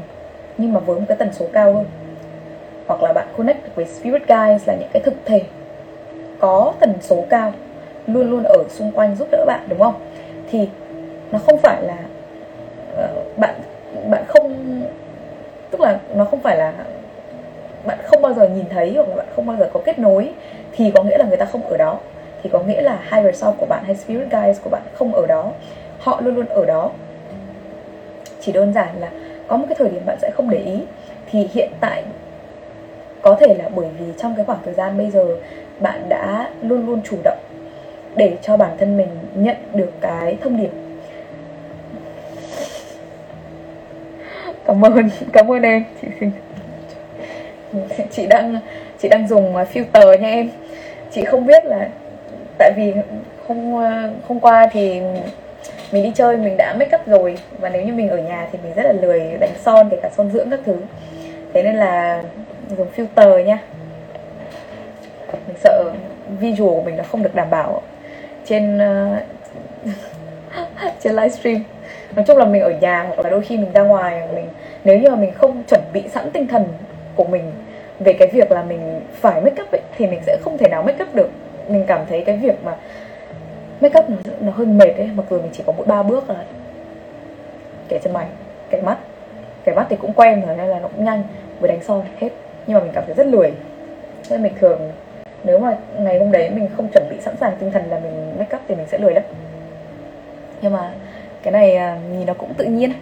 nhưng 0.58 0.72
mà 0.72 0.80
với 0.80 0.98
một 0.98 1.04
cái 1.08 1.16
tần 1.16 1.32
số 1.32 1.46
cao 1.52 1.74
hơn 1.74 1.84
hoặc 2.88 3.03
là 3.03 3.12
bạn 3.12 3.27
connect 3.37 3.64
được 3.64 3.70
với 3.74 3.85
spirit 3.85 4.29
guides 4.29 4.68
là 4.68 4.74
những 4.74 4.88
cái 4.92 5.03
thực 5.03 5.14
thể 5.24 5.42
có 6.38 6.72
tần 6.81 6.94
số 7.01 7.24
cao 7.31 7.53
luôn 8.07 8.31
luôn 8.31 8.42
ở 8.42 8.64
xung 8.68 8.92
quanh 8.92 9.16
giúp 9.16 9.29
đỡ 9.31 9.44
bạn 9.46 9.61
đúng 9.68 9.79
không? 9.79 9.94
Thì 10.51 10.68
nó 11.33 11.38
không 11.38 11.59
phải 11.59 11.83
là 11.83 11.96
uh, 13.05 13.38
bạn 13.38 13.55
bạn 14.11 14.24
không 14.29 14.83
tức 15.70 15.81
là 15.81 15.98
nó 16.14 16.24
không 16.24 16.40
phải 16.40 16.57
là 16.57 16.72
bạn 17.85 17.98
không 18.05 18.22
bao 18.22 18.35
giờ 18.35 18.48
nhìn 18.48 18.64
thấy 18.70 18.92
hoặc 18.94 19.09
là 19.09 19.16
bạn 19.16 19.27
không 19.37 19.46
bao 19.46 19.57
giờ 19.57 19.70
có 19.72 19.81
kết 19.85 19.98
nối 19.98 20.31
thì 20.72 20.92
có 20.94 21.03
nghĩa 21.03 21.18
là 21.18 21.24
người 21.24 21.37
ta 21.37 21.44
không 21.44 21.66
ở 21.66 21.77
đó. 21.77 21.98
Thì 22.42 22.51
có 22.53 22.59
nghĩa 22.59 22.81
là 22.81 22.98
higher 23.11 23.44
self 23.44 23.53
của 23.53 23.66
bạn 23.66 23.85
hay 23.85 23.96
spirit 23.96 24.31
guides 24.31 24.61
của 24.62 24.70
bạn 24.70 24.83
không 24.94 25.14
ở 25.14 25.27
đó 25.27 25.53
họ 25.98 26.20
luôn 26.20 26.35
luôn 26.35 26.46
ở 26.46 26.64
đó. 26.64 26.90
Chỉ 28.40 28.53
đơn 28.53 28.72
giản 28.72 28.88
là 29.01 29.11
có 29.48 29.57
một 29.57 29.66
cái 29.68 29.77
thời 29.79 29.88
điểm 29.88 30.03
bạn 30.07 30.16
sẽ 30.22 30.31
không 30.31 30.51
để 30.51 30.59
ý. 30.59 30.81
Thì 31.31 31.48
hiện 31.53 31.70
tại 31.81 32.03
có 33.22 33.37
thể 33.40 33.54
là 33.54 33.68
bởi 33.74 33.87
vì 33.98 34.04
trong 34.18 34.35
cái 34.37 34.44
khoảng 34.44 34.59
thời 34.64 34.74
gian 34.74 34.98
bây 34.98 35.11
giờ, 35.11 35.26
bạn 35.81 36.09
đã 36.09 36.50
luôn 36.62 36.87
luôn 36.87 37.00
chủ 37.11 37.16
động 37.24 37.38
để 38.16 38.37
cho 38.42 38.57
bản 38.57 38.70
thân 38.78 38.96
mình 38.96 39.09
nhận 39.35 39.57
được 39.74 39.92
cái 40.00 40.37
thông 40.40 40.57
điệp. 40.57 40.70
Cảm 44.64 44.85
ơn 44.85 45.11
cảm 45.33 45.50
ơn 45.50 45.62
em. 45.62 45.85
Chị 46.02 46.09
xin 47.96 48.07
chị 48.11 48.26
đang 48.26 48.59
chị 48.98 49.09
đang 49.09 49.28
dùng 49.28 49.57
à, 49.57 49.66
filter 49.72 50.20
nha 50.20 50.28
em. 50.28 50.50
Chị 51.12 51.24
không 51.24 51.46
biết 51.46 51.64
là 51.64 51.88
tại 52.59 52.72
vì 52.76 52.92
hôm 53.46 53.76
à, 53.83 54.11
hôm 54.28 54.40
qua 54.40 54.68
thì 54.72 55.00
mình 55.92 56.04
đi 56.04 56.12
chơi, 56.14 56.37
mình 56.37 56.57
đã 56.57 56.74
make 56.78 56.96
up 56.96 57.07
rồi. 57.07 57.38
Và 57.59 57.68
nếu 57.68 57.83
như 57.83 57.92
mình 57.92 58.09
ở 58.09 58.18
nhà 58.18 58.48
thì 58.52 58.59
mình 58.62 58.72
rất 58.74 58.83
là 58.83 58.92
lười 58.92 59.20
đánh 59.40 59.54
son 59.64 59.88
kể 59.90 59.98
cả 60.02 60.11
son 60.16 60.31
dưỡng 60.31 60.50
các 60.50 60.61
thứ. 60.66 60.76
Thế 61.52 61.62
nên 61.62 61.76
là 61.76 62.22
dùng 62.76 62.88
filter 62.96 63.44
nha 63.44 63.59
mình 65.33 65.57
sợ 65.64 65.92
visual 66.40 66.70
của 66.70 66.83
mình 66.83 66.96
nó 66.96 67.04
không 67.04 67.22
được 67.22 67.35
đảm 67.35 67.50
bảo 67.50 67.83
trên 68.44 68.76
uh, 68.76 69.18
trên 71.00 71.16
livestream 71.16 71.62
nói 72.16 72.24
chung 72.28 72.37
là 72.37 72.44
mình 72.44 72.62
ở 72.62 72.70
nhà 72.70 73.02
hoặc 73.02 73.18
là 73.24 73.31
đôi 73.31 73.40
khi 73.40 73.57
mình 73.57 73.72
ra 73.72 73.83
ngoài 73.83 74.22
mình 74.35 74.48
nếu 74.85 74.98
như 74.98 75.11
mà 75.11 75.16
mình 75.16 75.33
không 75.35 75.62
chuẩn 75.68 75.81
bị 75.92 76.04
sẵn 76.09 76.31
tinh 76.31 76.46
thần 76.46 76.64
của 77.14 77.24
mình 77.24 77.52
về 78.00 78.12
cái 78.12 78.28
việc 78.28 78.52
là 78.52 78.62
mình 78.62 79.00
phải 79.12 79.40
make 79.40 79.62
up 79.62 79.72
ấy, 79.72 79.81
thì 79.96 80.07
mình 80.07 80.20
sẽ 80.26 80.37
không 80.42 80.59
thể 80.59 80.68
nào 80.68 80.83
make 80.83 81.04
up 81.04 81.14
được. 81.14 81.31
Mình 81.68 81.85
cảm 81.87 82.00
thấy 82.09 82.22
cái 82.26 82.37
việc 82.37 82.64
mà 82.64 82.76
make 83.81 84.00
up 84.00 84.11
nó, 84.11 84.16
nó 84.40 84.52
hơi 84.52 84.66
mệt 84.66 84.96
ấy 84.96 85.11
mặc 85.14 85.26
dù 85.31 85.40
mình 85.40 85.50
chỉ 85.52 85.62
có 85.66 85.72
mỗi 85.76 85.87
ba 85.87 86.02
bước 86.02 86.31
là 86.31 86.44
kẻ 87.88 87.98
chân 88.02 88.12
mày 88.12 88.26
kẻ 88.70 88.81
mắt. 88.81 88.98
Kẻ 89.64 89.74
mắt 89.74 89.87
thì 89.90 89.96
cũng 89.96 90.12
quen 90.12 90.42
rồi 90.46 90.57
nên 90.57 90.66
là 90.68 90.78
nó 90.78 90.88
cũng 90.88 91.04
nhanh 91.04 91.22
vừa 91.61 91.68
đánh 91.68 91.83
son 91.83 92.02
hết 92.18 92.28
nhưng 92.68 92.78
mà 92.78 92.85
mình 92.85 92.92
cảm 92.94 93.04
thấy 93.07 93.14
rất 93.14 93.26
lười. 93.26 93.52
Nên 94.31 94.42
mình 94.42 94.52
thường 94.61 94.92
nếu 95.44 95.59
mà 95.59 95.76
ngày 95.98 96.18
hôm 96.18 96.33
đấy 96.33 96.50
mình 96.50 96.68
không 96.76 96.88
chuẩn 96.88 97.09
bị 97.11 97.16
sẵn 97.20 97.37
sàng 97.37 97.57
tinh 97.59 97.70
thần 97.70 97.83
là 97.90 97.98
mình 97.98 98.38
make 98.38 98.57
up 98.57 98.62
thì 98.68 98.74
mình 98.74 98.87
sẽ 98.88 98.98
lười 98.98 99.14
lắm. 99.14 99.24
Nhưng 100.62 100.72
mà 100.72 100.90
cái 101.42 101.52
này 101.52 101.76
à, 101.76 101.98
nhìn 102.12 102.26
nó 102.26 102.35
cũng 102.35 102.54
tự 102.54 102.64
nhiên. 102.64 102.92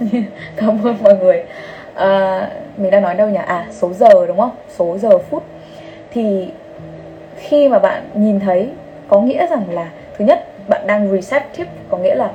Cảm 0.56 0.86
ơn 0.86 0.96
mọi 1.02 1.16
người. 1.16 1.44
À, 1.94 2.50
mình 2.76 2.90
đang 2.90 3.02
nói 3.02 3.14
đâu 3.14 3.28
nhỉ? 3.28 3.40
À 3.46 3.66
số 3.70 3.92
giờ 3.92 4.26
đúng 4.26 4.38
không? 4.38 4.50
Số 4.68 4.98
giờ 4.98 5.18
phút. 5.18 5.42
Thì 6.10 6.50
khi 7.36 7.68
mà 7.68 7.78
bạn 7.78 8.02
nhìn 8.14 8.40
thấy 8.40 8.70
có 9.08 9.20
nghĩa 9.20 9.46
rằng 9.46 9.64
là 9.70 9.90
thứ 10.18 10.24
nhất 10.24 10.44
bạn 10.68 10.86
đang 10.86 11.10
receptive 11.10 11.70
có 11.90 11.98
nghĩa 11.98 12.14
là 12.14 12.30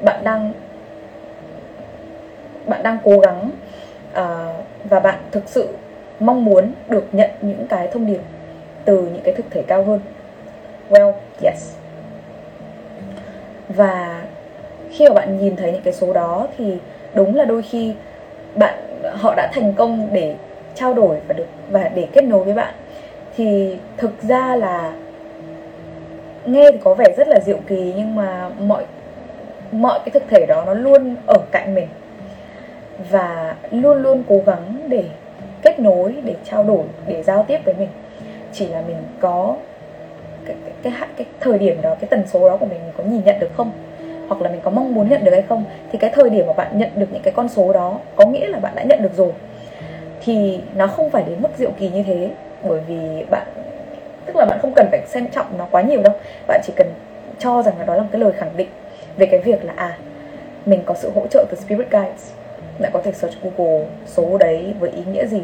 bạn 0.00 0.24
đang 0.24 0.52
bạn 2.66 2.82
đang 2.82 2.98
cố 3.04 3.18
gắng 3.18 3.50
uh, 4.10 4.18
và 4.84 5.00
bạn 5.00 5.18
thực 5.32 5.48
sự 5.48 5.68
mong 6.20 6.44
muốn 6.44 6.72
được 6.88 7.04
nhận 7.12 7.30
những 7.40 7.66
cái 7.68 7.88
thông 7.88 8.06
điệp 8.06 8.20
từ 8.84 8.96
những 9.02 9.22
cái 9.24 9.34
thực 9.34 9.50
thể 9.50 9.62
cao 9.66 9.84
hơn. 9.84 10.00
Well, 10.90 11.12
yes. 11.42 11.76
Và 13.68 14.22
khi 14.90 15.08
mà 15.08 15.14
bạn 15.14 15.38
nhìn 15.38 15.56
thấy 15.56 15.72
những 15.72 15.82
cái 15.82 15.92
số 15.92 16.12
đó 16.12 16.46
thì 16.58 16.78
đúng 17.14 17.34
là 17.34 17.44
đôi 17.44 17.62
khi 17.62 17.94
bạn, 18.54 18.74
họ 19.12 19.34
đã 19.36 19.48
thành 19.52 19.72
công 19.72 20.08
để 20.12 20.34
trao 20.74 20.94
đổi 20.94 21.16
và 21.28 21.32
được, 21.32 21.46
và 21.70 21.88
để 21.94 22.08
kết 22.12 22.24
nối 22.24 22.44
với 22.44 22.54
bạn. 22.54 22.74
Thì 23.36 23.76
thực 23.96 24.22
ra 24.22 24.56
là 24.56 24.92
nghe 26.44 26.70
thì 26.72 26.78
có 26.84 26.94
vẻ 26.94 27.14
rất 27.16 27.28
là 27.28 27.40
diệu 27.40 27.58
kỳ 27.66 27.92
nhưng 27.96 28.14
mà 28.14 28.50
mọi 28.60 28.84
mọi 29.72 29.98
cái 29.98 30.10
thực 30.10 30.22
thể 30.28 30.46
đó 30.46 30.64
nó 30.66 30.74
luôn 30.74 31.16
ở 31.26 31.38
cạnh 31.50 31.74
mình. 31.74 31.88
Và 33.10 33.54
luôn 33.70 34.02
luôn 34.02 34.22
cố 34.28 34.42
gắng 34.46 34.88
để 34.88 35.04
kết 35.66 35.80
nối 35.80 36.14
để 36.24 36.34
trao 36.50 36.62
đổi 36.62 36.84
để 37.06 37.22
giao 37.22 37.44
tiếp 37.48 37.58
với 37.64 37.74
mình. 37.74 37.88
Chỉ 38.52 38.66
là 38.68 38.82
mình 38.86 38.96
có 39.20 39.56
cái, 40.46 40.56
cái, 40.82 40.92
cái, 40.98 41.08
cái 41.16 41.26
thời 41.40 41.58
điểm 41.58 41.82
đó 41.82 41.94
cái 42.00 42.08
tần 42.08 42.22
số 42.26 42.48
đó 42.48 42.56
của 42.56 42.66
mình, 42.66 42.78
mình 42.84 42.92
có 42.96 43.04
nhìn 43.04 43.24
nhận 43.24 43.38
được 43.40 43.50
không? 43.56 43.70
Hoặc 44.28 44.42
là 44.42 44.50
mình 44.50 44.60
có 44.62 44.70
mong 44.70 44.94
muốn 44.94 45.08
nhận 45.08 45.24
được 45.24 45.32
hay 45.32 45.42
không? 45.42 45.64
Thì 45.92 45.98
cái 45.98 46.10
thời 46.10 46.30
điểm 46.30 46.46
mà 46.46 46.52
bạn 46.52 46.78
nhận 46.78 46.90
được 46.96 47.06
những 47.12 47.22
cái 47.22 47.32
con 47.36 47.48
số 47.48 47.72
đó 47.72 47.98
có 48.16 48.26
nghĩa 48.26 48.48
là 48.48 48.58
bạn 48.58 48.72
đã 48.76 48.82
nhận 48.82 49.02
được 49.02 49.16
rồi. 49.16 49.32
Thì 50.24 50.60
nó 50.76 50.86
không 50.86 51.10
phải 51.10 51.24
đến 51.28 51.42
mức 51.42 51.48
diệu 51.56 51.70
kỳ 51.78 51.88
như 51.88 52.02
thế 52.02 52.30
bởi 52.62 52.80
vì 52.88 53.24
bạn 53.30 53.46
tức 54.26 54.36
là 54.36 54.44
bạn 54.44 54.58
không 54.62 54.72
cần 54.76 54.86
phải 54.90 55.00
xem 55.06 55.26
trọng 55.26 55.46
nó 55.58 55.66
quá 55.70 55.82
nhiều 55.82 56.02
đâu. 56.02 56.12
Bạn 56.46 56.60
chỉ 56.64 56.72
cần 56.76 56.86
cho 57.38 57.62
rằng 57.62 57.78
là 57.78 57.84
đó 57.84 57.94
là 57.94 58.02
một 58.02 58.08
cái 58.12 58.20
lời 58.20 58.32
khẳng 58.32 58.56
định 58.56 58.68
về 59.16 59.26
cái 59.26 59.40
việc 59.40 59.64
là 59.64 59.72
à 59.76 59.98
mình 60.66 60.82
có 60.86 60.94
sự 60.94 61.10
hỗ 61.14 61.26
trợ 61.26 61.44
từ 61.50 61.56
spirit 61.56 61.90
guides 61.90 62.32
bạn 62.78 62.92
có 62.92 63.00
thể 63.04 63.12
search 63.12 63.36
google 63.42 63.86
số 64.06 64.38
đấy 64.38 64.74
với 64.78 64.90
ý 64.90 65.02
nghĩa 65.12 65.26
gì? 65.26 65.42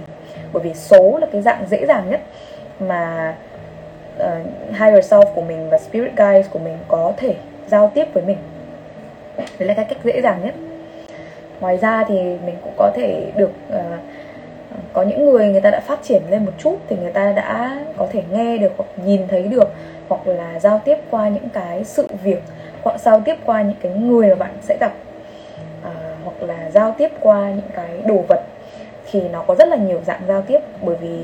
Bởi 0.53 0.63
vì 0.63 0.75
số 0.75 1.19
là 1.21 1.27
cái 1.33 1.43
dạng 1.43 1.65
dễ 1.71 1.87
dàng 1.87 2.11
nhất 2.11 2.21
mà 2.81 3.35
uh, 4.17 4.47
higher 4.71 5.13
self 5.13 5.35
của 5.35 5.43
mình 5.43 5.71
và 5.71 5.79
spirit 5.79 6.17
guides 6.17 6.51
của 6.51 6.59
mình 6.59 6.79
có 6.89 7.13
thể 7.17 7.35
giao 7.67 7.91
tiếp 7.95 8.05
với 8.13 8.23
mình. 8.23 8.39
Đấy 9.37 9.69
là 9.69 9.75
cái 9.75 9.85
cách 9.85 9.99
dễ 10.05 10.21
dàng 10.21 10.41
nhất. 10.45 10.55
Ngoài 11.61 11.77
ra 11.77 12.05
thì 12.09 12.15
mình 12.15 12.57
cũng 12.63 12.73
có 12.77 12.93
thể 12.95 13.33
được 13.37 13.51
uh, 13.69 14.01
có 14.93 15.03
những 15.03 15.25
người 15.25 15.49
người 15.49 15.61
ta 15.61 15.71
đã 15.71 15.81
phát 15.81 15.99
triển 16.03 16.23
lên 16.31 16.45
một 16.45 16.53
chút 16.59 16.77
thì 16.89 16.97
người 16.97 17.13
ta 17.13 17.33
đã 17.33 17.79
có 17.97 18.07
thể 18.13 18.23
nghe 18.33 18.59
được 18.59 18.73
hoặc 18.77 18.89
nhìn 19.05 19.29
thấy 19.29 19.43
được 19.43 19.69
hoặc 20.09 20.27
là 20.27 20.61
giao 20.61 20.81
tiếp 20.85 20.97
qua 21.11 21.29
những 21.29 21.49
cái 21.49 21.85
sự 21.85 22.07
việc 22.23 22.43
hoặc 22.83 23.01
giao 23.01 23.23
tiếp 23.25 23.37
qua 23.45 23.63
những 23.63 23.77
cái 23.83 23.93
người 23.93 24.29
mà 24.29 24.35
bạn 24.35 24.51
sẽ 24.63 24.77
gặp. 24.81 24.93
Uh, 25.87 25.93
hoặc 26.25 26.49
là 26.49 26.71
giao 26.71 26.95
tiếp 26.99 27.09
qua 27.21 27.51
những 27.51 27.71
cái 27.75 27.89
đồ 28.07 28.25
vật 28.29 28.41
thì 29.11 29.21
nó 29.29 29.43
có 29.43 29.55
rất 29.55 29.69
là 29.69 29.77
nhiều 29.77 30.01
dạng 30.07 30.21
giao 30.29 30.43
tiếp. 30.43 30.61
Bởi 30.83 30.97
vì 30.97 31.19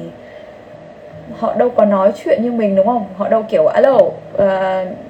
họ 1.38 1.54
đâu 1.54 1.70
có 1.70 1.84
nói 1.84 2.12
chuyện 2.24 2.42
như 2.42 2.52
mình 2.52 2.76
đúng 2.76 2.86
không? 2.86 3.04
Họ 3.16 3.28
đâu 3.28 3.44
kiểu 3.48 3.66
alo 3.66 3.94
uh, 3.94 4.14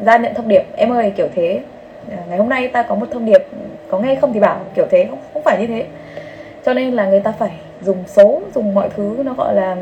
ra 0.04 0.16
nhận 0.16 0.34
thông 0.34 0.48
điệp 0.48 0.62
em 0.76 0.92
ơi 0.92 1.12
kiểu 1.16 1.28
thế. 1.34 1.60
Uh, 2.06 2.28
ngày 2.28 2.38
hôm 2.38 2.48
nay 2.48 2.68
ta 2.68 2.82
có 2.82 2.94
một 2.94 3.06
thông 3.10 3.26
điệp 3.26 3.46
có 3.90 3.98
nghe 3.98 4.14
không 4.14 4.32
thì 4.32 4.40
bảo 4.40 4.60
kiểu 4.74 4.86
thế. 4.90 5.06
Không 5.10 5.18
không 5.32 5.42
phải 5.42 5.58
như 5.60 5.66
thế. 5.66 5.84
Cho 6.64 6.74
nên 6.74 6.92
là 6.92 7.06
người 7.06 7.20
ta 7.20 7.32
phải 7.32 7.50
dùng 7.82 8.04
số 8.06 8.40
dùng 8.54 8.74
mọi 8.74 8.88
thứ 8.96 9.22
nó 9.24 9.34
gọi 9.34 9.54
là 9.54 9.76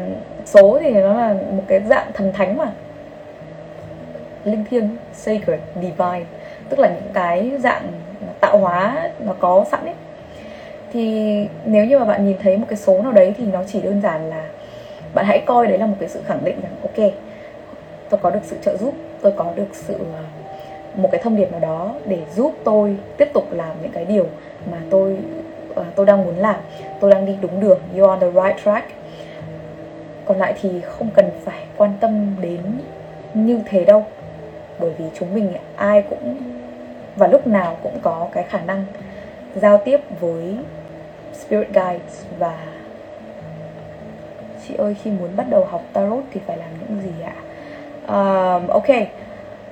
số 0.45 0.79
thì 0.81 0.91
nó 0.91 1.13
là 1.15 1.35
một 1.51 1.63
cái 1.67 1.81
dạng 1.81 2.07
thần 2.15 2.33
thánh 2.33 2.57
mà. 2.57 2.73
Linh 4.45 4.65
thiêng 4.71 4.89
sacred 5.13 5.61
divine. 5.75 6.25
Tức 6.69 6.79
là 6.79 6.89
những 6.89 7.13
cái 7.15 7.53
dạng 7.59 7.83
tạo 8.41 8.59
hóa 8.59 9.11
nó 9.21 9.35
có 9.39 9.65
sẵn 9.71 9.85
ấy. 9.85 9.95
Thì 10.93 11.47
nếu 11.65 11.85
như 11.85 11.99
mà 11.99 12.05
bạn 12.05 12.27
nhìn 12.27 12.37
thấy 12.43 12.57
một 12.57 12.67
cái 12.69 12.77
số 12.77 13.03
nào 13.03 13.13
đấy 13.13 13.35
thì 13.39 13.45
nó 13.53 13.63
chỉ 13.67 13.81
đơn 13.81 14.01
giản 14.03 14.31
là 14.31 14.49
bạn 15.15 15.25
hãy 15.25 15.43
coi 15.47 15.67
đấy 15.67 15.79
là 15.79 15.87
một 15.87 15.97
cái 16.01 16.09
sự 16.09 16.21
khẳng 16.27 16.45
định 16.45 16.61
rằng 16.63 16.73
ok, 16.83 17.13
tôi 18.11 18.21
có 18.23 18.31
được 18.31 18.41
sự 18.43 18.57
trợ 18.63 18.77
giúp, 18.77 18.95
tôi 19.23 19.33
có 19.37 19.53
được 19.57 19.67
sự 19.73 19.95
ờ, 19.95 20.23
một 20.95 21.09
cái 21.13 21.21
thông 21.23 21.37
điệp 21.37 21.53
nào 21.53 21.61
đó 21.61 21.95
để 22.07 22.19
giúp 22.37 22.55
tôi 22.65 22.97
tiếp 23.17 23.29
tục 23.35 23.53
làm 23.53 23.77
những 23.83 23.93
cái 23.93 24.05
điều 24.05 24.27
mà 24.71 24.79
tôi 24.91 25.17
ờ, 25.75 25.85
tôi 25.95 26.07
đang 26.07 26.25
muốn 26.25 26.37
làm, 26.37 26.57
tôi 27.01 27.11
đang 27.11 27.27
đi 27.27 27.37
đúng 27.41 27.61
đường, 27.61 27.79
you 27.97 28.09
on 28.09 28.21
the 28.21 28.31
right 28.31 28.65
track. 28.65 28.87
Còn 30.25 30.39
lại 30.39 30.55
thì 30.63 30.81
không 30.81 31.09
cần 31.15 31.31
phải 31.45 31.65
quan 31.77 31.93
tâm 32.01 32.37
đến 32.41 32.61
như 33.35 33.61
thế 33.67 33.85
đâu, 33.85 34.05
bởi 34.79 34.91
vì 34.99 35.05
chúng 35.19 35.35
mình 35.35 35.53
ai 35.77 36.03
cũng 36.11 36.37
và 37.17 37.27
lúc 37.27 37.47
nào 37.47 37.77
cũng 37.83 37.99
có 38.03 38.29
cái 38.33 38.45
khả 38.45 38.61
năng 38.61 38.85
giao 39.55 39.79
tiếp 39.79 40.01
với 40.21 40.57
spirit 41.33 41.69
guides. 41.69 42.25
Và 42.39 42.59
chị 44.69 44.75
ơi 44.75 44.97
khi 45.03 45.11
muốn 45.11 45.37
bắt 45.37 45.47
đầu 45.51 45.65
học 45.65 45.83
tarot 45.93 46.25
thì 46.33 46.41
phải 46.47 46.57
làm 46.57 46.69
những 46.81 47.01
gì 47.03 47.25
ạ? 47.25 47.35
Um, 48.09 48.67
ok 48.67 48.89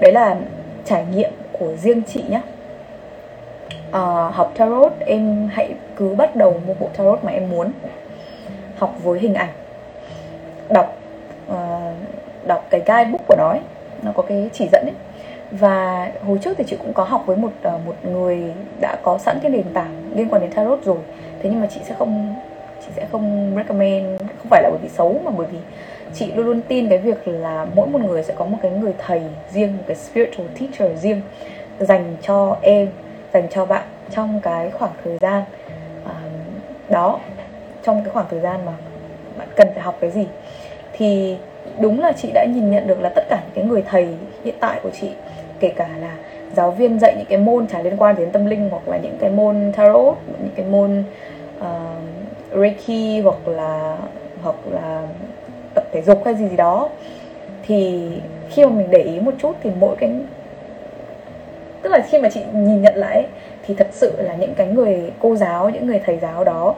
đấy 0.01 0.13
là 0.13 0.37
trải 0.85 1.05
nghiệm 1.15 1.33
của 1.53 1.77
riêng 1.77 2.03
chị 2.07 2.25
nhé. 2.29 2.41
Uh, 3.89 4.35
học 4.35 4.53
tarot 4.57 4.93
em 5.01 5.49
hãy 5.53 5.75
cứ 5.97 6.15
bắt 6.15 6.37
đầu 6.37 6.61
mua 6.67 6.75
bộ 6.75 6.89
tarot 6.97 7.25
mà 7.25 7.33
em 7.33 7.51
muốn. 7.51 7.73
Học 8.77 8.95
với 9.03 9.21
hình 9.21 9.35
ảnh. 9.35 9.53
Đọc 10.69 10.97
uh, 11.53 11.57
đọc 12.47 12.67
cái 12.71 12.81
guidebook 12.81 13.27
của 13.29 13.35
nó 13.39 13.49
ấy. 13.49 13.61
nó 14.03 14.13
có 14.13 14.23
cái 14.23 14.51
chỉ 14.53 14.69
dẫn 14.73 14.83
ấy 14.87 14.95
và 15.59 16.13
hồi 16.27 16.39
trước 16.39 16.55
thì 16.59 16.65
chị 16.67 16.77
cũng 16.77 16.93
có 16.93 17.05
học 17.05 17.23
với 17.27 17.37
một 17.37 17.53
ờ, 17.63 17.79
một 17.87 17.95
người 18.03 18.39
đã 18.81 18.97
có 19.03 19.19
sẵn 19.19 19.39
cái 19.43 19.51
nền 19.51 19.65
tảng 19.75 20.11
liên 20.15 20.29
quan 20.29 20.43
đến 20.43 20.51
tarot 20.51 20.85
rồi. 20.85 20.99
Thế 21.43 21.51
nhưng 21.51 21.61
mà 21.61 21.67
chị 21.67 21.81
sẽ 21.85 21.95
không 21.99 22.35
chị 22.81 22.93
sẽ 22.97 23.07
không 23.13 23.53
recommend 23.57 24.21
không 24.21 24.49
phải 24.51 24.63
là 24.63 24.71
bởi 24.71 24.79
vì 24.83 24.89
xấu 24.89 25.21
mà 25.25 25.31
bởi 25.37 25.47
vì 25.53 25.59
chị 26.15 26.33
luôn 26.33 26.47
luôn 26.47 26.61
tin 26.69 26.89
cái 26.89 26.99
việc 26.99 27.29
là 27.29 27.67
mỗi 27.75 27.87
một 27.87 28.01
người 28.01 28.23
sẽ 28.23 28.35
có 28.37 28.45
một 28.45 28.59
cái 28.63 28.71
người 28.71 28.95
thầy 28.99 29.23
riêng 29.51 29.77
một 29.77 29.83
cái 29.87 29.97
spiritual 29.97 30.47
teacher 30.61 31.03
riêng 31.03 31.21
dành 31.79 32.17
cho 32.23 32.57
em 32.63 32.89
dành 33.33 33.49
cho 33.51 33.67
bạn 33.67 33.83
trong 34.11 34.41
cái 34.41 34.71
khoảng 34.71 34.93
thời 35.05 35.19
gian 35.19 35.43
uh, 36.05 36.11
đó 36.91 37.19
trong 37.83 38.05
cái 38.05 38.13
khoảng 38.13 38.27
thời 38.31 38.41
gian 38.41 38.65
mà 38.67 38.73
bạn 39.39 39.49
cần 39.57 39.69
phải 39.75 39.83
học 39.83 39.97
cái 40.01 40.11
gì. 40.11 40.27
Thì 40.93 41.37
đúng 41.81 42.01
là 42.01 42.13
chị 42.13 42.31
đã 42.35 42.45
nhìn 42.45 42.71
nhận 42.71 42.87
được 42.87 43.01
là 43.01 43.09
tất 43.09 43.25
cả 43.29 43.41
những 43.45 43.55
cái 43.55 43.65
người 43.65 43.83
thầy 43.83 44.09
hiện 44.45 44.55
tại 44.61 44.81
của 44.83 44.91
chị 45.01 45.11
kể 45.61 45.73
cả 45.77 45.89
là 46.01 46.17
giáo 46.57 46.71
viên 46.71 46.99
dạy 46.99 47.15
những 47.17 47.27
cái 47.27 47.39
môn 47.39 47.67
chả 47.67 47.83
liên 47.83 47.97
quan 47.97 48.17
đến 48.17 48.31
tâm 48.31 48.47
linh 48.47 48.69
hoặc 48.71 48.89
là 48.89 48.97
những 48.97 49.17
cái 49.21 49.31
môn 49.31 49.73
tarot 49.77 50.19
những 50.27 50.51
cái 50.57 50.67
môn 50.67 51.05
uh, 51.59 51.65
reiki 52.61 53.25
hoặc 53.25 53.49
là 53.49 53.97
hoặc 54.43 54.57
là 54.71 55.07
tập 55.75 55.85
thể 55.93 56.03
dục 56.03 56.23
hay 56.25 56.35
gì 56.35 56.49
gì 56.49 56.57
đó. 56.57 56.89
Thì 57.67 58.09
khi 58.51 58.65
mà 58.65 58.71
mình 58.71 58.91
để 58.91 58.99
ý 58.99 59.21
một 59.21 59.33
chút 59.39 59.57
thì 59.63 59.71
mỗi 59.81 59.97
cái 59.97 60.11
tức 61.83 61.91
là 61.91 62.01
khi 62.11 62.19
mà 62.19 62.29
chị 62.29 62.41
nhìn 62.53 62.83
nhận 62.83 62.97
lại 62.97 63.27
thì 63.67 63.75
thật 63.75 63.89
sự 63.91 64.13
là 64.23 64.35
những 64.35 64.55
cái 64.55 64.67
người 64.67 65.13
cô 65.19 65.37
giáo 65.37 65.71
những 65.71 65.87
người 65.87 66.01
thầy 66.05 66.19
giáo 66.19 66.45
đó 66.45 66.75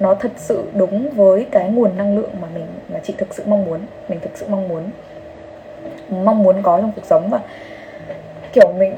nó 0.00 0.14
thật 0.14 0.32
sự 0.36 0.64
đúng 0.74 1.10
với 1.10 1.46
cái 1.50 1.70
nguồn 1.70 1.90
năng 1.96 2.16
lượng 2.16 2.30
mà 2.42 2.48
mình 2.54 2.66
mà 2.92 3.00
chị 3.02 3.14
thực 3.18 3.34
sự 3.34 3.42
mong 3.46 3.64
muốn 3.64 3.80
mình 4.08 4.20
thực 4.20 4.30
sự 4.34 4.46
mong 4.48 4.68
muốn 4.68 4.82
mong 6.10 6.42
muốn 6.42 6.62
có 6.62 6.80
trong 6.80 6.92
cuộc 6.96 7.04
sống. 7.04 7.30
Và 7.30 7.40
kiểu 8.54 8.72
mình 8.78 8.94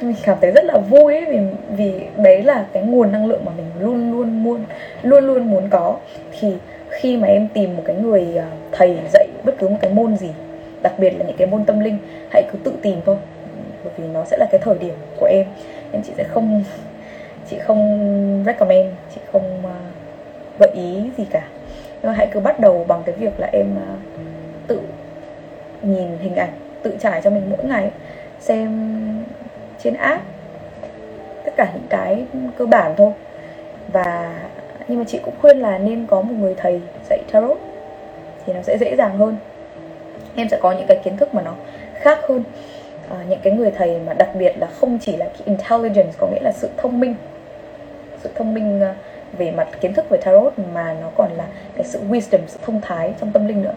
mình 0.00 0.16
cảm 0.22 0.38
thấy 0.40 0.50
rất 0.50 0.64
là 0.64 0.78
vui 0.78 1.14
ấy 1.14 1.24
vì 1.24 1.38
vì 1.76 1.92
đấy 2.16 2.42
là 2.42 2.66
cái 2.72 2.82
nguồn 2.82 3.12
năng 3.12 3.26
lượng 3.26 3.44
mà 3.44 3.52
mình 3.56 3.66
luôn 3.80 4.12
luôn 4.12 4.42
muốn 4.42 4.64
luôn 5.02 5.26
luôn 5.26 5.50
muốn 5.50 5.68
có. 5.70 5.96
Thì 6.40 6.54
khi 6.90 7.16
mà 7.16 7.28
em 7.28 7.48
tìm 7.54 7.76
một 7.76 7.82
cái 7.86 7.96
người 7.96 8.36
à, 8.36 8.46
thầy 8.72 8.98
dạy 9.12 9.26
bất 9.44 9.54
cứ 9.58 9.68
một 9.68 9.78
cái 9.80 9.92
môn 9.92 10.16
gì 10.16 10.28
đặc 10.82 10.92
biệt 10.98 11.10
là 11.18 11.24
những 11.26 11.36
cái 11.36 11.46
môn 11.46 11.64
tâm 11.64 11.80
linh 11.80 11.98
hãy 12.30 12.42
cứ 12.52 12.58
tự 12.64 12.72
tìm 12.82 13.00
thôi 13.06 13.16
bởi 13.84 13.92
vì 13.96 14.04
nó 14.14 14.24
sẽ 14.24 14.36
là 14.36 14.46
cái 14.50 14.60
thời 14.64 14.78
điểm 14.78 14.94
của 15.20 15.26
em. 15.26 15.46
Nên 15.92 16.02
chị 16.02 16.12
sẽ 16.16 16.24
không 16.24 16.64
chị 17.50 17.58
không 17.58 18.42
recommend 18.46 18.88
chị 19.14 19.20
không 19.32 19.62
uh, 19.64 19.70
gợi 20.58 20.70
ý 20.74 21.10
gì 21.18 21.24
cả. 21.30 21.42
Nhưng 22.02 22.12
mà 22.12 22.12
hãy 22.12 22.28
cứ 22.32 22.40
bắt 22.40 22.60
đầu 22.60 22.84
bằng 22.88 23.02
cái 23.06 23.14
việc 23.18 23.40
là 23.40 23.48
em 23.52 23.66
uh, 23.76 23.98
tự 24.66 24.80
nhìn 25.82 26.08
hình 26.20 26.36
ảnh 26.36 26.52
tự 26.82 26.96
trải 27.00 27.20
cho 27.22 27.30
mình 27.30 27.42
mỗi 27.50 27.64
ngày 27.64 27.90
xem 28.42 28.94
trên 29.82 29.94
app. 29.94 30.22
Tất 31.44 31.52
cả 31.56 31.70
những 31.74 31.86
cái 31.88 32.24
cơ 32.58 32.66
bản 32.66 32.94
thôi. 32.96 33.12
Và 33.92 34.34
nhưng 34.88 34.98
mà 34.98 35.04
chị 35.08 35.20
cũng 35.24 35.34
khuyên 35.40 35.58
là 35.58 35.78
nên 35.78 36.06
có 36.06 36.20
một 36.20 36.34
người 36.38 36.54
thầy 36.56 36.80
dạy 37.10 37.18
tarot 37.32 37.58
thì 38.46 38.52
nó 38.52 38.62
sẽ 38.62 38.78
dễ 38.78 38.96
dàng 38.96 39.18
hơn. 39.18 39.36
Em 40.36 40.48
sẽ 40.48 40.58
có 40.62 40.72
những 40.72 40.86
cái 40.86 41.00
kiến 41.04 41.16
thức 41.16 41.34
mà 41.34 41.42
nó 41.42 41.54
khác 41.94 42.18
hơn. 42.28 42.44
À, 43.10 43.16
những 43.28 43.40
cái 43.42 43.52
người 43.52 43.70
thầy 43.70 44.00
mà 44.06 44.12
đặc 44.14 44.28
biệt 44.34 44.52
là 44.58 44.66
không 44.66 44.98
chỉ 44.98 45.16
là 45.16 45.26
cái 45.26 45.42
intelligence 45.44 46.12
có 46.18 46.26
nghĩa 46.26 46.40
là 46.42 46.52
sự 46.52 46.68
thông 46.76 47.00
minh. 47.00 47.14
Sự 48.22 48.30
thông 48.34 48.54
minh 48.54 48.80
ờ, 48.80 48.94
về 49.38 49.50
mặt 49.50 49.68
kiến 49.80 49.94
thức 49.94 50.08
về 50.08 50.18
tarot 50.24 50.52
mà 50.74 50.96
nó 51.00 51.10
còn 51.16 51.32
là 51.36 51.44
cái 51.76 51.84
sự 51.84 52.00
wisdom 52.10 52.40
sự 52.46 52.58
thông 52.62 52.80
thái 52.80 53.14
trong 53.20 53.32
tâm 53.32 53.48
linh 53.48 53.62
nữa. 53.62 53.74